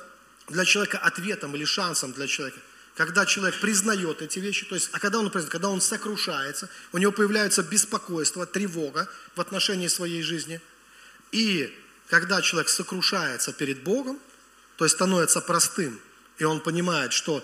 для 0.50 0.66
человека 0.66 0.98
ответом 0.98 1.56
или 1.56 1.66
шансом 1.66 2.12
для 2.12 2.28
человека? 2.28 2.60
Когда 2.96 3.26
человек 3.26 3.60
признает 3.60 4.22
эти 4.22 4.40
вещи, 4.40 4.66
то 4.66 4.76
есть, 4.76 4.90
а 4.94 5.00
когда 5.00 5.20
он 5.20 5.30
признает, 5.30 5.52
когда 5.52 5.70
он 5.70 5.82
сокрушается, 5.82 6.70
у 6.94 6.98
него 6.98 7.12
появляется 7.12 7.62
беспокойство, 7.62 8.46
тревога 8.46 9.10
в 9.36 9.42
отношении 9.42 9.90
своей 9.90 10.22
жизни. 10.22 10.62
И 11.34 11.78
когда 12.10 12.42
человек 12.42 12.70
сокрушается 12.70 13.52
перед 13.52 13.84
Богом, 13.84 14.18
то 14.78 14.86
есть 14.86 14.96
становится 14.96 15.42
простым, 15.42 16.00
и 16.38 16.46
он 16.46 16.62
понимает, 16.62 17.12
что... 17.12 17.44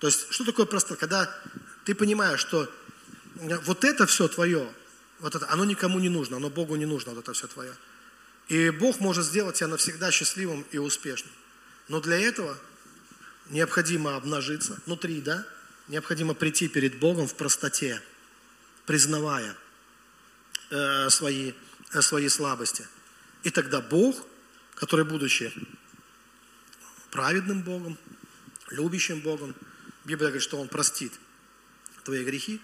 То 0.00 0.06
есть, 0.06 0.26
что 0.30 0.44
такое 0.44 0.64
простое? 0.64 0.96
Когда 0.96 1.30
ты 1.84 1.94
понимаешь, 1.94 2.40
что 2.40 2.70
вот 3.34 3.84
это 3.84 4.06
все 4.06 4.28
твое, 4.28 4.66
вот 5.20 5.34
это, 5.34 5.46
оно 5.50 5.66
никому 5.66 5.98
не 5.98 6.08
нужно, 6.08 6.36
оно 6.38 6.48
Богу 6.48 6.76
не 6.76 6.86
нужно, 6.86 7.12
вот 7.12 7.20
это 7.20 7.34
все 7.34 7.46
твое. 7.46 7.74
И 8.48 8.70
Бог 8.70 9.00
может 9.00 9.26
сделать 9.26 9.56
тебя 9.56 9.68
навсегда 9.68 10.10
счастливым 10.10 10.64
и 10.70 10.78
успешным. 10.78 11.32
Но 11.88 12.00
для 12.00 12.18
этого 12.18 12.56
необходимо 13.50 14.16
обнажиться 14.16 14.80
внутри, 14.86 15.20
да? 15.20 15.46
Необходимо 15.88 16.34
прийти 16.34 16.68
перед 16.68 16.98
Богом 16.98 17.28
в 17.28 17.34
простоте, 17.34 18.02
признавая 18.86 19.56
э, 20.70 21.10
свои, 21.10 21.52
э, 21.92 22.02
свои 22.02 22.28
слабости. 22.28 22.86
И 23.44 23.50
тогда 23.50 23.80
Бог, 23.80 24.26
который, 24.74 25.04
будучи 25.04 25.52
праведным 27.10 27.62
Богом, 27.62 27.96
любящим 28.70 29.20
Богом, 29.20 29.54
Библия 30.04 30.28
говорит, 30.28 30.42
что 30.42 30.58
Он 30.58 30.68
простит 30.68 31.12
твои 32.04 32.24
грехи, 32.24 32.60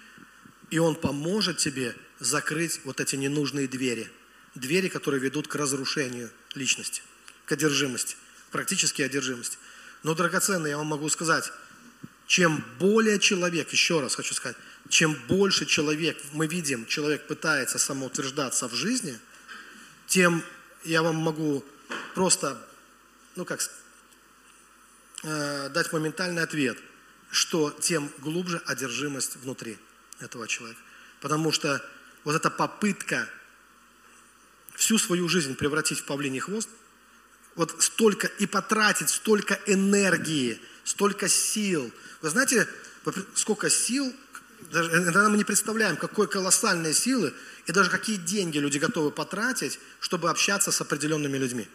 и 0.70 0.78
Он 0.78 0.94
поможет 0.94 1.58
тебе 1.58 1.94
закрыть 2.18 2.80
вот 2.84 3.00
эти 3.00 3.16
ненужные 3.16 3.68
двери. 3.68 4.10
Двери, 4.54 4.88
которые 4.88 5.20
ведут 5.20 5.48
к 5.48 5.54
разрушению 5.54 6.30
личности, 6.54 7.02
к 7.46 7.52
одержимости, 7.52 8.16
практически 8.50 9.02
одержимости. 9.02 9.58
Но, 10.02 10.14
драгоценный, 10.14 10.70
я 10.70 10.78
вам 10.78 10.88
могу 10.88 11.08
сказать, 11.08 11.52
чем 12.26 12.64
более 12.78 13.18
человек, 13.18 13.70
еще 13.70 14.00
раз 14.00 14.14
хочу 14.14 14.34
сказать, 14.34 14.56
чем 14.88 15.14
больше 15.28 15.64
человек, 15.64 16.20
мы 16.32 16.46
видим, 16.46 16.86
человек 16.86 17.26
пытается 17.26 17.78
самоутверждаться 17.78 18.68
в 18.68 18.74
жизни, 18.74 19.18
тем 20.06 20.42
я 20.84 21.02
вам 21.02 21.16
могу 21.16 21.64
просто, 22.14 22.60
ну 23.36 23.44
как, 23.44 23.60
э, 25.22 25.68
дать 25.68 25.92
моментальный 25.92 26.42
ответ, 26.42 26.78
что 27.30 27.70
тем 27.70 28.10
глубже 28.18 28.60
одержимость 28.66 29.36
внутри 29.36 29.78
этого 30.18 30.48
человека. 30.48 30.80
Потому 31.20 31.52
что 31.52 31.82
вот 32.24 32.34
эта 32.34 32.50
попытка 32.50 33.28
всю 34.74 34.98
свою 34.98 35.28
жизнь 35.28 35.54
превратить 35.54 36.00
в 36.00 36.04
павлиний 36.04 36.40
хвост– 36.40 36.68
вот 37.54 37.82
столько 37.82 38.28
и 38.38 38.46
потратить 38.46 39.10
столько 39.10 39.58
энергии, 39.66 40.60
столько 40.84 41.28
сил. 41.28 41.90
Вы 42.22 42.30
знаете, 42.30 42.66
сколько 43.34 43.68
сил, 43.68 44.12
даже, 44.70 44.90
иногда 44.90 45.28
мы 45.28 45.36
не 45.36 45.44
представляем, 45.44 45.96
какой 45.96 46.28
колоссальные 46.28 46.94
силы 46.94 47.34
и 47.66 47.72
даже 47.72 47.90
какие 47.90 48.16
деньги 48.16 48.58
люди 48.58 48.78
готовы 48.78 49.10
потратить, 49.10 49.78
чтобы 50.00 50.30
общаться 50.30 50.72
с 50.72 50.80
определенными 50.80 51.36
людьми. 51.36 51.68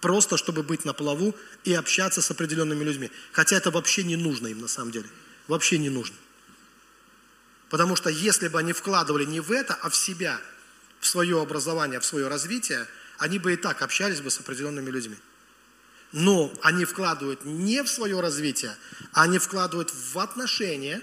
Просто 0.00 0.36
чтобы 0.36 0.62
быть 0.62 0.84
на 0.84 0.92
плаву 0.92 1.34
и 1.64 1.72
общаться 1.72 2.22
с 2.22 2.30
определенными 2.30 2.84
людьми. 2.84 3.10
Хотя 3.32 3.56
это 3.56 3.70
вообще 3.70 4.04
не 4.04 4.16
нужно 4.16 4.48
им 4.48 4.60
на 4.60 4.68
самом 4.68 4.92
деле. 4.92 5.08
Вообще 5.48 5.78
не 5.78 5.88
нужно. 5.88 6.16
Потому 7.70 7.96
что 7.96 8.10
если 8.10 8.48
бы 8.48 8.58
они 8.58 8.72
вкладывали 8.72 9.24
не 9.24 9.40
в 9.40 9.50
это, 9.50 9.74
а 9.74 9.88
в 9.88 9.96
себя, 9.96 10.40
в 11.00 11.06
свое 11.06 11.40
образование, 11.40 11.98
в 11.98 12.04
свое 12.04 12.28
развитие– 12.28 12.86
они 13.18 13.38
бы 13.38 13.52
и 13.52 13.56
так 13.56 13.82
общались 13.82 14.20
бы 14.20 14.30
с 14.30 14.40
определенными 14.40 14.90
людьми. 14.90 15.16
Но 16.12 16.52
они 16.62 16.84
вкладывают 16.84 17.44
не 17.44 17.82
в 17.82 17.88
свое 17.88 18.20
развитие, 18.20 18.76
а 19.12 19.22
они 19.22 19.38
вкладывают 19.38 19.92
в 19.92 20.18
отношения, 20.18 21.02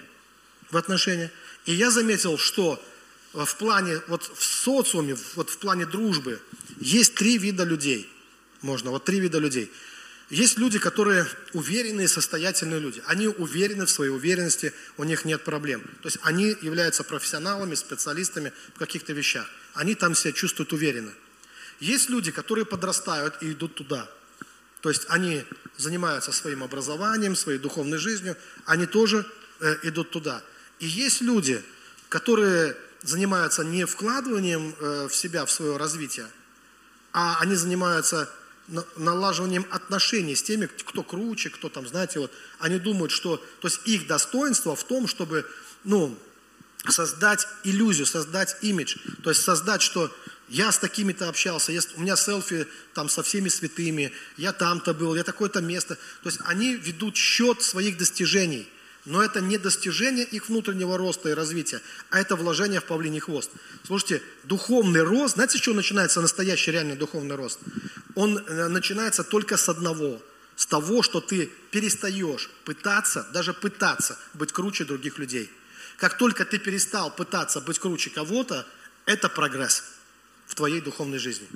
в 0.72 0.78
отношения. 0.78 1.32
И 1.66 1.74
я 1.74 1.92
заметил, 1.92 2.38
что 2.38 2.84
в 3.34 3.56
плане, 3.56 4.02
вот 4.08 4.24
в 4.24 4.44
социуме, 4.44 5.18
вот 5.36 5.50
в 5.50 5.58
плане 5.58 5.86
дружбы, 5.86 6.40
есть 6.80 7.16
три 7.16 7.38
вида 7.38 7.64
людей. 7.64 8.10
Можно, 8.62 8.92
вот 8.92 9.06
три 9.06 9.20
вида 9.20 9.40
людей. 9.40 9.72
Есть 10.30 10.58
люди, 10.58 10.80
которые 10.80 11.28
уверенные, 11.54 12.08
состоятельные 12.08 12.80
люди. 12.80 13.04
Они 13.06 13.28
уверены 13.28 13.86
в 13.86 13.92
своей 13.92 14.10
уверенности, 14.10 14.74
у 14.98 15.04
них 15.04 15.26
нет 15.26 15.44
проблем. 15.44 15.82
То 16.02 16.08
есть 16.08 16.18
они 16.24 16.56
являются 16.62 17.04
профессионалами, 17.04 17.76
специалистами 17.76 18.54
в 18.74 18.80
каких-то 18.80 19.14
вещах. 19.14 19.48
Они 19.74 19.96
там 19.96 20.16
себя 20.16 20.32
чувствуют 20.32 20.74
уверенно. 20.74 21.12
Есть 21.84 22.10
люди, 22.10 22.32
которые 22.32 22.66
подрастают 22.66 23.44
и 23.44 23.52
идут 23.52 23.76
туда. 23.76 24.10
То 24.80 24.88
есть 24.88 25.04
они 25.10 25.44
занимаются 25.76 26.32
своим 26.32 26.64
образованием, 26.64 27.36
своей 27.36 27.60
духовной 27.60 27.98
жизнью, 27.98 28.38
они 28.66 28.86
тоже 28.86 29.26
э, 29.60 29.76
идут 29.84 30.10
туда. 30.12 30.42
И 30.80 30.86
есть 30.86 31.20
люди, 31.20 31.62
которые 32.08 32.78
занимаются 33.02 33.66
не 33.66 33.86
вкладыванием 33.86 34.74
э, 34.80 35.08
в 35.10 35.14
себя, 35.14 35.46
в 35.46 35.52
свое 35.52 35.76
развитие, 35.76 36.28
а 37.12 37.40
они 37.42 37.56
занимаются 37.56 38.30
налаживанием 38.96 39.66
отношений 39.70 40.38
с 40.38 40.44
теми, 40.44 40.68
кто 40.68 41.04
круче, 41.04 41.50
кто 41.50 41.68
там, 41.68 41.86
знаете, 41.86 42.20
вот, 42.20 42.32
они 42.60 42.80
думают, 42.80 43.12
что, 43.12 43.36
то 43.60 43.68
есть 43.68 43.82
их 43.84 44.08
достоинство 44.08 44.78
в 44.78 44.86
том, 44.86 45.06
чтобы, 45.06 45.46
ну, 45.84 46.18
создать 46.90 47.46
иллюзию, 47.66 48.06
создать 48.06 48.56
имидж, 48.62 48.96
то 49.22 49.32
есть 49.32 49.42
создать, 49.42 49.82
что 49.82 50.10
я 50.54 50.72
с 50.72 50.78
такими-то 50.78 51.30
общался, 51.30 51.72
я, 51.72 51.82
у 51.96 52.02
меня 52.02 52.16
селфи 52.16 52.68
там 52.94 53.10
со 53.10 53.24
всеми 53.24 53.50
святыми, 53.50 54.12
я 54.38 54.54
там-то 54.54 54.94
был, 54.94 55.16
я 55.16 55.24
такое-то 55.24 55.62
место. 55.62 55.96
То 56.22 56.30
есть 56.30 56.40
они 56.46 56.76
ведут 56.76 57.16
счет 57.16 57.64
своих 57.64 57.98
достижений, 57.98 58.70
но 59.06 59.24
это 59.24 59.42
не 59.42 59.58
достижение 59.58 60.24
их 60.24 60.50
внутреннего 60.50 60.96
роста 60.96 61.30
и 61.30 61.34
развития, 61.34 61.82
а 62.12 62.20
это 62.20 62.36
вложение 62.36 62.82
в 62.82 62.84
павлиний 62.84 63.20
хвост. 63.20 63.50
Слушайте, 63.84 64.22
духовный 64.44 65.02
рост, 65.02 65.34
знаете, 65.34 65.58
с 65.58 65.62
чего 65.62 65.74
начинается 65.74 66.22
настоящий 66.22 66.70
реальный 66.70 66.96
духовный 66.96 67.36
рост? 67.36 67.58
Он 68.14 68.38
э, 68.38 68.68
начинается 68.68 69.24
только 69.24 69.58
с 69.58 69.68
одного, 69.70 70.22
с 70.56 70.68
того, 70.68 71.02
что 71.02 71.20
ты 71.20 71.50
перестаешь 71.72 72.52
пытаться, 72.64 73.26
даже 73.34 73.56
пытаться 73.56 74.20
быть 74.36 74.52
круче 74.52 74.86
других 74.86 75.18
людей. 75.18 75.50
Как 75.98 76.16
только 76.16 76.46
ты 76.46 76.60
перестал 76.60 77.10
пытаться 77.10 77.60
быть 77.60 77.80
круче 77.80 78.12
кого-то, 78.12 78.68
это 79.08 79.30
прогресс 79.30 79.93
в 80.48 80.56
твоей 80.56 80.82
духовной 80.82 81.20
жизни. 81.20 81.48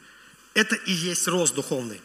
Это 0.53 0.75
и 0.75 0.91
есть 0.91 1.27
рост 1.27 1.53
духовный. 1.55 2.01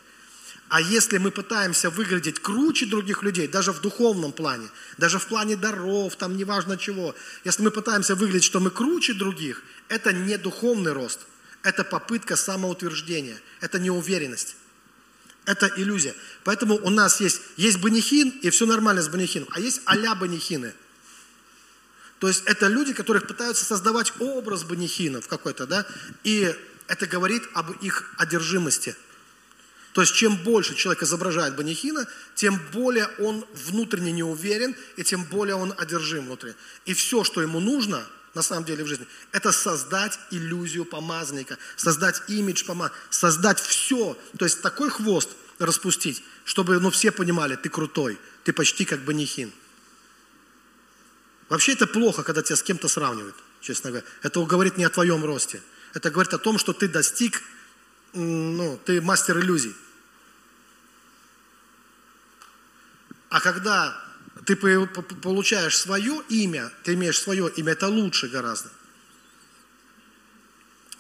А 0.69 0.81
если 0.81 1.19
мы 1.19 1.31
пытаемся 1.31 1.91
выглядеть 1.91 2.41
круче 2.41 2.87
других 2.87 3.23
людей, 3.23 3.47
даже 3.47 3.73
в 3.73 3.83
духовном 3.83 4.33
плане, 4.33 4.69
даже 4.97 5.19
в 5.19 5.27
плане 5.27 5.55
даров, 5.55 6.17
там 6.17 6.35
неважно 6.37 6.79
чего, 6.79 7.15
если 7.45 7.63
мы 7.63 7.71
пытаемся 7.71 8.15
выглядеть, 8.15 8.45
что 8.45 8.59
мы 8.59 8.71
круче 8.71 9.13
других, 9.13 9.63
это 9.89 10.15
не 10.15 10.39
духовный 10.39 10.93
рост, 10.93 11.21
это 11.63 11.85
попытка 11.85 12.37
самоутверждения, 12.37 13.39
это 13.61 13.79
неуверенность. 13.79 14.57
Это 15.45 15.71
иллюзия. 15.77 16.15
Поэтому 16.45 16.77
у 16.77 16.89
нас 16.89 17.21
есть, 17.21 17.43
есть 17.57 17.79
банихин, 17.81 18.31
и 18.43 18.51
все 18.51 18.65
нормально 18.65 19.03
с 19.03 19.09
банихином, 19.09 19.49
а 19.53 19.61
есть 19.61 19.83
а-ля 19.85 20.15
банихины. 20.15 20.73
То 22.21 22.29
есть 22.29 22.45
это 22.47 22.69
люди, 22.69 22.93
которых 22.93 23.27
пытаются 23.27 23.65
создавать 23.65 24.13
образ 24.21 24.63
банихинов 24.63 25.27
какой-то, 25.27 25.67
да, 25.67 25.85
и 26.23 26.55
это 26.93 27.07
говорит 27.07 27.43
об 27.55 27.71
их 27.83 28.05
одержимости. 28.19 28.95
То 29.95 30.03
есть 30.03 30.15
чем 30.15 30.37
больше 30.37 30.75
человек 30.75 31.03
изображает 31.03 31.57
банихина, 31.57 32.07
тем 32.35 32.61
более 32.71 33.07
он 33.19 33.47
внутренне 33.55 34.13
не 34.13 34.23
уверен, 34.23 34.77
и 34.97 35.03
тем 35.03 35.25
более 35.25 35.55
он 35.55 35.73
одержим 35.79 36.27
внутри. 36.27 36.53
И 36.85 36.93
все, 36.93 37.25
что 37.25 37.41
ему 37.41 37.61
нужно, 37.61 38.07
на 38.35 38.43
самом 38.43 38.67
деле 38.67 38.85
в 38.85 38.89
жизни, 38.89 39.07
это 39.33 39.53
создать 39.53 40.19
иллюзию 40.31 40.85
помазанника, 40.85 41.57
создать 41.77 42.21
имидж 42.29 42.67
помазанника, 42.67 43.01
создать 43.09 43.59
все, 43.59 44.15
то 44.39 44.45
есть 44.45 44.61
такой 44.61 44.91
хвост 44.91 45.31
распустить, 45.59 46.23
чтобы 46.45 46.79
ну, 46.79 46.91
все 46.91 47.11
понимали, 47.11 47.57
ты 47.57 47.71
крутой, 47.71 48.19
ты 48.45 48.53
почти 48.53 48.85
как 48.85 49.01
банихин. 49.01 49.51
Вообще 51.49 51.73
это 51.73 51.87
плохо, 51.87 52.23
когда 52.23 52.43
тебя 52.43 52.57
с 52.57 52.63
кем-то 52.63 52.89
сравнивают, 52.89 53.37
честно 53.63 53.91
говоря. 53.91 54.07
Это 54.21 54.45
говорит 54.45 54.77
не 54.77 54.85
о 54.85 54.91
твоем 54.91 55.25
росте. 55.25 55.63
Это 55.95 56.11
говорит 56.11 56.33
о 56.33 56.39
том, 56.39 56.59
что 56.59 56.73
ты 56.73 56.89
достиг, 56.89 57.43
ну, 58.13 58.79
ты 58.85 59.01
мастер 59.01 59.39
иллюзий. 59.39 59.75
А 63.29 63.41
когда 63.41 63.99
ты 64.47 64.57
получаешь 64.57 65.79
свое 65.79 66.23
имя, 66.29 66.71
ты 66.83 66.95
имеешь 66.95 67.19
свое 67.19 67.51
имя, 67.57 67.73
это 67.73 67.89
лучше 67.89 68.29
гораздо. 68.29 68.71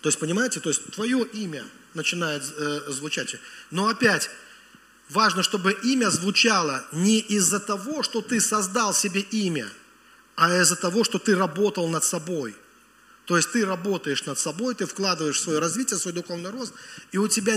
То 0.01 0.09
есть, 0.09 0.19
понимаете, 0.19 0.61
то 0.61 0.69
есть 0.69 0.85
твое 0.93 1.25
имя 1.27 1.65
начинает 1.95 2.43
э, 2.43 2.91
звучать. 2.91 3.37
Но 3.71 3.89
опять, 3.89 4.31
важно, 5.09 5.43
чтобы 5.43 5.73
имя 5.73 6.11
звучало 6.11 6.85
не 6.93 7.21
из-за 7.21 7.61
того, 7.61 8.03
что 8.03 8.21
ты 8.21 8.41
создал 8.41 8.95
себе 8.95 9.21
имя, 9.21 9.69
а 10.35 10.57
из-за 10.61 10.77
того, 10.77 11.05
что 11.05 11.19
ты 11.19 11.37
работал 11.37 11.89
над 11.89 12.03
собой. 12.03 12.57
То 13.27 13.37
есть 13.37 13.53
ты 13.53 13.65
работаешь 13.65 14.25
над 14.25 14.39
собой, 14.39 14.75
ты 14.75 14.87
вкладываешь 14.87 15.37
в 15.37 15.43
свое 15.43 15.59
развитие, 15.59 15.99
свой 15.99 16.13
духовный 16.13 16.51
рост, 16.51 16.75
и 17.13 17.19
у 17.19 17.29
тебя... 17.29 17.57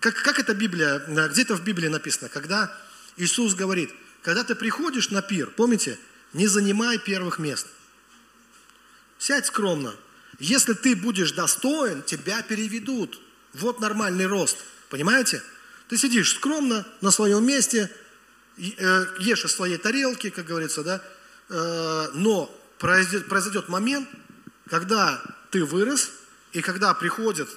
Как, 0.00 0.14
как 0.22 0.40
это 0.40 0.54
Библия, 0.54 0.98
где-то 1.28 1.54
в 1.54 1.62
Библии 1.62 1.86
написано, 1.86 2.28
когда 2.28 2.76
Иисус 3.16 3.54
говорит, 3.54 3.92
когда 4.22 4.42
ты 4.42 4.56
приходишь 4.56 5.10
на 5.10 5.22
пир, 5.22 5.50
помните, 5.50 5.98
не 6.32 6.48
занимай 6.48 6.98
первых 6.98 7.38
мест. 7.38 7.68
Сядь 9.18 9.46
скромно. 9.46 9.94
Если 10.40 10.72
ты 10.72 10.96
будешь 10.96 11.32
достоин, 11.32 12.02
тебя 12.02 12.42
переведут. 12.42 13.20
Вот 13.52 13.78
нормальный 13.80 14.26
рост. 14.26 14.56
Понимаете? 14.90 15.42
Ты 15.88 15.96
сидишь 15.96 16.34
скромно 16.34 16.86
на 17.00 17.10
своем 17.10 17.46
месте, 17.46 17.90
э, 18.56 19.06
ешь 19.20 19.44
из 19.44 19.52
своей 19.52 19.76
тарелки, 19.76 20.30
как 20.30 20.46
говорится, 20.46 20.82
да, 20.82 21.02
э, 21.50 22.08
но 22.14 22.50
произойдет 22.78 23.68
момент, 23.68 24.08
когда 24.68 25.22
ты 25.50 25.64
вырос, 25.64 26.10
и 26.52 26.60
когда 26.60 26.94
приходит 26.94 27.48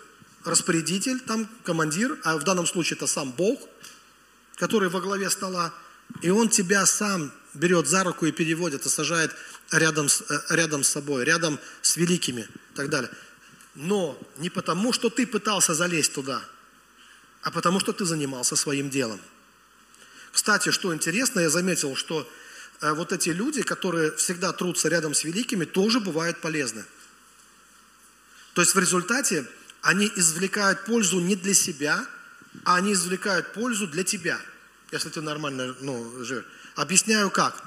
распорядитель, 0.44 1.20
там 1.20 1.48
командир, 1.64 2.18
а 2.24 2.38
в 2.38 2.44
данном 2.44 2.66
случае 2.66 2.98
это 2.98 3.08
сам 3.08 3.32
Бог, 3.32 3.60
который 4.56 4.90
во 4.90 5.02
главе 5.02 5.30
стола, 5.30 5.74
и 6.22 6.30
он 6.30 6.50
тебя 6.50 6.86
сам 6.86 7.32
берет 7.54 7.88
за 7.88 8.04
руку 8.04 8.26
и 8.26 8.32
переводит, 8.32 8.86
и 8.86 8.90
сажает 8.90 9.36
рядом 9.72 10.10
с, 10.10 10.24
э, 10.30 10.40
рядом 10.50 10.84
с 10.84 10.90
собой, 10.90 11.26
рядом 11.26 11.60
с 11.82 11.98
великими 11.98 12.42
и 12.42 12.76
так 12.76 12.90
далее. 12.90 13.12
Но 13.76 14.20
не 14.38 14.50
потому, 14.50 14.94
что 14.94 15.10
ты 15.10 15.28
пытался 15.28 15.74
залезть 15.74 16.14
туда, 16.14 16.42
а 17.44 17.52
потому, 17.52 17.80
что 17.80 17.94
ты 17.94 18.06
занимался 18.06 18.56
своим 18.56 18.90
делом. 18.90 19.20
Кстати, 20.32 20.72
что 20.72 20.94
интересно, 20.94 21.40
я 21.40 21.50
заметил, 21.50 21.96
что 21.96 22.28
э, 22.82 22.94
вот 22.94 23.12
эти 23.12 23.30
люди, 23.30 23.62
которые 23.62 24.12
всегда 24.12 24.54
трутся 24.54 24.90
рядом 24.90 25.14
с 25.14 25.24
великими, 25.24 25.66
тоже 25.66 26.00
бывают 26.00 26.42
полезны. 26.42 26.86
То 28.58 28.62
есть 28.62 28.74
в 28.74 28.80
результате 28.80 29.46
они 29.82 30.12
извлекают 30.16 30.84
пользу 30.84 31.20
не 31.20 31.36
для 31.36 31.54
себя, 31.54 32.04
а 32.66 32.78
они 32.78 32.94
извлекают 32.94 33.54
пользу 33.54 33.88
для 33.88 34.04
тебя– 34.04 34.42
если 34.92 35.10
ты 35.10 35.22
нормально 35.22 35.76
ну, 35.82 36.24
живешь. 36.24 36.46
Объясняю 36.76 37.30
как. 37.30 37.64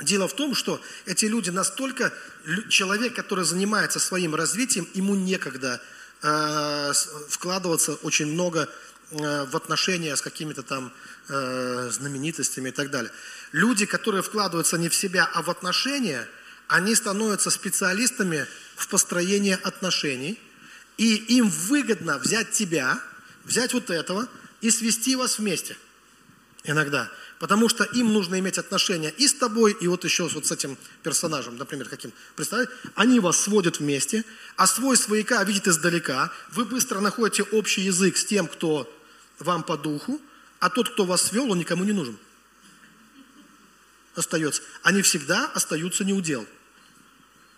Дело 0.00 0.28
в 0.28 0.34
том, 0.34 0.54
что 0.54 0.80
эти 1.06 1.24
люди 1.24 1.50
настолько, 1.50 2.12
человек, 2.68 3.14
который 3.14 3.44
занимается 3.44 3.98
своим 3.98 4.34
развитием, 4.34 4.86
ему 4.94 5.14
некогда 5.14 5.80
э, 6.22 6.92
вкладываться 7.28 7.94
очень 7.94 8.26
много 8.26 8.68
э, 9.10 9.44
в 9.44 9.56
отношения 9.56 10.14
с 10.14 10.20
какими-то 10.20 10.62
там 10.62 10.92
э, 11.28 11.90
знаменитостями 11.90 12.68
и 12.68 12.72
так 12.72 12.90
далее. 12.90 13.10
Люди, 13.52 13.86
которые 13.86 14.22
вкладываются 14.22 14.76
не 14.76 14.90
в 14.90 14.94
себя, 14.94 15.28
а 15.32 15.42
в 15.42 15.50
отношения, 15.50 16.28
они 16.68 16.94
становятся 16.94 17.50
специалистами 17.50 18.46
в 18.76 18.88
построении 18.88 19.58
отношений, 19.62 20.38
и 20.96 21.14
им 21.14 21.48
выгодно 21.48 22.18
взять 22.18 22.52
тебя, 22.52 23.00
взять 23.44 23.74
вот 23.74 23.90
этого 23.90 24.28
и 24.60 24.70
свести 24.70 25.16
вас 25.16 25.38
вместе– 25.38 25.76
иногда. 26.66 27.10
Потому 27.38 27.68
что 27.68 27.84
им 27.84 28.12
нужно 28.12 28.38
иметь 28.38 28.58
отношения 28.58 29.10
и 29.10 29.28
с 29.28 29.34
тобой, 29.34 29.76
и 29.78 29.86
вот 29.88 30.04
еще 30.04 30.26
вот 30.28 30.46
с 30.46 30.52
этим 30.52 30.76
персонажем, 31.02 31.56
например, 31.56 31.88
каким. 31.88 32.12
Представляете? 32.34 32.72
Они 32.94 33.20
вас 33.20 33.38
сводят 33.38 33.78
вместе, 33.78 34.24
а 34.56 34.66
свой 34.66 34.96
свояка 34.96 35.42
видит 35.44 35.68
издалека. 35.68 36.32
Вы 36.52 36.64
быстро 36.64 37.00
находите 37.00 37.42
общий 37.42 37.82
язык 37.82 38.16
с 38.16 38.24
тем, 38.24 38.46
кто 38.46 38.90
вам 39.38 39.62
по 39.62 39.76
духу, 39.76 40.20
а 40.60 40.70
тот, 40.70 40.88
кто 40.90 41.04
вас 41.04 41.22
свел, 41.22 41.50
он 41.50 41.58
никому 41.58 41.84
не 41.84 41.92
нужен. 41.92 42.16
Остается. 44.14 44.62
Они 44.82 45.02
всегда 45.02 45.46
остаются 45.48 46.04
неудел. 46.04 46.46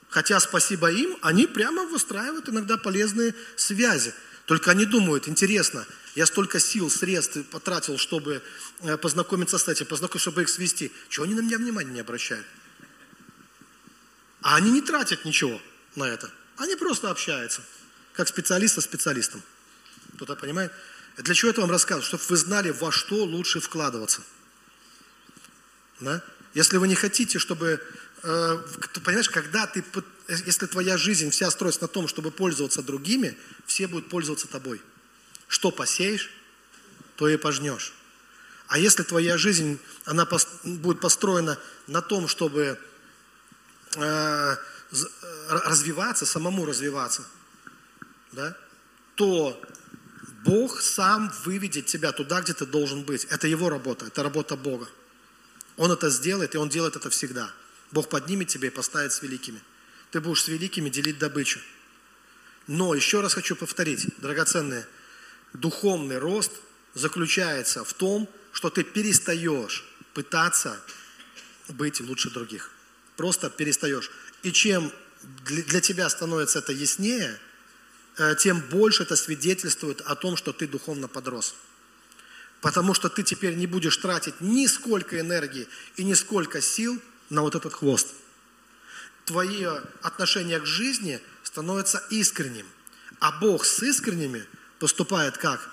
Хотя 0.08 0.40
спасибо 0.40 0.90
им, 0.90 1.16
они 1.22 1.46
прямо 1.46 1.84
выстраивают 1.84 2.48
иногда 2.48 2.76
полезные 2.76 3.34
связи. 3.56 4.14
Только 4.46 4.70
они 4.70 4.86
думают, 4.86 5.28
интересно, 5.28 5.86
я 6.14 6.24
столько 6.24 6.58
сил, 6.58 6.90
средств 6.90 7.38
потратил, 7.50 7.98
чтобы 7.98 8.42
э, 8.80 8.96
познакомиться 8.96 9.58
с 9.58 9.68
этим, 9.68 9.86
познакомиться, 9.86 10.30
чтобы 10.30 10.42
их 10.42 10.48
свести. 10.48 10.90
Чего 11.10 11.24
они 11.24 11.34
на 11.34 11.40
меня 11.40 11.58
внимания 11.58 11.92
не 11.92 12.00
обращают? 12.00 12.46
А 14.40 14.56
они 14.56 14.70
не 14.70 14.80
тратят 14.80 15.24
ничего 15.24 15.60
на 15.94 16.04
это. 16.04 16.30
Они 16.56 16.74
просто 16.76 17.10
общаются, 17.10 17.62
как 18.14 18.28
специалист 18.28 18.74
со 18.74 18.80
специалистом. 18.80 19.42
Кто-то 20.14 20.34
понимает? 20.36 20.72
Для 21.18 21.34
чего 21.34 21.50
это 21.50 21.60
вам 21.60 21.70
рассказываю? 21.70 22.06
Чтобы 22.06 22.22
вы 22.28 22.36
знали, 22.36 22.70
во 22.70 22.90
что 22.90 23.24
лучше 23.24 23.60
вкладываться. 23.60 24.22
Да? 26.00 26.22
Если 26.54 26.78
вы 26.78 26.88
не 26.88 26.94
хотите, 26.94 27.38
чтобы... 27.38 27.82
Э, 28.22 28.58
понимаешь, 29.04 29.28
когда 29.28 29.66
ты 29.66 29.84
если 30.28 30.66
твоя 30.66 30.98
жизнь 30.98 31.30
вся 31.30 31.50
строится 31.50 31.82
на 31.82 31.88
том, 31.88 32.06
чтобы 32.06 32.30
пользоваться 32.30 32.82
другими, 32.82 33.36
все 33.66 33.86
будут 33.86 34.10
пользоваться 34.10 34.46
тобой. 34.46 34.82
Что 35.46 35.70
посеешь, 35.70 36.30
то 37.16 37.28
и 37.28 37.38
пожнешь. 37.38 37.94
А 38.66 38.78
если 38.78 39.02
твоя 39.02 39.38
жизнь, 39.38 39.78
она 40.04 40.28
будет 40.64 41.00
построена 41.00 41.58
на 41.86 42.02
том, 42.02 42.28
чтобы 42.28 42.78
э, 43.96 44.56
развиваться, 45.48 46.26
самому 46.26 46.66
развиваться, 46.66 47.24
да, 48.32 48.54
то 49.14 49.58
Бог 50.44 50.82
сам 50.82 51.32
выведет 51.44 51.86
тебя 51.86 52.12
туда, 52.12 52.42
где 52.42 52.52
ты 52.52 52.66
должен 52.66 53.02
быть. 53.04 53.24
Это 53.30 53.46
его 53.48 53.70
работа, 53.70 54.06
это 54.06 54.22
работа 54.22 54.56
Бога. 54.56 54.86
Он 55.78 55.90
это 55.90 56.10
сделает, 56.10 56.54
и 56.54 56.58
Он 56.58 56.68
делает 56.68 56.96
это 56.96 57.08
всегда. 57.08 57.50
Бог 57.92 58.08
поднимет 58.08 58.48
тебя 58.48 58.68
и 58.68 58.70
поставит 58.70 59.12
с 59.12 59.22
великими 59.22 59.60
ты 60.10 60.20
будешь 60.20 60.44
с 60.44 60.48
великими 60.48 60.88
делить 60.88 61.18
добычу. 61.18 61.60
Но 62.66 62.94
еще 62.94 63.20
раз 63.20 63.34
хочу 63.34 63.56
повторить, 63.56 64.06
драгоценные, 64.18 64.86
духовный 65.52 66.18
рост 66.18 66.52
заключается 66.94 67.84
в 67.84 67.92
том, 67.92 68.28
что 68.52 68.70
ты 68.70 68.84
перестаешь 68.84 69.84
пытаться 70.14 70.80
быть 71.68 72.00
лучше 72.00 72.30
других. 72.30 72.70
Просто 73.16 73.50
перестаешь. 73.50 74.10
И 74.42 74.52
чем 74.52 74.92
для 75.44 75.80
тебя 75.80 76.08
становится 76.08 76.60
это 76.60 76.72
яснее, 76.72 77.38
э, 78.16 78.34
тем 78.38 78.60
больше 78.60 79.02
это 79.02 79.16
свидетельствует 79.16 80.00
о 80.02 80.14
том, 80.14 80.36
что 80.36 80.52
ты 80.52 80.66
духовно 80.66 81.08
подрос. 81.08 81.54
Потому 82.60 82.94
что 82.94 83.08
ты 83.08 83.22
теперь 83.22 83.54
не 83.54 83.66
будешь 83.66 83.96
тратить 83.96 84.40
ни 84.40 84.66
сколько 84.66 85.20
энергии 85.20 85.68
и 85.96 86.04
ни 86.04 86.14
сколько 86.14 86.60
сил 86.60 87.00
на 87.30 87.42
вот 87.42 87.54
этот 87.54 87.74
хвост 87.74 88.08
твое 89.28 89.82
отношение 90.00 90.58
к 90.58 90.64
жизни 90.64 91.20
становится 91.42 92.02
искренним. 92.08 92.66
А 93.20 93.30
Бог 93.32 93.66
с 93.66 93.82
искренними 93.82 94.44
поступает 94.78 95.36
как? 95.36 95.68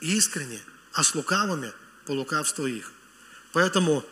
Искренне, 0.00 0.60
а 0.92 1.02
с 1.02 1.14
лукавыми 1.14 1.72
по 2.06 2.12
лукавству 2.12 2.66
их. 2.66 2.92
Поэтому 3.52 4.04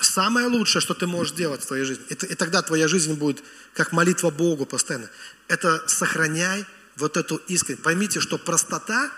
самое 0.00 0.46
лучшее, 0.46 0.80
что 0.80 0.94
ты 0.94 1.08
можешь 1.08 1.34
делать 1.34 1.62
в 1.62 1.66
твоей 1.66 1.84
жизни, 1.84 2.04
и, 2.08 2.14
и 2.14 2.34
тогда 2.36 2.62
твоя 2.62 2.86
жизнь 2.86 3.12
будет 3.14 3.42
как 3.74 3.90
молитва 3.90 4.30
Богу 4.30 4.66
постоянно, 4.66 5.10
это 5.48 5.82
сохраняй 5.88 6.64
вот 6.96 7.16
эту 7.16 7.36
искренность. 7.48 7.82
Поймите, 7.82 8.20
что 8.20 8.38
простота, 8.38 9.10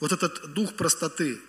вот 0.00 0.12
этот 0.12 0.52
дух 0.54 0.72
простоты, 0.74 1.40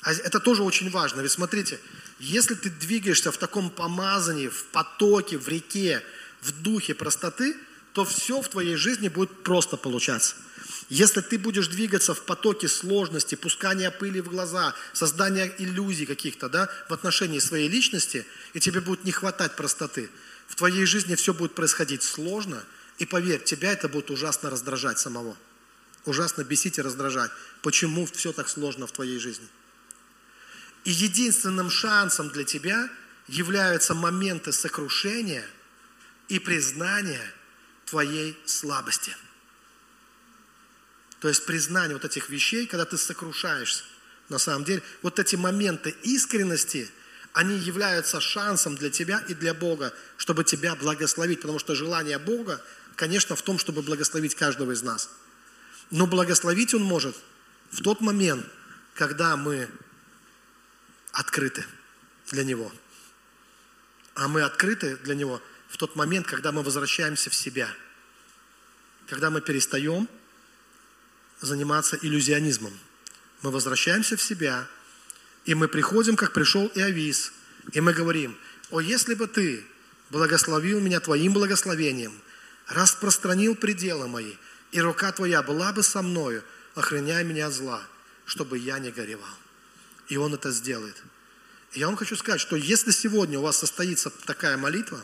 а 0.00 0.12
это 0.12 0.40
тоже 0.40 0.62
очень 0.62 0.90
важно. 0.90 1.20
Ведь 1.20 1.32
смотрите, 1.32 1.78
если 2.20 2.54
ты 2.54 2.68
двигаешься 2.68 3.32
в 3.32 3.38
таком 3.38 3.70
помазании, 3.70 4.48
в 4.48 4.64
потоке, 4.66 5.38
в 5.38 5.48
реке, 5.48 6.02
в 6.42 6.62
духе 6.62 6.94
простоты, 6.94 7.56
то 7.94 8.04
все 8.04 8.40
в 8.42 8.48
твоей 8.48 8.76
жизни 8.76 9.08
будет 9.08 9.42
просто 9.42 9.76
получаться. 9.76 10.36
Если 10.90 11.22
ты 11.22 11.38
будешь 11.38 11.68
двигаться 11.68 12.14
в 12.14 12.22
потоке 12.22 12.68
сложности, 12.68 13.34
пускания 13.36 13.90
пыли 13.90 14.20
в 14.20 14.28
глаза, 14.28 14.74
создания 14.92 15.52
иллюзий 15.58 16.04
каких-то 16.04 16.48
да, 16.48 16.68
в 16.88 16.92
отношении 16.92 17.38
своей 17.38 17.68
личности, 17.68 18.26
и 18.52 18.60
тебе 18.60 18.80
будет 18.80 19.04
не 19.04 19.12
хватать 19.12 19.56
простоты, 19.56 20.10
в 20.46 20.56
твоей 20.56 20.84
жизни 20.84 21.14
все 21.14 21.32
будет 21.32 21.54
происходить 21.54 22.02
сложно, 22.02 22.62
и 22.98 23.06
поверь, 23.06 23.42
тебя 23.42 23.72
это 23.72 23.88
будет 23.88 24.10
ужасно 24.10 24.50
раздражать 24.50 24.98
самого. 24.98 25.36
Ужасно 26.04 26.44
бесить 26.44 26.78
и 26.78 26.82
раздражать. 26.82 27.30
Почему 27.62 28.04
все 28.06 28.32
так 28.32 28.48
сложно 28.48 28.86
в 28.86 28.92
твоей 28.92 29.18
жизни? 29.18 29.46
И 30.84 30.90
единственным 30.90 31.70
шансом 31.70 32.30
для 32.30 32.44
тебя 32.44 32.88
являются 33.28 33.94
моменты 33.94 34.52
сокрушения– 34.52 35.46
и 36.30 36.38
признание 36.38 37.20
твоей 37.84 38.38
слабости. 38.46 39.14
То 41.18 41.28
есть 41.28 41.44
признание 41.44 41.94
вот 41.94 42.04
этих 42.04 42.30
вещей, 42.30 42.66
когда 42.66 42.86
ты 42.86 42.96
сокрушаешься. 42.96 43.82
На 44.30 44.38
самом 44.38 44.64
деле, 44.64 44.82
вот 45.02 45.18
эти 45.18 45.34
моменты 45.34 45.90
искренности, 46.04 46.88
они 47.32 47.58
являются 47.58 48.20
шансом 48.20 48.76
для 48.76 48.90
тебя 48.90 49.18
и 49.28 49.34
для 49.34 49.52
Бога, 49.52 49.92
чтобы 50.16 50.44
тебя 50.44 50.76
благословить. 50.76 51.40
Потому 51.40 51.58
что 51.58 51.74
желание 51.74 52.18
Бога, 52.18 52.62
конечно, 52.94 53.34
в 53.34 53.42
том, 53.42 53.58
чтобы 53.58 53.82
благословить 53.82 54.36
каждого 54.36 54.70
из 54.70 54.82
нас. 54.82 55.10
Но 55.90 56.06
благословить 56.06 56.74
Он 56.74 56.84
может 56.84 57.16
в 57.72 57.82
тот 57.82 58.00
момент, 58.00 58.46
когда 58.94 59.36
мы 59.36 59.68
открыты 61.12 61.64
для 62.30 62.44
Него. 62.44 62.72
А 64.14 64.28
мы 64.28 64.42
открыты 64.42 64.96
для 64.98 65.14
Него 65.14 65.42
в 65.68 65.76
тот 65.76 65.96
момент, 65.96 66.26
когда 66.26 66.52
мы 66.52 66.62
возвращаемся 66.62 67.30
в 67.30 67.34
себя. 67.34 67.72
Когда 69.08 69.30
мы 69.30 69.40
перестаем 69.40 70.08
заниматься 71.40 71.98
иллюзионизмом. 72.00 72.78
Мы 73.42 73.50
возвращаемся 73.50 74.16
в 74.16 74.22
себя, 74.22 74.66
и 75.44 75.54
мы 75.54 75.68
приходим, 75.68 76.16
как 76.16 76.32
пришел 76.32 76.70
Иовис, 76.74 77.32
и 77.72 77.80
мы 77.80 77.92
говорим, 77.92 78.36
о, 78.70 78.80
если 78.80 79.14
бы 79.14 79.26
ты 79.26 79.64
благословил 80.10 80.80
меня 80.80 81.00
твоим 81.00 81.32
благословением, 81.32 82.12
распространил 82.66 83.54
пределы 83.54 84.08
мои, 84.08 84.34
и 84.72 84.80
рука 84.80 85.10
твоя 85.12 85.42
была 85.42 85.72
бы 85.72 85.82
со 85.82 86.02
мною, 86.02 86.44
охраняя 86.74 87.24
меня 87.24 87.46
от 87.46 87.54
зла, 87.54 87.82
чтобы 88.26 88.58
я 88.58 88.78
не 88.78 88.90
горевал. 88.90 89.39
И 90.10 90.16
он 90.16 90.34
это 90.34 90.50
сделает. 90.50 91.02
Я 91.72 91.86
вам 91.86 91.96
хочу 91.96 92.16
сказать, 92.16 92.40
что 92.40 92.56
если 92.56 92.90
сегодня 92.90 93.38
у 93.38 93.42
вас 93.42 93.58
состоится 93.58 94.10
такая 94.10 94.56
молитва, 94.56 95.00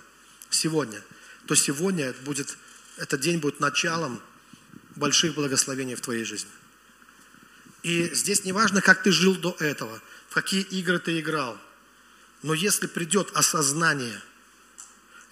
сегодня, 0.50 1.00
то 1.46 1.54
сегодня 1.54 2.12
будет, 2.24 2.58
этот 2.96 3.20
день 3.20 3.38
будет 3.38 3.60
началом 3.60 4.20
больших 4.96 5.34
благословений 5.34 5.94
в 5.94 6.00
твоей 6.00 6.24
жизни. 6.24 6.50
И 7.84 8.12
здесь 8.12 8.44
не 8.44 8.50
важно, 8.52 8.82
как 8.82 9.04
ты 9.04 9.12
жил 9.12 9.36
до 9.36 9.56
этого, 9.60 10.02
в 10.28 10.34
какие 10.34 10.62
игры 10.62 10.98
ты 10.98 11.20
играл. 11.20 11.56
Но 12.42 12.52
если 12.52 12.88
придет 12.88 13.30
осознание, 13.34 14.20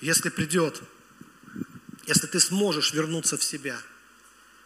если 0.00 0.28
придет, 0.28 0.80
если 2.06 2.28
ты 2.28 2.38
сможешь 2.38 2.92
вернуться 2.92 3.36
в 3.36 3.42
себя, 3.42 3.80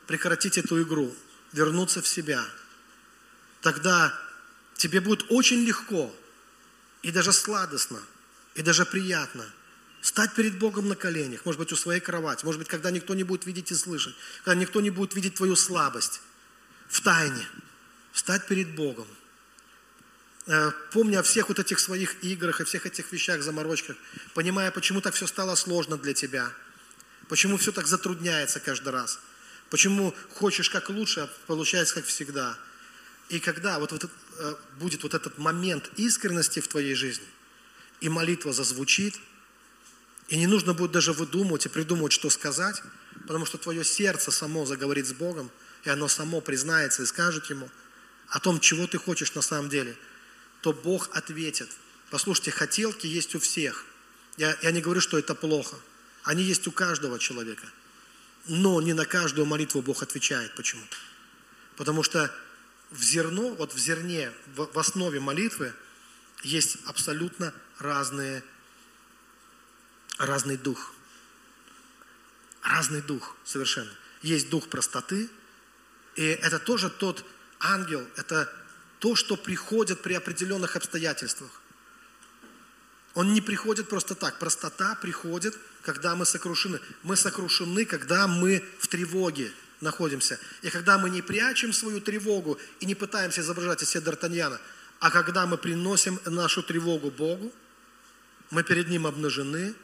прекратить 0.06 0.59
эту 0.59 0.82
игру, 0.82 1.16
вернуться 1.52 2.02
в 2.02 2.09
себя, 2.09 2.44
тогда 3.62 4.28
тебе 4.79 5.03
будет 5.03 5.26
очень 5.29 5.62
легко 5.64 6.11
и 7.03 7.12
даже 7.12 7.35
сладостно, 7.35 8.01
и 8.55 8.62
даже 8.62 8.87
приятно– 8.87 9.45
Стать 10.01 10.33
перед 10.35 10.59
Богом 10.59 10.89
на 10.89 10.95
коленях, 10.95 11.45
может 11.45 11.59
быть, 11.59 11.72
у 11.72 11.76
своей 11.76 12.01
кровати, 12.01 12.45
может 12.45 12.61
быть, 12.61 12.68
когда 12.68 12.91
никто 12.91 13.14
не 13.14 13.24
будет 13.24 13.47
видеть 13.47 13.72
и 13.72 13.74
слышать, 13.74 14.14
когда 14.45 14.55
никто 14.55 14.81
не 14.81 14.91
будет 14.91 15.14
видеть 15.14 15.35
твою 15.35 15.57
слабость, 15.57 16.20
в 16.89 17.01
тайне. 17.03 17.47
Стать 18.12 18.47
перед 18.47 18.74
Богом. 18.74 19.07
Э, 20.47 20.70
помня 20.93 21.20
о 21.20 21.22
всех 21.22 21.49
вот 21.49 21.59
этих 21.59 21.79
своих 21.79 22.22
играх 22.24 22.61
и 22.61 22.64
всех 22.64 22.87
этих 22.87 23.12
вещах, 23.12 23.43
заморочках, 23.43 23.97
понимая, 24.35 24.70
почему 24.70 25.01
так 25.01 25.14
все 25.14 25.26
стало 25.26 25.57
сложно 25.57 25.99
для 25.99 26.14
тебя, 26.14 26.51
почему 27.29 27.59
все 27.59 27.72
так 27.72 27.87
затрудняется 27.87 28.61
каждый 28.61 28.91
раз, 28.91 29.18
почему 29.68 30.14
хочешь 30.35 30.70
как 30.70 30.91
лучше, 30.91 31.20
а 31.20 31.31
получается 31.47 31.97
как 31.97 32.07
всегда. 32.07 32.57
И 33.29 33.41
когда 33.41 33.79
вот, 33.79 33.93
вот 33.93 34.11
э, 34.39 34.55
будет 34.79 35.03
вот 35.03 35.14
этот 35.14 35.39
момент 35.39 35.91
искренности 35.97 36.61
в 36.61 36.68
твоей 36.68 36.95
жизни, 36.95 37.26
и 38.01 38.09
молитва 38.09 38.53
зазвучит– 38.53 39.14
и 40.29 40.37
не 40.37 40.47
нужно 40.47 40.74
будет 40.74 40.93
даже 40.93 41.12
выдумывать 41.12 41.66
и 41.66 41.68
придумывать, 41.70 42.12
что 42.12 42.29
сказать, 42.29 42.83
потому 43.26 43.47
что 43.47 43.57
твое 43.57 43.83
сердце 43.83 44.31
само 44.31 44.66
заговорит 44.66 45.07
с 45.07 45.12
Богом, 45.12 45.51
и 45.85 45.91
оно 45.91 46.07
само 46.07 46.41
признается 46.41 47.03
и 47.03 47.07
скажет 47.07 47.47
Ему 47.47 47.68
о 48.29 48.39
том, 48.39 48.61
чего 48.61 48.87
ты 48.87 48.99
хочешь 48.99 49.35
на 49.35 49.41
самом 49.41 49.70
деле, 49.70 49.97
то 50.61 50.74
Бог 50.74 51.09
ответит. 51.16 51.70
Послушайте, 52.11 52.51
хотелки 52.51 53.07
есть 53.07 53.35
у 53.35 53.41
всех. 53.41 53.87
Я, 54.37 54.57
я 54.61 54.70
не 54.70 54.83
говорю, 54.83 55.01
что 55.01 55.18
это 55.18 55.35
плохо. 55.35 55.76
Они 56.24 56.43
есть 56.43 56.66
у 56.66 56.72
каждого 56.72 57.18
человека. 57.18 57.66
Но 58.47 58.83
не 58.83 58.93
на 58.93 59.07
каждую 59.07 59.47
молитву 59.47 59.81
Бог 59.81 60.03
отвечает. 60.03 60.55
Почему? 60.55 60.83
Потому 61.76 62.03
что 62.03 62.31
в 62.91 63.03
зерно, 63.03 63.55
вот 63.55 63.74
в 63.74 63.78
зерне, 63.78 64.32
в, 64.55 64.66
в 64.72 64.78
основе 64.78 65.20
молитвы 65.20 65.72
есть 66.43 66.78
абсолютно 66.86 67.53
разные 67.78 68.43
разный 70.18 70.57
дух. 70.57 70.93
Разный 72.62 73.03
дух 73.03 73.36
совершенно. 73.45 73.91
Есть 74.22 74.51
дух 74.51 74.68
простоты, 74.68 75.30
и 76.16 76.24
это 76.24 76.59
тоже 76.59 76.91
тот 76.91 77.24
ангел, 77.61 78.05
это 78.16 78.53
то, 78.99 79.14
что 79.14 79.36
приходит 79.36 80.03
при 80.03 80.14
определенных 80.14 80.74
обстоятельствах. 80.74 81.51
Он 83.14 83.32
не 83.32 83.41
приходит 83.41 83.89
просто 83.89 84.14
так. 84.14 84.39
Простота 84.39 84.97
приходит, 84.97 85.57
когда 85.82 86.14
мы 86.14 86.26
сокрушены. 86.26 86.80
Мы 87.03 87.16
сокрушены, 87.16 87.84
когда 87.84 88.26
мы 88.26 88.64
в 88.80 88.89
тревоге 88.89 89.53
находимся. 89.81 90.39
И 90.62 90.70
когда 90.70 90.99
мы 90.99 91.11
не 91.11 91.22
прячем 91.22 91.72
свою 91.72 92.01
тревогу 92.01 92.59
и 92.81 92.87
не 92.87 92.95
пытаемся 92.95 93.41
изображать 93.41 93.83
из 93.83 93.91
себя 93.91 94.11
Д'Артаньяна, 94.11 94.59
а 95.01 95.11
когда 95.11 95.47
мы 95.47 95.59
приносим 95.59 96.18
нашу 96.24 96.62
тревогу 96.62 97.11
Богу, 97.11 97.53
мы 98.51 98.64
перед 98.64 98.89
Ним 98.89 99.07
обнажены, 99.07 99.74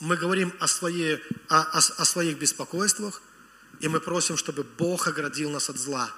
мы 0.00 0.16
говорим 0.16 0.52
о, 0.60 0.68
своей, 0.68 1.22
о, 1.48 1.60
о, 1.60 1.78
о 1.78 2.04
своих 2.04 2.38
беспокойствах, 2.38 3.22
и 3.80 3.88
мы 3.88 4.00
просим, 4.00 4.36
чтобы 4.36 4.64
Бог 4.64 5.08
оградил 5.08 5.50
нас 5.50 5.68
от 5.68 5.76
зла, 5.76 6.10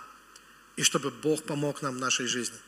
и 0.77 0.83
чтобы 0.83 1.11
Бог 1.11 1.43
помог 1.45 1.83
нам 1.83 1.97
в 1.97 1.99
нашей 1.99 2.27
жизни. 2.27 2.59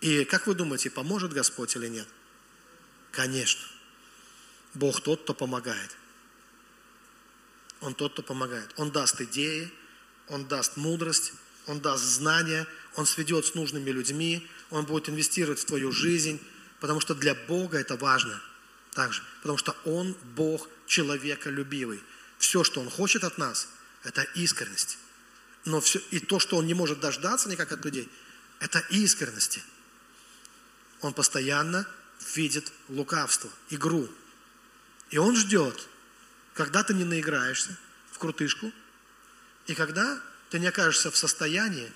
И 0.00 0.24
как 0.24 0.46
вы 0.46 0.54
думаете, 0.54 0.90
поможет 0.90 1.32
Господь 1.32 1.74
или 1.76 1.88
нет? 1.88 2.06
Конечно. 3.10 3.62
Бог 4.74 5.00
тот, 5.00 5.22
кто 5.22 5.34
помогает. 5.34 5.96
Он 7.82 7.94
тот, 7.94 8.14
кто 8.14 8.22
помогает. 8.22 8.72
Он 8.76 8.90
даст 8.90 9.20
идеи, 9.20 9.70
Он 10.28 10.46
даст 10.46 10.76
мудрость, 10.76 11.32
Он 11.66 11.80
даст 11.80 12.02
знания, 12.02 12.66
Он 12.96 13.06
сведет 13.06 13.44
с 13.44 13.54
нужными 13.54 13.90
людьми, 13.90 14.48
Он 14.70 14.86
будет 14.86 15.08
инвестировать 15.08 15.60
в 15.60 15.66
твою 15.66 15.92
жизнь, 15.92 16.40
потому 16.80 17.00
что 17.00 17.14
для 17.14 17.34
Бога 17.34 17.78
это 17.78 17.96
важно– 17.96 18.40
также, 18.94 19.22
потому 19.40 19.58
что 19.58 19.76
Он 19.84 20.16
Бог 20.36 20.68
человеколюбивый. 20.86 22.02
Все, 22.38 22.64
что 22.64 22.80
Он 22.80 22.90
хочет 22.90 23.24
от 23.24 23.38
нас, 23.38 23.68
это 24.04 24.22
искренность. 24.34 24.98
Но 25.64 25.80
все, 25.80 26.00
и 26.10 26.18
то, 26.18 26.38
что 26.38 26.56
Он 26.56 26.66
не 26.66 26.74
может 26.74 27.00
дождаться 27.00 27.48
никак 27.48 27.72
от 27.72 27.84
людей, 27.84 28.08
это 28.60 28.80
искренности. 28.90 29.62
Он 31.00 31.12
постоянно 31.12 31.86
видит 32.34 32.72
лукавство, 32.88 33.50
игру. 33.70 34.08
И 35.10 35.18
Он 35.18 35.36
ждет, 35.36 35.88
когда 36.54 36.82
ты 36.82 36.94
не 36.94 37.04
наиграешься 37.04 37.76
в 38.10 38.18
крутышку, 38.18 38.72
и 39.66 39.74
когда 39.74 40.20
ты 40.50 40.58
не 40.58 40.66
окажешься 40.66 41.10
в 41.10 41.16
состоянии, 41.16 41.90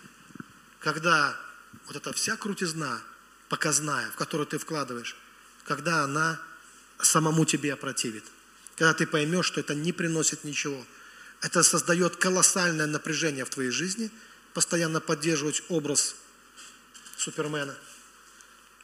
когда 0.81 1.39
вот 1.87 1.97
эта 1.97 2.13
вся 2.13 2.37
крутизна 2.37 3.01
показная, 3.49 4.11
в 4.11 4.17
которую 4.17 4.47
ты 4.47 4.59
вкладываешь, 4.59 5.17
когда 5.65 6.05
она 6.05 6.41
самому 7.01 7.45
тебе 7.45 7.73
опротивит. 7.73 8.25
Когда 8.77 8.95
ты 8.95 9.07
поймешь, 9.07 9.47
что 9.47 9.61
это 9.61 9.75
не 9.75 9.93
приносит 9.93 10.45
ничего. 10.45 10.85
Это 11.41 11.63
создает 11.63 12.17
колоссальное 12.17 12.87
напряжение 12.87 13.45
в 13.45 13.51
твоей 13.51 13.71
жизни, 13.71 14.11
постоянно 14.55 15.01
поддерживать 15.01 15.63
образ 15.69 16.17
Супермена 17.17 17.75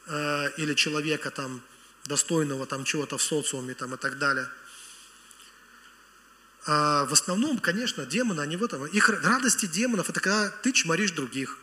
э, 0.07 0.49
или 0.57 0.73
человека 0.73 1.31
там, 1.31 1.61
достойного 2.05 2.65
там 2.65 2.83
чего-то 2.83 3.17
в 3.17 3.23
социуме 3.23 3.73
там, 3.73 3.95
и 3.95 3.97
так 3.97 4.17
далее. 4.17 4.47
А 6.65 7.05
в 7.05 7.13
основном, 7.13 7.59
конечно, 7.59 8.05
демоны, 8.05 8.41
они 8.41 8.55
в 8.55 8.63
этом. 8.63 8.85
Их 8.85 9.09
радости 9.09 9.65
демонов, 9.65 10.09
это 10.09 10.19
когда 10.19 10.49
ты 10.49 10.71
чморишь 10.71 11.11
других. 11.11 11.57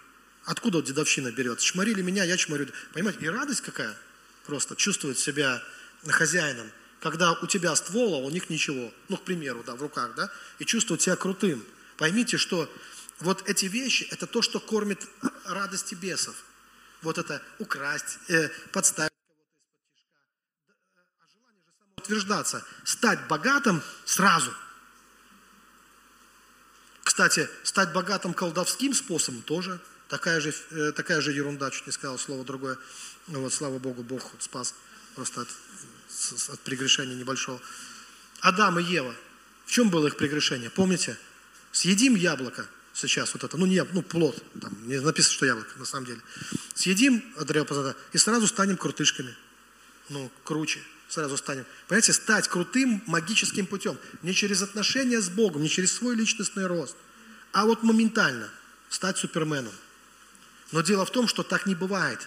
Откуда 0.44 0.78
вот 0.78 0.86
дедовщина 0.86 1.30
берется? 1.32 1.64
Чморили 1.64 2.02
меня, 2.02 2.24
я 2.24 2.36
чморю. 2.36 2.68
Понимаете, 2.92 3.20
и 3.20 3.28
радость 3.28 3.62
какая? 3.62 3.96
Просто 4.46 4.76
чувствовать 4.76 5.18
себя 5.18 5.62
хозяином, 6.06 6.70
когда 7.00 7.32
у 7.32 7.46
тебя 7.46 7.74
ствол, 7.76 8.14
а 8.14 8.18
у 8.18 8.30
них 8.30 8.50
ничего, 8.50 8.92
ну, 9.08 9.16
к 9.16 9.22
примеру, 9.22 9.62
да, 9.64 9.74
в 9.74 9.82
руках, 9.82 10.14
да, 10.16 10.30
и 10.58 10.64
чувствовать 10.64 11.02
себя 11.02 11.16
крутым. 11.16 11.64
Поймите, 11.96 12.36
что 12.36 12.70
вот 13.20 13.48
эти 13.48 13.66
вещи– 13.66 14.06
это 14.10 14.26
то, 14.26 14.42
что 14.42 14.60
кормит 14.60 15.06
радости 15.44 15.94
бесов. 15.94 16.34
Вот 17.02 17.18
это 17.18 17.42
украсть, 17.58 18.18
э, 18.28 18.48
подставить. 18.72 19.12
А 21.18 21.24
самоутверждаться, 21.96 22.64
стать 22.84 23.26
богатым 23.28 23.82
сразу. 24.04 24.52
Кстати, 27.20 27.50
стать 27.64 27.92
богатым 27.92 28.32
колдовским 28.32 28.94
способом 28.94 29.42
тоже 29.42 29.78
такая 30.08 30.40
же, 30.40 30.54
э, 30.70 30.92
такая 30.92 31.20
же 31.20 31.32
ерунда, 31.32 31.70
чуть 31.70 31.86
не 31.86 31.92
сказал 31.92 32.18
слово 32.18 32.46
другое. 32.46 32.78
Вот, 33.26 33.52
слава 33.52 33.78
Богу, 33.78 34.02
Бог 34.02 34.32
спас 34.38 34.74
просто 35.14 35.42
от 35.42 35.48
от 36.48 36.60
прегрешения 36.60 37.14
небольшого. 37.14 37.60
Адам 38.40 38.78
и 38.78 38.82
Ева. 38.84 39.14
В 39.66 39.70
чем 39.70 39.90
было 39.90 40.06
их 40.06 40.16
прегрешение? 40.16 40.70
Помните? 40.70 41.18
Съедим 41.72 42.14
яблоко. 42.14 42.66
сейчас 42.94 43.34
вот 43.34 43.44
это, 43.44 43.58
ну 43.58 43.66
не, 43.66 43.84
ну 43.92 44.00
плод, 44.00 44.42
там 44.58 44.72
не 44.88 44.98
написано, 44.98 45.34
что 45.34 45.44
яблоко, 45.44 45.78
на 45.78 45.84
самом 45.84 46.06
деле. 46.06 46.20
Съедим 46.72 47.20
познания 47.36 47.96
и 48.14 48.16
сразу 48.16 48.46
станем 48.46 48.78
крутышками. 48.78 49.36
Ну, 50.08 50.32
круче, 50.42 50.80
сразу 51.10 51.36
станем. 51.36 51.66
Понимаете, 51.86 52.14
стать 52.14 52.48
крутым 52.48 53.02
магическим 53.06 53.66
путем. 53.66 53.98
Не 54.22 54.32
через 54.32 54.62
отношения 54.62 55.20
с 55.20 55.28
Богом, 55.28 55.60
не 55.60 55.68
через 55.68 55.92
свой 55.92 56.16
личностный 56.16 56.66
рост, 56.66 56.96
а 57.52 57.66
вот 57.66 57.82
моментально 57.82 58.48
стать 58.88 59.18
суперменом. 59.18 59.72
Но 60.72 60.82
дело 60.82 61.04
в 61.04 61.10
том, 61.10 61.26
что 61.26 61.42
так 61.42 61.66
не 61.66 61.74
бывает. 61.74 62.26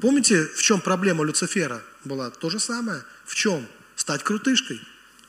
Помните, 0.00 0.44
в 0.46 0.62
чем 0.62 0.80
проблема 0.80 1.24
Люцифера 1.24 1.82
была? 2.04 2.30
То 2.30 2.50
же 2.50 2.58
самое. 2.58 3.04
В 3.24 3.34
чем? 3.34 3.66
Стать 3.96 4.22
крутышкой. 4.22 4.80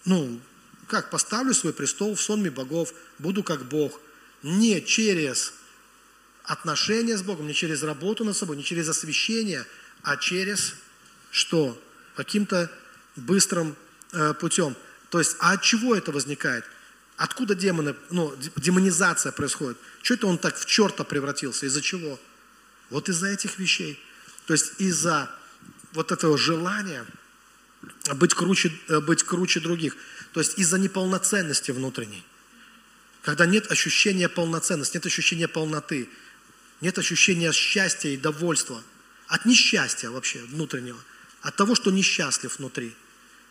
Ну, 0.05 0.39
как 0.87 1.09
поставлю 1.09 1.53
свой 1.53 1.73
престол 1.73 2.15
в 2.15 2.21
сонме 2.21 2.49
богов, 2.49 2.93
буду 3.17 3.43
как 3.43 3.65
Бог. 3.65 3.99
Не 4.41 4.81
через 4.81 5.53
отношения 6.43 7.17
с 7.17 7.21
Богом, 7.21 7.47
не 7.47 7.53
через 7.53 7.83
работу 7.83 8.23
над 8.23 8.35
собой, 8.35 8.57
не 8.57 8.63
через 8.63 8.87
освящение, 8.89 9.65
а 10.01 10.17
через 10.17 10.75
что? 11.29 11.79
Каким-то 12.15 12.71
быстрым 13.15 13.75
э, 14.11 14.33
путем. 14.33 14.75
То 15.09 15.19
есть, 15.19 15.35
а 15.39 15.53
от 15.53 15.61
чего 15.61 15.95
это 15.95 16.11
возникает? 16.11 16.65
Откуда 17.19 17.53
демоны, 17.53 17.95
ну, 18.11 18.33
демонизация 18.55 19.33
происходит? 19.33 19.77
Что 20.01 20.13
это 20.13 20.27
он 20.27 20.37
так 20.37 20.57
в 20.57 20.65
черта 20.65 21.03
превратился? 21.03 21.65
Из-за 21.65 21.81
чего? 21.81 22.17
Вот 22.89 23.09
из-за 23.09 23.27
этих 23.27 23.59
вещей. 23.59 24.01
То 24.45 24.53
есть 24.53 24.79
из-за 24.79 25.29
вот 25.91 26.13
этого 26.13 26.37
желания 26.37 27.05
быть 28.15 28.33
круче, 28.33 28.71
э, 28.87 29.01
быть 29.01 29.23
круче 29.23 29.59
других. 29.59 29.97
То 30.31 30.39
есть 30.39 30.57
из-за 30.57 30.79
неполноценности 30.79 31.71
внутренней. 31.71 32.23
Когда 33.21 33.45
нет 33.45 33.69
ощущения 33.69 34.29
полноценности, 34.29 34.95
нет 34.95 35.05
ощущения 35.05 35.49
полноты, 35.49 36.07
нет 36.79 36.97
ощущения 36.97 37.51
счастья 37.51 38.07
и 38.07 38.15
довольства. 38.15 38.81
От 39.27 39.43
несчастья 39.43 40.09
вообще 40.09 40.39
внутреннего. 40.43 41.03
От 41.41 41.57
того, 41.57 41.75
что 41.75 41.91
несчастлив 41.91 42.57
внутри. 42.59 42.95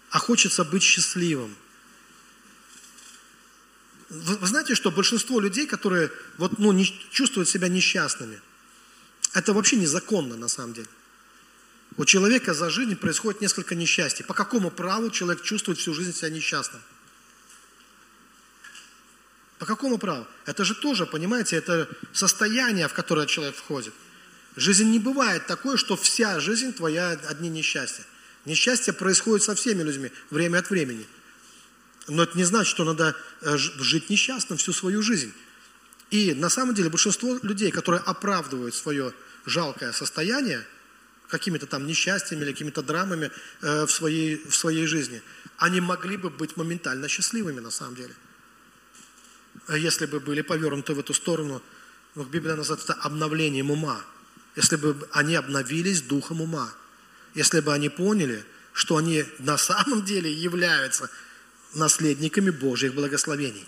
А 0.08 0.18
хочется 0.18 0.64
быть 0.64 0.82
счастливым. 0.82 1.54
Вы, 4.08 4.36
вы 4.36 4.46
знаете, 4.46 4.74
что 4.74 4.90
большинство 4.90 5.40
людей, 5.40 5.66
которые 5.66 6.10
вот, 6.38 6.58
ну, 6.58 6.72
не, 6.72 6.86
чувствуют 7.10 7.48
себя 7.48 7.68
несчастными, 7.68 8.40
это 9.34 9.52
вообще 9.52 9.76
незаконно 9.76 10.36
на 10.36 10.48
самом 10.48 10.72
деле. 10.72 10.88
У 11.96 12.04
человека 12.04 12.54
за 12.54 12.70
жизнь 12.70 12.96
происходит 12.96 13.40
несколько 13.40 13.74
несчастий. 13.74 14.22
По 14.24 14.34
какому 14.34 14.70
праву 14.70 15.10
человек 15.10 15.42
чувствует 15.42 15.78
всю 15.78 15.94
жизнь 15.94 16.14
себя 16.14 16.30
несчастным? 16.30 16.80
По 19.58 19.66
какому 19.66 19.98
праву? 19.98 20.26
Это 20.46 20.64
же 20.64 20.74
тоже, 20.74 21.04
понимаете, 21.06 21.56
это 21.56 21.88
состояние, 22.12 22.86
в 22.86 22.92
которое 22.92 23.26
человек 23.26 23.56
входит. 23.56 23.92
Жизнь 24.54 24.90
не 24.90 24.98
бывает 24.98 25.46
такой, 25.46 25.76
что 25.76 25.96
вся 25.96 26.40
жизнь 26.40 26.72
твоя 26.72 27.10
одни 27.10 27.48
несчастья. 27.48 28.04
Несчастье 28.44 28.92
происходит 28.92 29.44
со 29.44 29.54
всеми 29.54 29.82
людьми, 29.82 30.12
время 30.30 30.58
от 30.58 30.70
времени. 30.70 31.06
Но 32.08 32.22
это 32.22 32.36
не 32.36 32.44
значит, 32.44 32.70
что 32.70 32.84
надо 32.84 33.14
э, 33.42 33.56
жить 33.56 34.10
несчастным 34.10 34.58
всю 34.58 34.72
свою 34.72 35.02
жизнь. 35.02 35.32
И 36.10 36.34
на 36.34 36.48
самом 36.48 36.74
деле 36.74 36.88
большинство 36.88 37.38
людей, 37.42 37.70
которые 37.70 38.00
оправдывают 38.00 38.74
свое 38.74 39.12
жалкое 39.44 39.92
состояние 39.92 40.66
какими-то 41.28 41.66
там 41.66 41.86
несчастьями 41.86 42.42
или 42.42 42.52
какими-то 42.52 42.82
драмами 42.82 43.30
э, 43.60 43.84
в, 43.84 43.90
своей, 43.90 44.42
в 44.48 44.56
своей 44.56 44.86
жизни, 44.86 45.22
они 45.58 45.80
могли 45.80 46.16
бы 46.16 46.30
быть 46.30 46.56
моментально 46.56 47.08
счастливыми 47.08 47.60
на 47.60 47.70
самом 47.70 47.94
деле. 47.94 48.14
А 49.66 49.76
если 49.76 50.06
бы 50.06 50.20
были 50.20 50.40
повернуты 50.40 50.94
в 50.94 50.98
эту 50.98 51.12
сторону, 51.12 51.62
ну, 52.14 52.24
Библия 52.24 52.56
называет 52.56 52.84
это 52.84 52.94
обновлением 52.94 53.70
ума. 53.70 54.00
Если 54.56 54.76
бы 54.76 54.96
они 55.12 55.34
обновились 55.34 56.00
духом 56.00 56.40
ума. 56.40 56.72
Если 57.34 57.60
бы 57.60 57.74
они 57.74 57.90
поняли, 57.90 58.44
что 58.72 58.96
они 58.96 59.24
на 59.38 59.58
самом 59.58 60.04
деле 60.04 60.32
являются 60.32 61.10
наследниками 61.74 62.50
Божьих 62.50 62.94
благословений 62.94 63.66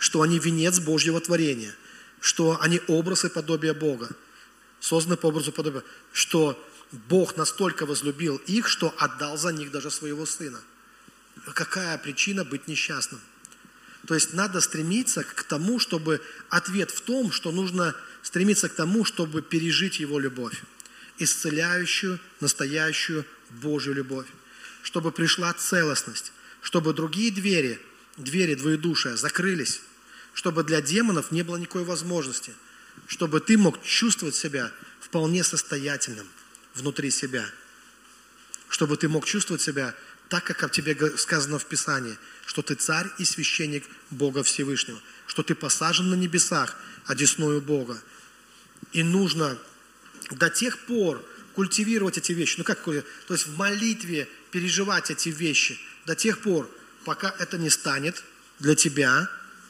что 0.00 0.22
они 0.22 0.38
венец 0.38 0.80
Божьего 0.80 1.20
творения, 1.20 1.76
что 2.20 2.58
они 2.60 2.80
образ 2.88 3.26
и 3.26 3.28
подобие 3.28 3.74
Бога, 3.74 4.08
созданы 4.80 5.18
по 5.18 5.26
образу 5.26 5.52
подобия, 5.52 5.82
что 6.10 6.58
Бог 6.90 7.36
настолько 7.36 7.84
возлюбил 7.84 8.38
их, 8.46 8.66
что 8.66 8.94
отдал 8.96 9.36
за 9.36 9.52
них 9.52 9.70
даже 9.70 9.90
своего 9.90 10.24
Сына. 10.24 10.58
Какая 11.54 11.98
причина 11.98 12.46
быть 12.46 12.66
несчастным? 12.66 13.20
То 14.06 14.14
есть 14.14 14.32
надо 14.32 14.62
стремиться 14.62 15.22
к 15.22 15.42
тому, 15.44 15.78
чтобы 15.78 16.22
ответ 16.48 16.90
в 16.90 17.02
том, 17.02 17.30
что 17.30 17.52
нужно 17.52 17.94
стремиться 18.22 18.70
к 18.70 18.74
тому, 18.74 19.04
чтобы 19.04 19.42
пережить 19.42 20.00
Его 20.00 20.18
любовь, 20.18 20.62
исцеляющую, 21.18 22.18
настоящую 22.40 23.26
Божью 23.50 23.92
любовь, 23.92 24.28
чтобы 24.82 25.12
пришла 25.12 25.52
целостность, 25.52 26.32
чтобы 26.60 26.92
другие 26.92 27.30
двери, 27.30 27.80
двери 28.16 28.54
двоедушия 28.54 29.16
закрылись, 29.16 29.80
чтобы 30.34 30.64
для 30.64 30.80
демонов 30.80 31.30
не 31.30 31.42
было 31.42 31.56
никакой 31.56 31.84
возможности, 31.84 32.52
чтобы 33.06 33.40
ты 33.40 33.56
мог 33.58 33.82
чувствовать 33.82 34.34
себя 34.34 34.72
вполне 35.00 35.42
состоятельным 35.42 36.28
внутри 36.74 37.10
себя, 37.10 37.44
чтобы 38.68 38.96
ты 38.96 39.08
мог 39.08 39.26
чувствовать 39.26 39.62
себя 39.62 39.94
так, 40.28 40.44
как 40.44 40.62
об 40.62 40.70
тебе 40.70 40.96
сказано 41.18 41.58
в 41.58 41.66
Писании, 41.66 42.16
что 42.46 42.62
ты 42.62 42.74
царь 42.74 43.08
и 43.18 43.24
священник 43.24 43.84
Бога 44.10 44.44
Всевышнего, 44.44 45.00
что 45.26 45.42
ты 45.42 45.56
посажен 45.56 46.10
на 46.10 46.14
небесах, 46.14 46.76
одесную 47.06 47.60
Бога. 47.60 48.00
И 48.92 49.02
нужно 49.02 49.58
до 50.30 50.48
тех 50.48 50.78
пор 50.86 51.24
культивировать 51.54 52.16
эти 52.16 52.30
вещи, 52.32 52.56
ну 52.58 52.64
как, 52.64 52.84
то 52.84 53.02
есть 53.28 53.48
в 53.48 53.56
молитве 53.56 54.28
переживать 54.52 55.10
эти 55.10 55.30
вещи 55.30 55.80
до 56.06 56.14
тех 56.14 56.40
пор, 56.42 56.70
пока 57.04 57.34
это 57.38 57.58
не 57.58 57.70
станет 57.70 58.22
для 58.58 58.74
тебя 58.74 59.28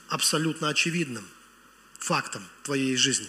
абсолютно 0.08 0.68
очевидным 0.68 1.26
фактом 1.98 2.42
твоей 2.62 2.96
жизни. 2.96 3.28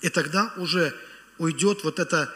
И 0.00 0.08
тогда 0.08 0.52
уже 0.56 0.94
уйдет 1.38 1.84
вот 1.84 1.98
это 1.98 2.34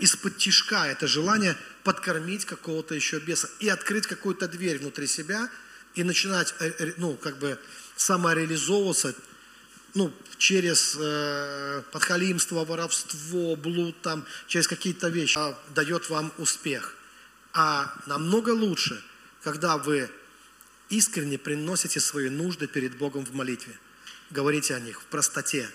из-под 0.00 0.38
тишка, 0.38 0.86
это 0.86 1.06
желание 1.06 1.56
подкормить 1.82 2.44
какого-то 2.44 2.94
еще 2.94 3.18
беса 3.18 3.48
и 3.60 3.68
открыть 3.68 4.06
какую-то 4.06 4.46
дверь 4.46 4.78
внутри 4.78 5.06
себя 5.06 5.50
и 5.94 6.04
начинать, 6.04 6.54
э, 6.60 6.92
ну, 6.96 7.14
как 7.14 7.38
бы 7.38 7.58
самореализовываться, 7.96 9.14
ну, 9.94 10.12
через 10.36 10.96
э, 10.98 11.82
подхалимство, 11.92 12.64
воровство, 12.64 13.56
блуд, 13.56 14.00
там, 14.02 14.24
через 14.46 14.68
какие-то 14.68 15.08
вещи, 15.08 15.36
а 15.36 15.58
дает 15.74 16.08
вам 16.08 16.32
успех. 16.38 16.94
А 17.52 17.92
намного 18.06 18.50
лучше, 18.50 19.02
когда 19.42 19.78
вы 19.78 20.10
искренне 20.88 21.38
приносите 21.38 22.00
свои 22.00 22.28
нужды 22.28 22.66
перед 22.66 22.96
Богом 22.96 23.24
в 23.24 23.34
молитве. 23.34 23.78
Говорите 24.30 24.74
о 24.74 24.80
них 24.80 25.00
в 25.00 25.04
простоте. 25.06 25.68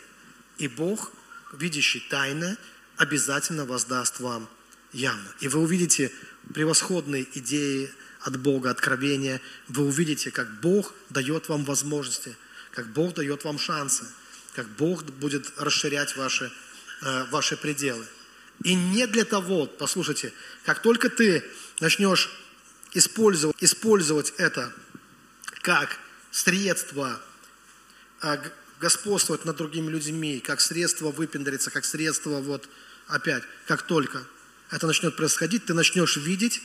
И 0.58 0.68
Бог, 0.68 1.12
видящий 1.54 2.06
тайны, 2.10 2.58
обязательно 2.98 3.66
воздаст 3.66 4.20
вам 4.20 4.48
явно. 4.92 5.28
И 5.40 5.48
вы 5.48 5.60
увидите 5.60 6.12
превосходные 6.54 7.28
идеи 7.38 7.92
от 8.22 8.40
Бога, 8.40 8.70
откровения. 8.70 9.42
Вы 9.68 9.86
увидите, 9.86 10.32
как 10.32 10.62
Бог 10.62 10.94
дает 11.10 11.50
вам 11.50 11.66
возможности, 11.66 12.36
как 12.72 12.88
Бог 12.94 13.14
дает 13.16 13.44
вам 13.44 13.60
шансы, 13.60 14.06
как 14.56 14.68
Бог 14.70 15.04
будет 15.04 15.52
расширять 15.58 16.16
ваши, 16.16 16.52
э, 17.02 17.26
ваши 17.26 17.58
пределы. 17.58 18.06
И 18.64 18.76
не 18.76 19.08
для 19.08 19.26
того, 19.26 19.66
послушайте, 19.66 20.34
как 20.66 20.82
только 20.82 21.10
ты 21.10 21.44
начнешь 21.80 22.30
использовать, 22.94 23.56
использовать 23.62 24.34
это 24.38 24.72
как 25.62 25.98
средство 26.32 27.22
а, 28.22 28.42
господствовать 28.80 29.46
над 29.46 29.58
другими 29.58 29.90
людьми, 29.90 30.40
как 30.40 30.62
средство 30.62 31.12
выпендриться, 31.12 31.72
как 31.72 31.86
средство 31.86 32.42
вот 32.42 32.68
опять, 33.08 33.44
как 33.68 33.84
только 33.84 34.26
это 34.72 34.88
начнет 34.88 35.16
происходить, 35.16 35.66
ты 35.66 35.74
начнешь 35.74 36.18
видеть, 36.18 36.62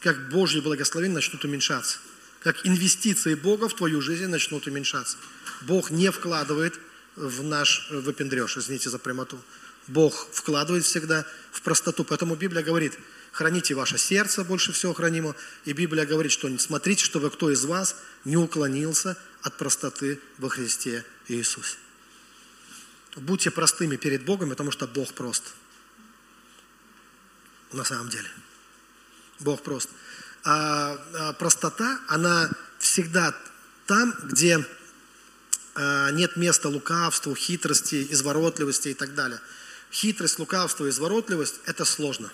как 0.00 0.30
Божьи 0.30 0.60
благословения 0.60 1.14
начнут 1.14 1.44
уменьшаться, 1.44 1.98
как 2.40 2.66
инвестиции 2.66 3.34
Бога 3.34 3.68
в 3.68 3.76
твою 3.76 4.00
жизнь 4.00 4.26
начнут 4.26 4.66
уменьшаться. 4.66 5.16
Бог 5.62 5.90
не 5.90 6.10
вкладывает 6.10 6.78
в 7.14 7.42
наш 7.42 7.88
выпендреж, 7.90 8.56
извините 8.56 8.90
за 8.90 8.98
прямоту. 8.98 9.38
Бог 9.88 10.14
вкладывает 10.32 10.84
всегда 10.84 11.26
в 11.50 11.62
простоту. 11.62 12.04
Поэтому 12.04 12.36
Библия 12.36 12.62
говорит– 12.62 12.98
храните 13.32 13.74
ваше 13.74 13.98
сердце 13.98 14.44
больше 14.44 14.72
всего 14.72 14.92
хранимо. 14.94 15.34
И 15.64 15.72
Библия 15.72 16.06
говорит, 16.06 16.30
что 16.30 16.56
смотрите, 16.58 17.04
чтобы 17.04 17.30
кто 17.30 17.50
из 17.50 17.64
вас 17.64 17.96
не 18.24 18.36
уклонился 18.36 19.16
от 19.42 19.56
простоты 19.56 20.20
во 20.38 20.48
Христе 20.48 21.04
Иисусе. 21.28 21.76
Будьте 23.16 23.50
простыми 23.50 23.96
перед 23.96 24.24
Богом, 24.24 24.50
потому 24.50 24.70
что 24.70 24.86
Бог 24.86 25.12
прост. 25.14 25.54
На 27.72 27.84
самом 27.84 28.08
деле. 28.10 28.28
Бог 29.40 29.62
прост. 29.62 29.88
А, 30.44 30.98
а 31.14 31.32
простота, 31.32 32.00
она 32.08 32.50
всегда 32.78 33.34
там, 33.86 34.14
где 34.24 34.64
э, 35.74 36.10
нет 36.12 36.36
места 36.36 36.68
лукавству, 36.68 37.34
хитрости, 37.34 38.06
изворотливости 38.10 38.88
и 38.88 38.94
так 38.94 39.14
далее. 39.14 39.40
Хитрость, 39.92 40.38
лукавство, 40.38 40.88
изворотливость– 40.88 41.56
это 41.66 41.84
сложно. 41.84 42.32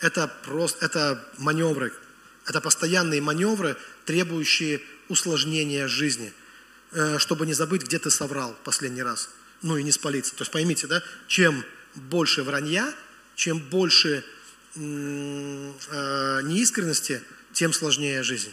Это 0.00 0.28
просто, 0.44 0.84
это 0.84 1.28
маневры, 1.38 1.92
это 2.46 2.60
постоянные 2.60 3.20
маневры, 3.20 3.76
требующие 4.04 4.80
усложнения 5.08 5.88
жизни, 5.88 6.32
э, 6.92 7.18
чтобы 7.18 7.46
не 7.46 7.54
забыть, 7.54 7.82
где 7.82 7.98
ты 7.98 8.10
соврал 8.10 8.56
последний 8.62 9.02
раз, 9.02 9.30
ну 9.62 9.76
и 9.76 9.82
не 9.82 9.90
спалиться. 9.90 10.36
То 10.36 10.42
есть 10.42 10.52
поймите, 10.52 10.86
да, 10.86 11.02
чем 11.26 11.64
больше 11.94 12.44
вранья, 12.44 12.94
чем 13.34 13.58
больше 13.58 14.24
э, 14.76 14.80
неискренности, 16.44 17.22
тем 17.52 17.72
сложнее 17.72 18.22
жизнь. 18.22 18.52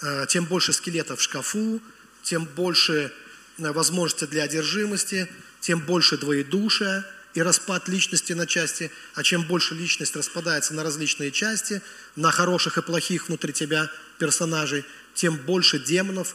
Э, 0.00 0.24
тем 0.28 0.46
больше 0.46 0.72
скелетов 0.72 1.18
в 1.18 1.22
шкафу, 1.22 1.82
тем 2.22 2.46
больше 2.46 3.12
возможностей 3.58 4.26
для 4.26 4.44
одержимости, 4.44 5.28
тем 5.60 5.80
больше 5.80 6.16
двоедушия– 6.16 7.06
и 7.34 7.42
распад 7.42 7.88
личности 7.88 8.32
на 8.32 8.46
части, 8.46 8.90
а 9.14 9.22
чем 9.22 9.44
больше 9.44 9.74
личность 9.74 10.16
распадается 10.16 10.74
на 10.74 10.82
различные 10.82 11.30
части, 11.30 11.80
на 12.16 12.30
хороших 12.30 12.78
и 12.78 12.82
плохих 12.82 13.28
внутри 13.28 13.52
тебя 13.52 13.90
персонажей, 14.18 14.84
тем 15.14 15.36
больше 15.36 15.78
демонов 15.78 16.34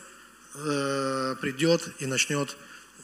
э, 0.54 1.36
придет 1.42 1.90
и 2.00 2.06
начнет, 2.06 2.56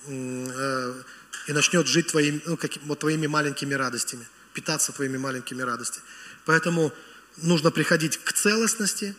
э, 0.08 1.04
и 1.48 1.54
начнет 1.54 1.88
жить 1.88 2.08
твоим, 2.08 2.42
ну, 2.46 2.56
как, 2.56 2.72
вот, 2.84 3.00
твоими 3.00 3.28
маленькими 3.28 3.74
радостями, 3.74 4.26
питаться 4.54 4.94
твоими 4.94 5.18
маленькими 5.18 5.62
радостями. 5.62 6.06
Поэтому 6.46 6.94
нужно 7.38 7.72
приходить 7.72 8.18
к 8.18 8.32
целостности. 8.32 9.16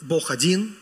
Бог 0.00 0.30
один, 0.30 0.76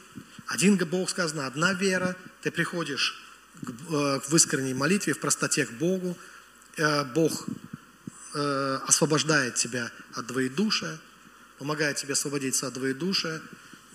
один 0.47 0.77
Бог 0.77 1.09
сказано, 1.09 1.47
одна 1.47 1.73
вера. 1.73 2.17
Ты 2.43 2.51
приходишь 2.51 3.24
в 3.69 4.35
искренней 4.35 4.75
молитве, 4.75 5.15
в 5.15 5.21
простоте 5.21 5.67
к 5.67 5.73
Богу, 5.73 6.17
Э, 6.77 7.05
Бог 7.05 7.47
э, 8.35 8.79
освобождает 8.87 9.55
тебя 9.55 9.91
от 10.15 10.27
двоедушия, 10.27 10.99
помогает 11.59 11.97
тебе 11.97 12.15
освободиться 12.15 12.67
от 12.67 12.75
двоедушия, 12.75 13.41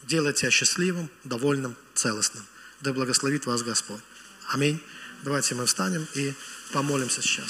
делает 0.03 0.37
тебя 0.37 0.51
счастливым, 0.51 1.09
довольным, 1.23 1.75
целостным. 1.93 2.43
Да 2.81 2.93
благословит 2.93 3.45
вас 3.45 3.63
Господь. 3.63 3.99
Аминь. 4.47 4.81
Давайте 5.23 5.55
мы 5.55 5.65
встанем 5.65 6.07
и 6.13 6.33
помолимся 6.71 7.21
сейчас. 7.21 7.49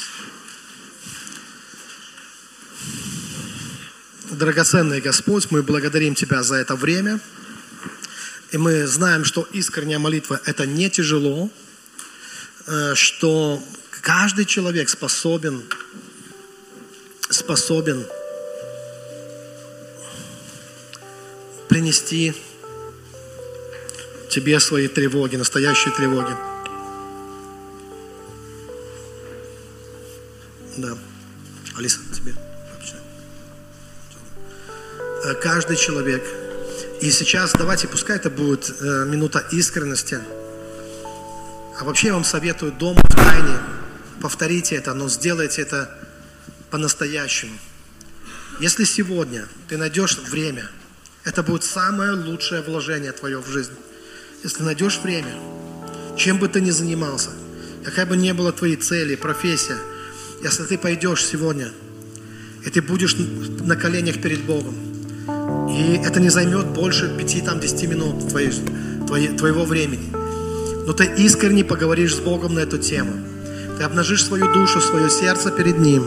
Драгоценный 4.32 5.02
Господь, 5.02 5.52
мы 5.52 5.62
благодарим 5.62 6.16
Тебя 6.16 6.41
за 6.41 6.56
это 6.56 6.76
время. 6.76 7.20
И 8.52 8.58
мы 8.58 8.88
знаем, 8.88 9.26
что 9.26 9.48
искренняя 9.54 10.00
молитва– 10.00 10.41
это 10.46 10.66
не 10.66 10.90
тяжело, 10.90 11.52
э, 11.52 11.69
что 12.96 13.62
Каждый 14.02 14.46
человек 14.46 14.88
способен, 14.90 15.64
способен 17.30 18.06
принести 21.68 22.34
тебе 24.30 24.60
свои 24.60 24.88
тревоги, 24.88 25.36
настоящие 25.36 25.94
тревоги. 25.94 26.34
Да. 30.78 30.98
Алиса, 31.76 32.00
тебе. 32.16 32.34
Э, 35.26 35.34
каждый 35.36 35.76
человек. 35.76 36.24
И 37.02 37.12
сейчас 37.12 37.52
давайте, 37.52 37.88
пускай 37.88 38.16
это 38.16 38.30
будет 38.30 38.74
э, 38.80 39.06
минута 39.06 39.46
искренности. 39.52 40.20
А 41.80 41.85
вообще 41.85 42.07
я 42.07 42.14
вам 42.14 42.26
советую 42.26 42.73
дома 42.73 43.01
в 43.01 43.15
тайне 43.15 43.57
повторите 44.22 44.76
это, 44.76 44.93
но 44.93 45.07
сделайте 45.07 45.61
это 45.61 45.89
по-настоящему. 46.72 47.57
Если 48.60 48.84
сегодня 48.84 49.47
ты 49.69 49.77
найдешь 49.77 50.18
время, 50.18 50.69
это 51.23 51.41
будет 51.41 51.64
самое 51.64 52.11
лучшее 52.11 52.61
вложение 52.64 53.14
твое 53.14 53.39
в 53.39 53.47
жизнь. 53.47 53.72
Если 54.43 54.61
найдешь 54.61 54.99
время, 54.99 55.34
чем 56.18 56.38
бы 56.38 56.49
ты 56.49 56.60
ни 56.60 56.72
занимался, 56.72 57.30
какая 57.85 58.06
бы 58.06 58.18
ни 58.18 58.30
была 58.34 58.51
твоей 58.51 58.76
цели, 58.76 59.15
профессия, 59.15 59.77
если 60.43 60.64
ты 60.64 60.77
пойдешь 60.77 61.26
сегодня, 61.26 61.72
и 62.65 62.69
ты 62.69 62.81
будешь 62.81 63.15
на 63.15 63.77
коленях 63.77 64.22
перед 64.22 64.41
Богом, 64.41 64.76
и 65.69 66.01
это 66.03 66.19
не 66.19 66.30
займет 66.30 66.68
больше 66.68 67.06
5-10 67.06 67.88
минут 67.88 68.30
твоей, 68.30 68.51
твоей, 69.07 69.30
твоего 69.30 69.64
времени, 69.64 70.19
но 70.90 70.94
ты 70.94 71.06
искренне 71.06 71.64
поговоришь 71.64 72.16
с 72.16 72.20
Богом 72.20 72.56
на 72.56 72.60
эту 72.60 72.78
тему– 72.78 73.14
ты 73.80 73.86
обнажишь 73.86 74.26
свою 74.26 74.52
душу, 74.52 74.82
свое 74.82 75.10
сердце 75.10 75.52
перед 75.52 75.80
Ним. 75.80 76.03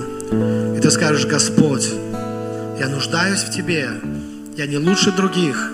И 0.76 0.78
ты 0.78 0.90
скажешь, 0.90 1.24
Господь, 1.24 1.90
я 2.78 2.90
нуждаюсь 2.90 3.40
в 3.40 3.50
Тебе. 3.50 3.88
Я 4.58 4.66
не 4.66 4.76
лучше 4.76 5.10
других. 5.10 5.72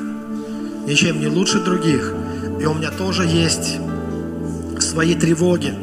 Ничем 0.87 1.19
не 1.19 1.27
лучше 1.27 1.59
других. 1.59 2.15
И 2.61 2.67
у 2.67 2.75
меня 2.75 2.93
тоже 2.93 3.25
есть 3.25 3.79
свои 4.79 5.17
тревоги. 5.17 5.75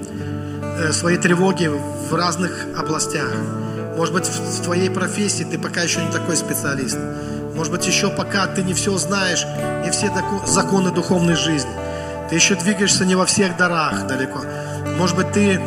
Э, 0.80 0.94
свои 0.94 1.18
тревоги 1.18 1.70
в 2.10 2.14
разных 2.16 2.66
областях. 2.78 3.30
Может 3.98 4.14
быть, 4.14 4.26
в 4.26 4.62
твоей 4.64 4.90
профессии 4.90 5.44
ты 5.44 5.60
пока 5.60 5.82
еще 5.82 6.02
не 6.02 6.12
такой 6.14 6.38
специалист. 6.38 6.98
Может 7.56 7.74
быть, 7.74 7.86
еще 7.86 8.10
пока 8.10 8.48
ты 8.48 8.64
не 8.64 8.74
все 8.74 8.98
знаешь, 8.98 9.44
не 9.84 9.92
все 9.92 10.14
законы 10.48 10.94
духовной 10.94 11.36
жизни. 11.36 11.72
Ты 12.30 12.36
еще 12.36 12.56
двигаешься 12.56 13.06
не 13.06 13.16
во 13.16 13.26
всех 13.26 13.58
дарах 13.58 14.08
далеко. 14.08 14.42
Может 14.98 15.16
быть, 15.16 15.32
ты 15.32 15.60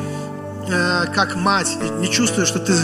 Э, 0.70 1.06
как 1.14 1.34
мать, 1.34 1.78
не 1.98 2.10
чувствуешь, 2.10 2.48
что 2.48 2.58
ты 2.58 2.74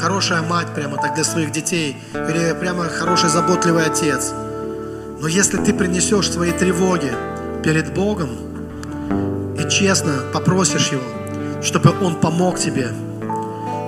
хорошая 0.00 0.42
мать 0.42 0.74
прямо 0.74 0.96
так 0.96 1.14
для 1.14 1.22
своих 1.22 1.52
детей, 1.52 1.96
или 2.12 2.52
прямо 2.58 2.84
хороший 2.84 3.28
заботливый 3.28 3.86
отец. 3.86 4.32
Но 5.20 5.28
если 5.28 5.58
ты 5.58 5.72
принесешь 5.72 6.30
свои 6.30 6.50
тревоги 6.50 7.12
перед 7.62 7.94
Богом 7.94 8.30
и 9.56 9.70
честно 9.70 10.12
попросишь 10.32 10.88
Его, 10.88 11.02
чтобы 11.62 11.90
Он 12.04 12.16
помог 12.16 12.58
тебе, 12.58 12.88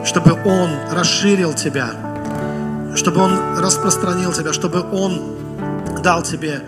чтобы 0.05 0.33
Он 0.45 0.71
расширил 0.93 1.53
тебя, 1.53 1.91
чтобы 2.95 3.21
Он 3.21 3.59
распространил 3.59 4.33
тебя, 4.33 4.53
чтобы 4.53 4.81
Он 4.93 5.37
дал 6.05 6.23
тебе 6.23 6.63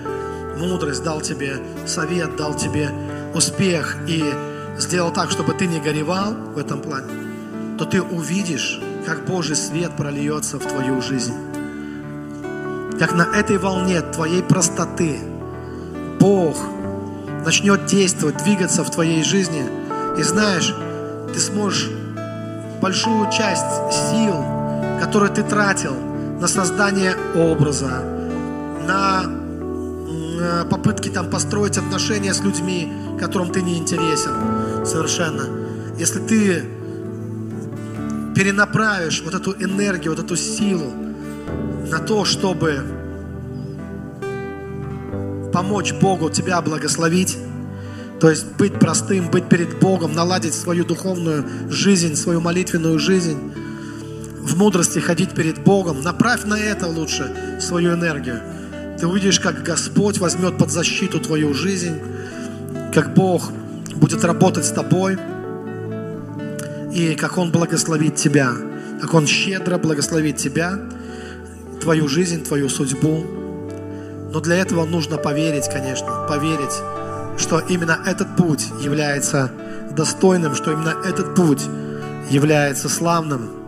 мудрость, 0.63 1.03
дал 1.03 1.21
тебе 1.21 1.57
совет, 1.87 2.37
дал 2.37 2.55
тебе 2.55 2.91
успех 3.35 3.97
и 4.07 4.25
сделал 4.79 5.13
так, 5.13 5.31
чтобы 5.31 5.53
ты 5.55 5.67
не 5.67 5.81
горевал 5.81 6.35
в 6.55 6.59
этом 6.59 6.81
плане, 6.81 7.13
то 7.79 7.85
ты 7.85 8.01
увидишь, 8.01 8.81
как 9.07 9.25
Божий 9.25 9.57
свет 9.57 9.93
прольется 9.97 10.59
в 10.59 10.67
твою 10.67 11.03
жизнь. 11.03 11.35
Как 12.99 13.15
на 13.15 13.23
этой 13.35 13.59
волне 13.59 14.01
твоей 14.01 14.43
простоты 14.43 15.19
Бог 16.21 16.57
начнет 17.45 17.87
действовать, 17.87 18.37
двигаться 18.45 18.85
в 18.85 18.91
твоей 18.91 19.25
жизни. 19.25 19.65
И 20.19 20.23
знаешь, 20.23 20.75
ты 21.33 21.41
сможешь 21.41 21.91
большую 22.81 23.31
часть 23.33 24.11
сил, 24.11 24.35
которые 25.01 25.33
ты 25.33 25.43
тратил 25.43 25.95
на 26.41 26.47
создание 26.47 27.17
образа, 27.35 28.03
на 28.87 29.42
попытки 30.71 31.09
там 31.09 31.31
построить 31.31 31.79
отношения 31.79 32.33
с 32.33 32.41
людьми, 32.41 32.93
которым 33.19 33.53
ты 33.53 33.63
не 33.63 33.79
интересен 33.79 34.33
совершенно. 34.85 35.49
Если 35.99 36.21
ты 36.21 36.65
перенаправишь 38.35 39.23
вот 39.25 39.35
эту 39.35 39.53
энергию, 39.53 40.15
вот 40.15 40.25
эту 40.25 40.37
силу 40.37 40.93
на 41.91 41.99
то, 41.99 42.25
чтобы 42.25 42.83
помочь 45.53 45.93
Богу 45.93 46.31
тебя 46.31 46.61
благословить, 46.63 47.39
то 48.21 48.31
есть 48.31 48.47
быть 48.57 48.79
простым, 48.79 49.31
быть 49.31 49.49
перед 49.49 49.79
Богом, 49.81 50.15
наладить 50.15 50.55
свою 50.55 50.85
духовную 50.85 51.45
жизнь, 51.69 52.15
свою 52.15 52.41
молитвенную 52.41 52.99
жизнь, 52.99 53.53
в 54.41 54.57
мудрости 54.57 54.99
ходить 54.99 55.35
перед 55.35 55.63
Богом, 55.63 56.03
направь 56.03 56.45
на 56.45 56.59
это 56.59 56.87
лучше 56.87 57.59
свою 57.61 57.95
энергию. 57.95 58.41
Ты 59.03 59.09
увидишь, 59.09 59.41
как 59.41 59.65
Господь 59.65 60.19
возьмет 60.19 60.57
под 60.59 60.71
защиту 60.71 61.19
твою 61.19 61.55
жизнь, 61.55 61.99
как 62.95 63.15
Бог 63.15 63.51
будет 63.97 64.25
работать 64.25 64.65
с 64.65 64.71
тобой, 64.71 65.19
и 66.95 67.17
как 67.17 67.37
Он 67.37 67.51
благословит 67.51 68.15
тебя, 68.15 68.53
как 69.01 69.13
Он 69.15 69.27
щедро 69.27 69.77
благословит 69.79 70.37
тебя, 70.37 70.79
твою 71.81 72.07
жизнь, 72.07 72.45
твою 72.45 72.69
судьбу. 72.69 73.25
Но 74.33 74.39
для 74.39 74.55
этого 74.55 74.85
нужно 74.85 75.17
поверить, 75.17 75.69
конечно, 75.69 76.25
поверить, 76.29 76.81
что 77.39 77.59
именно 77.59 77.99
этот 78.07 78.37
путь 78.37 78.69
является 78.81 79.51
достойным, 79.97 80.55
что 80.55 80.71
именно 80.71 80.95
этот 81.05 81.35
путь 81.35 81.65
является 82.31 82.89
славным. 82.89 83.62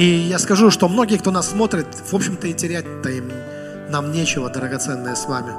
И 0.00 0.06
я 0.30 0.38
скажу, 0.38 0.70
что 0.70 0.88
многие, 0.88 1.18
кто 1.18 1.30
нас 1.30 1.50
смотрит, 1.50 1.86
в 2.10 2.14
общем-то 2.14 2.46
и 2.46 2.54
терять-то 2.54 3.10
им 3.10 3.30
нам 3.90 4.12
нечего, 4.12 4.48
драгоценное 4.48 5.14
с 5.14 5.26
вами. 5.26 5.52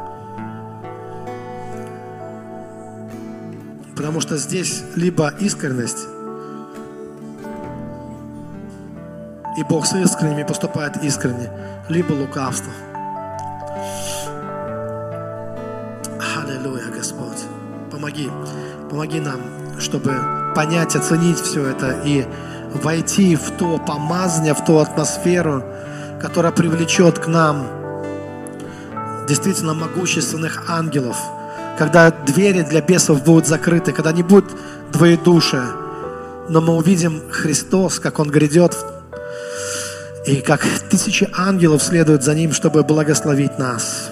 Потому 3.96 4.20
что 4.20 4.38
здесь 4.38 4.82
либо 4.96 5.32
искренность, 5.40 6.08
и 9.60 9.64
Бог 9.70 9.86
с 9.86 9.94
искренними 9.94 10.42
поступает 10.42 10.98
искренне, 11.04 11.52
либо 11.88 12.14
лукавство. 12.14 12.74
Аллилуйя, 16.36 16.88
Господь. 16.88 17.46
Помоги, 17.92 18.28
помоги 18.90 19.20
нам, 19.20 19.40
чтобы 19.80 20.20
понять, 20.56 20.96
оценить 20.96 21.38
все 21.38 21.68
это 21.68 22.02
и 22.04 22.26
войти 22.74 23.36
в 23.36 23.52
то 23.52 23.78
помазание, 23.78 24.54
в 24.54 24.64
ту 24.64 24.78
атмосферу, 24.78 25.64
которая 26.20 26.52
привлечет 26.52 27.20
к 27.20 27.28
нам 27.28 27.68
действительно 29.28 29.74
могущественных 29.74 30.70
ангелов, 30.70 31.18
когда 31.78 32.12
двери 32.12 32.62
для 32.62 32.82
бесов 32.82 33.24
будут 33.24 33.48
закрыты, 33.48 33.92
когда 33.92 34.12
не 34.12 34.24
будет 34.24 34.46
двоедушия, 34.92 35.68
но 36.50 36.62
мы 36.62 36.76
увидим 36.76 37.22
Христос, 37.30 38.00
как 38.00 38.20
Он 38.20 38.30
грядет, 38.30 38.76
и 40.26 40.38
как 40.38 40.62
тысячи 40.90 41.30
ангелов 41.34 41.82
следуют 41.82 42.24
за 42.24 42.36
Ним, 42.36 42.52
чтобы 42.52 42.84
благословить 42.84 43.58
нас. 43.58 44.10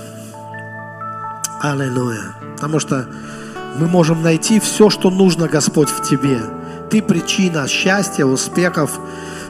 Аллилуйя. 1.62 2.36
Потому 2.56 2.80
что 2.80 3.06
мы 3.78 3.88
можем 3.88 4.24
найти 4.24 4.60
все, 4.60 4.90
что 4.90 5.10
нужно, 5.10 5.48
Господь, 5.48 5.90
в 5.90 6.02
Тебе. 6.08 6.40
Ты 6.90 7.02
причина 7.04 7.68
счастья, 7.68 8.26
успехов, 8.26 9.00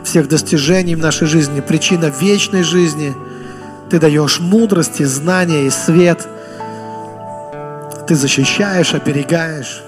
всех 0.03 0.27
достижений 0.27 0.95
в 0.95 0.99
нашей 0.99 1.27
жизни, 1.27 1.61
причина 1.61 2.05
вечной 2.05 2.63
жизни. 2.63 3.15
Ты 3.89 3.99
даешь 3.99 4.39
мудрости, 4.39 5.03
знания 5.03 5.65
и 5.65 5.69
свет. 5.69 6.27
Ты 8.07 8.15
защищаешь, 8.15 8.93
оберегаешь. 8.93 9.83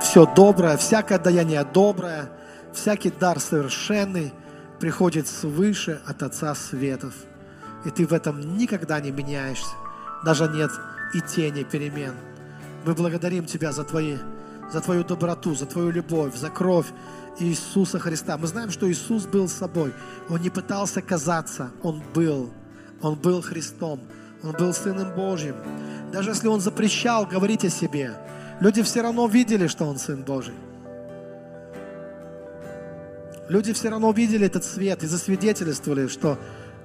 Все 0.00 0.26
доброе, 0.26 0.76
всякое 0.76 1.18
даяние 1.18 1.64
доброе, 1.64 2.28
всякий 2.72 3.10
дар 3.10 3.40
совершенный 3.40 4.32
приходит 4.80 5.28
свыше 5.28 6.00
от 6.06 6.22
Отца 6.22 6.54
Светов. 6.54 7.14
И 7.84 7.90
ты 7.90 8.06
в 8.06 8.12
этом 8.12 8.56
никогда 8.56 9.00
не 9.00 9.12
меняешься. 9.12 9.74
Даже 10.24 10.48
нет 10.48 10.70
и 11.14 11.20
тени 11.20 11.62
перемен. 11.62 12.14
Мы 12.84 12.94
благодарим 12.94 13.46
Тебя 13.46 13.72
за, 13.72 13.84
твои, 13.84 14.16
за 14.72 14.80
Твою 14.80 15.04
доброту, 15.04 15.54
за 15.54 15.66
Твою 15.66 15.90
любовь, 15.90 16.34
за 16.36 16.50
кровь 16.50 16.86
Иисуса 17.38 17.98
Христа. 17.98 18.38
Мы 18.38 18.46
знаем, 18.46 18.70
что 18.70 18.90
Иисус 18.90 19.26
был 19.26 19.48
собой. 19.48 19.92
Он 20.28 20.40
не 20.40 20.50
пытался 20.50 21.02
казаться, 21.02 21.70
Он 21.82 22.02
был. 22.14 22.50
Он 23.02 23.14
был 23.14 23.42
Христом. 23.42 24.00
Он 24.42 24.52
был 24.52 24.74
Сыном 24.74 25.14
Божьим. 25.14 25.56
Даже 26.12 26.30
если 26.30 26.48
Он 26.48 26.60
запрещал 26.60 27.26
говорить 27.26 27.64
о 27.64 27.70
себе, 27.70 28.14
люди 28.60 28.82
все 28.82 29.02
равно 29.02 29.26
видели, 29.26 29.66
что 29.66 29.86
Он 29.86 29.98
Сын 29.98 30.22
Божий. 30.22 30.54
Люди 33.48 33.72
все 33.72 33.90
равно 33.90 34.10
видели 34.12 34.46
этот 34.46 34.64
свет 34.64 35.02
и 35.02 35.06
засвидетельствовали, 35.06 36.06
что 36.08 36.38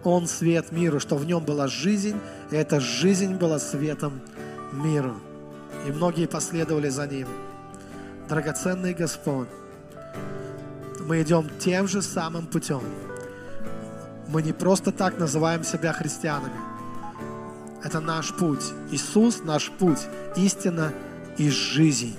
Он 0.04 0.28
свет 0.28 0.72
миру, 0.72 1.00
что 1.00 1.16
в 1.16 1.26
Нем 1.26 1.44
была 1.44 1.68
жизнь, 1.68 2.18
и 2.52 2.56
эта 2.56 2.80
жизнь 2.80 3.36
была 3.36 3.60
светом 3.60 4.22
миру. 4.72 5.16
И 5.88 5.92
многие 5.92 6.28
последовали 6.28 6.90
за 6.90 7.08
Ним. 7.08 7.28
Драгоценный 8.30 8.94
Господь, 8.94 9.48
мы 11.08 11.24
идем 11.24 11.50
тем 11.58 11.88
же 11.88 12.04
самым 12.04 12.46
путем. 12.46 12.84
Мы 14.28 14.44
не 14.44 14.54
просто 14.54 14.92
так 14.92 15.18
называем 15.18 15.64
себя 15.64 15.94
христианами. 15.94 16.54
Это 17.84 18.00
наш 18.00 18.32
путь. 18.36 18.64
Иисус 18.92 19.42
наш 19.44 19.72
путь. 19.72 20.06
Истина 20.36 20.94
и 21.40 21.50
жизнь. 21.50 22.16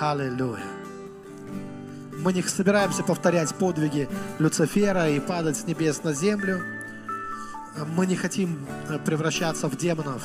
Аллилуйя. 0.00 0.64
Мы 2.18 2.32
не 2.32 2.42
собираемся 2.42 3.04
повторять 3.04 3.54
подвиги 3.54 4.08
Люцифера 4.40 5.08
и 5.08 5.20
падать 5.20 5.56
с 5.56 5.66
небес 5.68 6.02
на 6.02 6.14
землю. 6.14 6.60
Мы 7.94 8.06
не 8.06 8.16
хотим 8.16 8.66
э, 8.88 8.98
превращаться 8.98 9.68
в 9.68 9.76
демонов. 9.76 10.24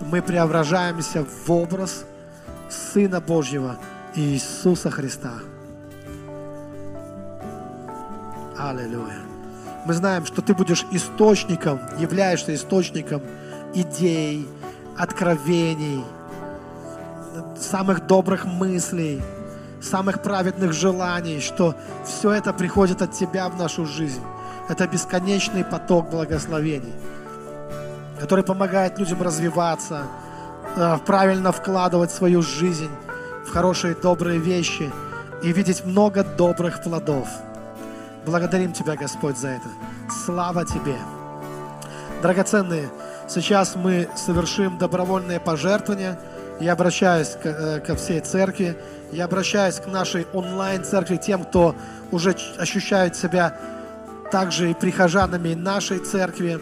Мы 0.00 0.22
преображаемся 0.22 1.26
в 1.26 1.52
образ 1.52 2.06
Сына 2.70 3.20
Божьего 3.20 3.78
Иисуса 4.16 4.90
Христа. 4.90 5.32
Аллилуйя. 8.56 9.18
Мы 9.86 9.92
знаем, 9.92 10.24
что 10.24 10.40
ты 10.40 10.54
будешь 10.54 10.86
источником, 10.92 11.80
являешься 11.98 12.54
источником 12.54 13.22
идей, 13.74 14.48
откровений, 14.96 16.04
самых 17.58 18.06
добрых 18.06 18.44
мыслей, 18.44 19.20
самых 19.82 20.22
праведных 20.22 20.72
желаний, 20.72 21.40
что 21.40 21.74
все 22.04 22.30
это 22.30 22.52
приходит 22.52 23.02
от 23.02 23.10
Тебя 23.12 23.48
в 23.48 23.58
нашу 23.58 23.84
жизнь. 23.84 24.22
Это 24.68 24.86
бесконечный 24.86 25.64
поток 25.64 26.08
благословений, 26.10 26.94
который 28.20 28.44
помогает 28.44 28.96
людям 29.00 29.22
развиваться, 29.22 30.04
э, 30.76 30.98
правильно 31.04 31.50
вкладывать 31.50 32.12
свою 32.12 32.42
жизнь 32.42 32.90
хорошие, 33.54 33.94
добрые 33.94 34.40
вещи 34.40 34.90
и 35.40 35.52
видеть 35.52 35.84
много 35.84 36.24
добрых 36.24 36.82
плодов. 36.82 37.28
Благодарим 38.26 38.72
Тебя, 38.72 38.96
Господь, 38.96 39.38
за 39.38 39.50
это. 39.50 39.68
Слава 40.24 40.64
Тебе. 40.64 40.96
Драгоценные, 42.20 42.90
сейчас 43.28 43.76
мы 43.76 44.08
совершим 44.16 44.76
добровольное 44.76 45.38
пожертвование. 45.38 46.18
Я 46.58 46.72
обращаюсь 46.72 47.36
э, 47.44 47.78
ко 47.78 47.94
всей 47.94 48.18
церкви. 48.22 48.76
Я 49.12 49.26
обращаюсь 49.26 49.76
к 49.76 49.86
нашей 49.86 50.26
онлайн-церкви, 50.32 51.16
тем, 51.16 51.44
кто 51.44 51.76
уже 52.10 52.34
ощущает 52.58 53.14
себя 53.14 53.56
также 54.32 54.72
и 54.72 54.74
прихожанами 54.74 55.54
нашей 55.54 56.00
церкви, 56.00 56.58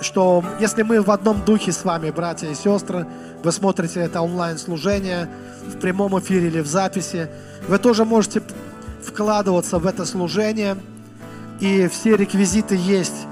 что 0.00 0.44
если 0.60 0.82
мы 0.82 1.00
в 1.00 1.10
одном 1.10 1.44
духе 1.44 1.72
с 1.72 1.84
вами, 1.84 2.10
братья 2.10 2.48
и 2.48 2.54
сестры, 2.54 3.06
вы 3.42 3.52
смотрите 3.52 4.00
это 4.00 4.20
онлайн-служение 4.20 5.28
в 5.66 5.78
прямом 5.78 6.18
эфире 6.18 6.48
или 6.48 6.60
в 6.60 6.66
записи, 6.66 7.28
вы 7.68 7.78
тоже 7.78 8.04
можете 8.04 8.42
вкладываться 9.02 9.78
в 9.78 9.86
это 9.86 10.04
служение, 10.04 10.76
и 11.60 11.88
все 11.88 12.16
реквизиты 12.16 12.74
есть 12.74 13.26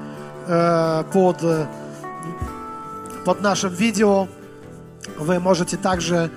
э, 0.46 1.04
под, 1.12 1.44
под 3.24 3.40
нашим 3.40 3.72
видео. 3.72 4.28
Вы 5.18 5.40
можете 5.40 5.76
также 5.76 6.30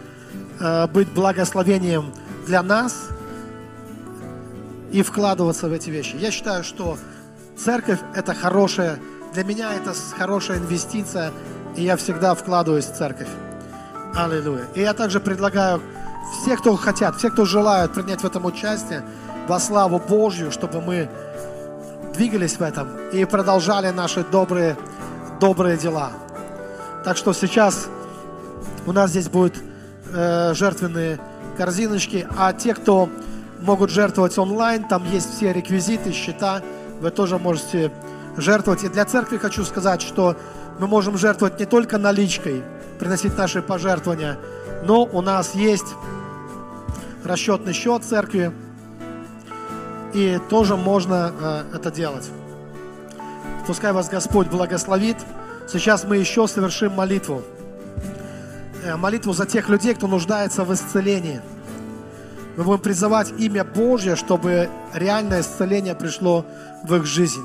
Э, 0.59 0.87
быть 0.87 1.09
благословением 1.09 2.13
для 2.47 2.63
нас 2.63 3.09
и 4.91 5.01
вкладываться 5.01 5.67
в 5.67 5.73
эти 5.73 5.89
вещи. 5.89 6.15
Я 6.15 6.31
считаю, 6.31 6.63
что 6.63 6.97
церковь– 7.57 7.99
это 8.15 8.33
хорошая, 8.33 8.97
для 9.35 9.43
меня 9.43 9.73
это 9.73 9.93
хорошая 10.17 10.59
инвестиция, 10.59 11.33
и 11.75 11.83
я 11.83 11.97
всегда 11.97 12.33
вкладываюсь 12.35 12.85
в 12.85 12.95
церковь. 12.95 13.27
Аллилуйя. 14.15 14.65
И 14.75 14.79
я 14.79 14.93
также 14.93 15.19
предлагаю 15.19 15.81
все, 16.41 16.55
кто 16.55 16.73
хотят, 16.77 17.17
все, 17.17 17.29
кто 17.29 17.43
желают 17.43 17.93
принять 17.93 18.21
в 18.21 18.25
этом 18.25 18.45
участие, 18.45 19.03
во 19.49 19.59
славу 19.59 19.99
Божью, 19.99 20.51
чтобы 20.51 20.79
мы 20.79 21.09
двигались 22.13 22.53
в 22.53 22.61
этом 22.61 22.87
и 23.11 23.25
продолжали 23.25 23.89
наши 23.89 24.23
добрые, 24.23 24.77
добрые 25.41 25.77
дела. 25.77 26.13
Так 27.03 27.17
что 27.17 27.33
сейчас 27.33 27.87
у 28.85 28.93
нас 28.93 29.09
здесь 29.09 29.27
будет 29.27 29.57
э, 30.13 30.53
жертвенные 30.53 31.19
корзиночки, 31.57 32.25
а 32.37 32.53
те, 32.53 32.73
кто 32.73 33.09
могут 33.59 33.89
жертвовать 33.89 34.37
онлайн, 34.37 34.87
там 34.87 35.03
есть 35.11 35.35
все 35.35 35.51
реквизиты, 35.51 36.13
счета, 36.13 36.61
вы 37.01 37.11
тоже 37.11 37.37
можете 37.37 37.91
жертвовать. 38.37 38.83
И 38.83 38.89
для 38.89 39.05
церкви 39.05 39.37
хочу 39.37 39.63
сказать, 39.63 40.01
что 40.01 40.35
мы 40.79 40.87
можем 40.87 41.17
жертвовать 41.17 41.59
не 41.59 41.65
только 41.65 41.97
наличкой, 41.97 42.63
приносить 42.99 43.37
наши 43.37 43.61
пожертвования, 43.61 44.37
но 44.83 45.03
у 45.03 45.21
нас 45.21 45.55
есть 45.55 45.95
расчетный 47.23 47.73
счет 47.73 48.03
церкви, 48.03 48.51
и 50.13 50.39
тоже 50.49 50.77
можно 50.77 51.33
э, 51.39 51.63
это 51.75 51.91
делать. 51.91 52.29
Пускай 53.67 53.91
вас 53.91 54.09
Господь 54.09 54.47
благословит. 54.47 55.17
Сейчас 55.67 56.03
мы 56.03 56.17
еще 56.17 56.47
совершим 56.47 56.93
молитву. 56.93 57.41
Э, 58.83 58.95
молитву 58.95 59.33
за 59.33 59.45
тех 59.45 59.67
людей, 59.67 59.93
кто 59.95 60.07
нуждается 60.07 60.63
в 60.63 60.73
исцелении. 60.73 61.41
Мы 62.55 62.63
будем 62.63 62.79
призывать 62.79 63.33
имя 63.37 63.65
Божье, 63.65 64.15
чтобы 64.15 64.69
реальное 64.93 65.41
исцеление 65.41 65.95
пришло 65.95 66.45
в 66.83 66.95
их 66.95 67.05
жизнь. 67.05 67.41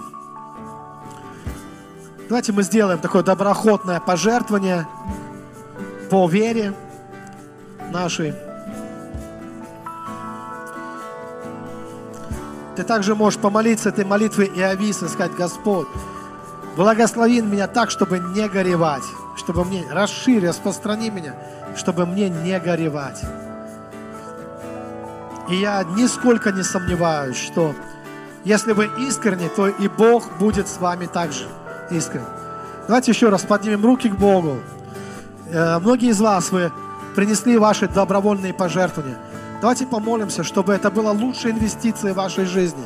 Давайте 2.30 2.52
мы 2.52 2.62
сделаем 2.62 3.00
такое 3.00 3.24
доброходное 3.24 3.98
пожертвование 3.98 4.86
по 6.10 6.28
вере 6.28 6.72
нашей. 7.90 8.34
Ты 12.76 12.84
также 12.84 13.16
можешь 13.16 13.40
помолиться 13.40 13.88
этой 13.88 14.04
молитвой 14.04 14.46
Иовис 14.46 15.02
и 15.02 15.08
сказать, 15.08 15.34
Господь, 15.34 15.88
благослови 16.76 17.42
меня 17.42 17.66
так, 17.66 17.90
чтобы 17.90 18.20
не 18.20 18.48
горевать 18.48 19.04
чтобы 19.36 19.64
мне 19.64 19.84
расширь, 19.90 20.46
распространи 20.46 21.08
меня, 21.08 21.34
чтобы 21.74 22.04
мне 22.06 22.28
не 22.28 22.58
горевать. 22.60 23.22
И 25.48 25.56
я 25.56 25.82
нисколько 25.82 26.52
не 26.52 26.62
сомневаюсь, 26.62 27.36
что 27.36 27.74
если 28.44 28.72
вы 28.72 28.90
искренне, 28.98 29.48
то 29.48 29.68
и 29.68 29.88
Бог 29.88 30.38
будет 30.38 30.68
с 30.68 30.78
вами 30.78 31.06
также 31.06 31.48
искренне. 31.90 32.26
Давайте 32.86 33.12
еще 33.12 33.28
раз 33.28 33.42
поднимем 33.42 33.84
руки 33.84 34.08
к 34.08 34.16
Богу. 34.16 34.58
Э, 35.52 35.78
многие 35.78 36.10
из 36.10 36.20
вас, 36.20 36.50
вы 36.50 36.72
принесли 37.14 37.58
ваши 37.58 37.88
добровольные 37.88 38.54
пожертвования. 38.54 39.16
Давайте 39.60 39.86
помолимся, 39.86 40.42
чтобы 40.42 40.72
это 40.72 40.90
была 40.90 41.12
лучшая 41.12 41.52
инвестиция 41.52 42.14
в 42.14 42.16
вашей 42.16 42.46
жизни. 42.46 42.84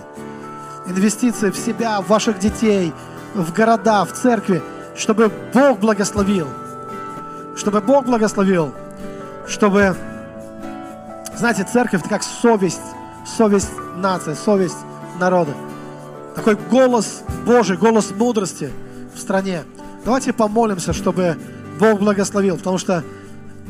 Инвестиции 0.87 1.51
в 1.51 1.57
себя, 1.57 2.01
в 2.01 2.09
ваших 2.09 2.39
детей, 2.39 2.93
в 3.35 3.53
города, 3.53 4.05
в 4.05 4.13
церкви, 4.13 4.63
чтобы 4.97 5.31
Бог 5.53 5.79
благословил. 5.79 6.49
Чтобы 7.57 7.81
Бог 7.81 8.07
благословил. 8.07 8.73
Чтобы, 9.47 9.95
знаете, 11.37 11.65
церковь 11.65 12.01
это 12.01 12.09
как 12.09 12.23
совесть, 12.23 12.81
совесть 13.25 13.71
нации, 13.97 14.35
совесть 14.35 14.79
народа. 15.19 15.53
Такой 16.35 16.57
голос 16.57 17.23
Божий, 17.47 17.77
голос 17.77 18.11
мудрости 18.11 18.73
в 19.15 19.19
стране. 19.19 19.65
Давайте 20.05 20.33
помолимся, 20.33 20.93
чтобы 20.93 21.37
Бог 21.79 22.01
благословил, 22.01 22.57
потому 22.59 22.79
что 22.79 23.05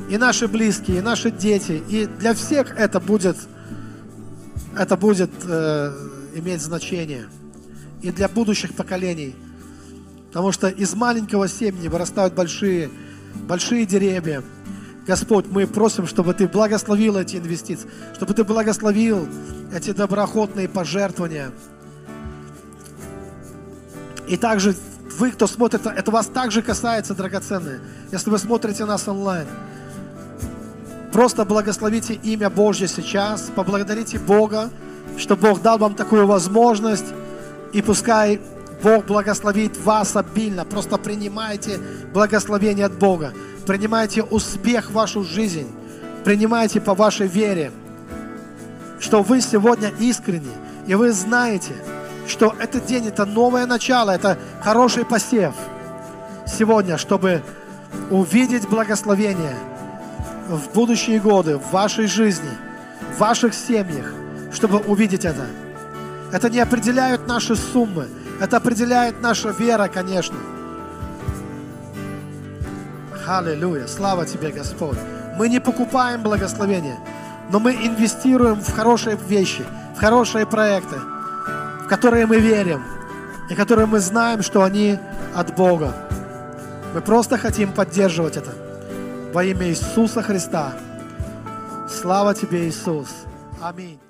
и 0.09 0.17
наши 0.19 0.49
близкие, 0.49 0.99
и 0.99 1.01
наши 1.01 1.31
дети, 1.31 1.83
и 1.89 2.07
для 2.07 2.35
всех 2.35 2.77
это 2.79 3.01
будет, 3.01 3.37
это 4.77 4.97
будет 4.97 5.31
э, 5.45 5.93
иметь 6.35 6.61
значение. 6.61 7.27
И 8.03 8.11
для 8.11 8.29
будущих 8.29 8.75
поколений. 8.75 9.35
Потому 10.29 10.53
что 10.53 10.69
из 10.69 10.95
маленького 10.95 11.49
семени 11.49 11.89
вырастают 11.89 12.35
большие, 12.35 12.91
большие 13.49 13.87
деревья. 13.87 14.43
Господь, 15.07 15.47
мы 15.47 15.67
просим, 15.67 16.07
чтобы 16.07 16.35
Ты 16.35 16.49
благословил 16.49 17.17
эти 17.17 17.37
инвестиции, 17.37 17.89
чтобы 18.15 18.35
Ты 18.35 18.45
благословил 18.45 19.29
эти 19.73 19.93
доброходные 19.93 20.69
пожертвования. 20.69 21.51
И 24.27 24.37
также 24.37 24.75
вы, 25.19 25.31
кто 25.31 25.47
смотрит, 25.47 25.87
это 25.87 26.11
вас 26.11 26.27
также 26.27 26.63
касается, 26.63 27.15
драгоценные. 27.15 27.81
Если 28.11 28.31
вы 28.31 28.39
смотрите 28.39 28.85
нас 28.85 29.07
онлайн, 29.09 29.47
просто 31.13 31.45
благословите 31.45 32.15
имя 32.15 32.51
Божье 32.51 32.89
сейчас, 32.89 33.51
поблагодарите 33.55 34.19
Бога, 34.19 34.71
что 35.17 35.37
Бог 35.37 35.63
дал 35.63 35.79
вам 35.79 35.95
такую 35.95 36.27
возможность, 36.27 37.07
и 37.73 37.83
пускай 37.83 38.41
Бог 38.83 39.07
благословит 39.07 39.77
вас 39.79 40.17
обильно. 40.17 40.65
Просто 40.65 40.99
принимайте 40.99 41.81
благословение 42.13 42.87
от 42.87 42.99
Бога. 42.99 43.33
Принимайте 43.67 44.23
успех 44.23 44.91
в 44.91 44.95
вашу 44.95 45.23
жизнь. 45.23 45.71
Принимайте 46.25 46.81
по 46.81 46.95
вашей 46.95 47.27
вере, 47.27 47.71
что 48.99 49.23
вы 49.23 49.41
сегодня 49.41 49.93
искренне, 49.99 50.53
и 50.87 50.95
вы 50.95 51.13
знаете– 51.13 51.73
что 52.27 52.55
этот 52.59 52.87
день 52.87 53.07
это 53.09 53.25
новое 53.25 53.67
начало, 53.67 54.11
это 54.11 54.39
хороший 54.61 55.05
посев 55.05 55.55
сегодня, 56.47 56.99
чтобы 56.99 57.43
увидеть 58.11 58.69
благословение 58.69 59.57
в 60.49 60.73
будущие 60.75 61.21
годы, 61.21 61.57
в 61.57 61.71
вашей 61.73 62.07
жизни, 62.07 62.51
в 63.15 63.21
ваших 63.21 63.55
семьях, 63.55 64.13
чтобы 64.53 64.79
увидеть 64.79 65.25
это. 65.25 65.47
Это 66.33 66.51
не 66.51 66.61
определяют 66.61 67.27
наши 67.27 67.57
суммы, 67.57 68.09
это 68.41 68.57
определяет 68.57 69.21
наша 69.23 69.51
вера, 69.51 69.89
конечно. 69.89 70.37
Аллилуйя, 73.27 73.87
слава 73.87 74.27
тебе, 74.27 74.51
Господь. 74.51 74.99
Мы 75.39 75.49
не 75.49 75.61
покупаем 75.61 76.23
благословение, 76.23 76.99
но 77.51 77.59
мы 77.59 77.73
инвестируем 77.73 78.57
в 78.57 78.71
хорошие 78.73 79.17
вещи, 79.29 79.65
в 79.97 80.01
хорошие 80.01 80.47
проекты– 80.47 80.97
которые 81.95 82.27
мы 82.27 82.41
верим 82.41 82.83
и 83.49 83.55
которые 83.55 83.87
мы 83.87 84.01
знаем, 84.01 84.43
что 84.43 84.65
они 84.65 84.99
от 85.33 85.55
Бога. 85.55 85.95
Мы 86.93 87.01
просто 87.01 87.39
хотим 87.39 87.73
поддерживать 87.73 88.37
это 88.37 88.53
во 89.33 89.45
имя 89.45 89.69
Иисуса 89.69 90.21
Христа. 90.21 90.73
Слава 91.89 92.35
тебе, 92.35 92.69
Иисус. 92.69 93.09
Аминь. 93.63 94.04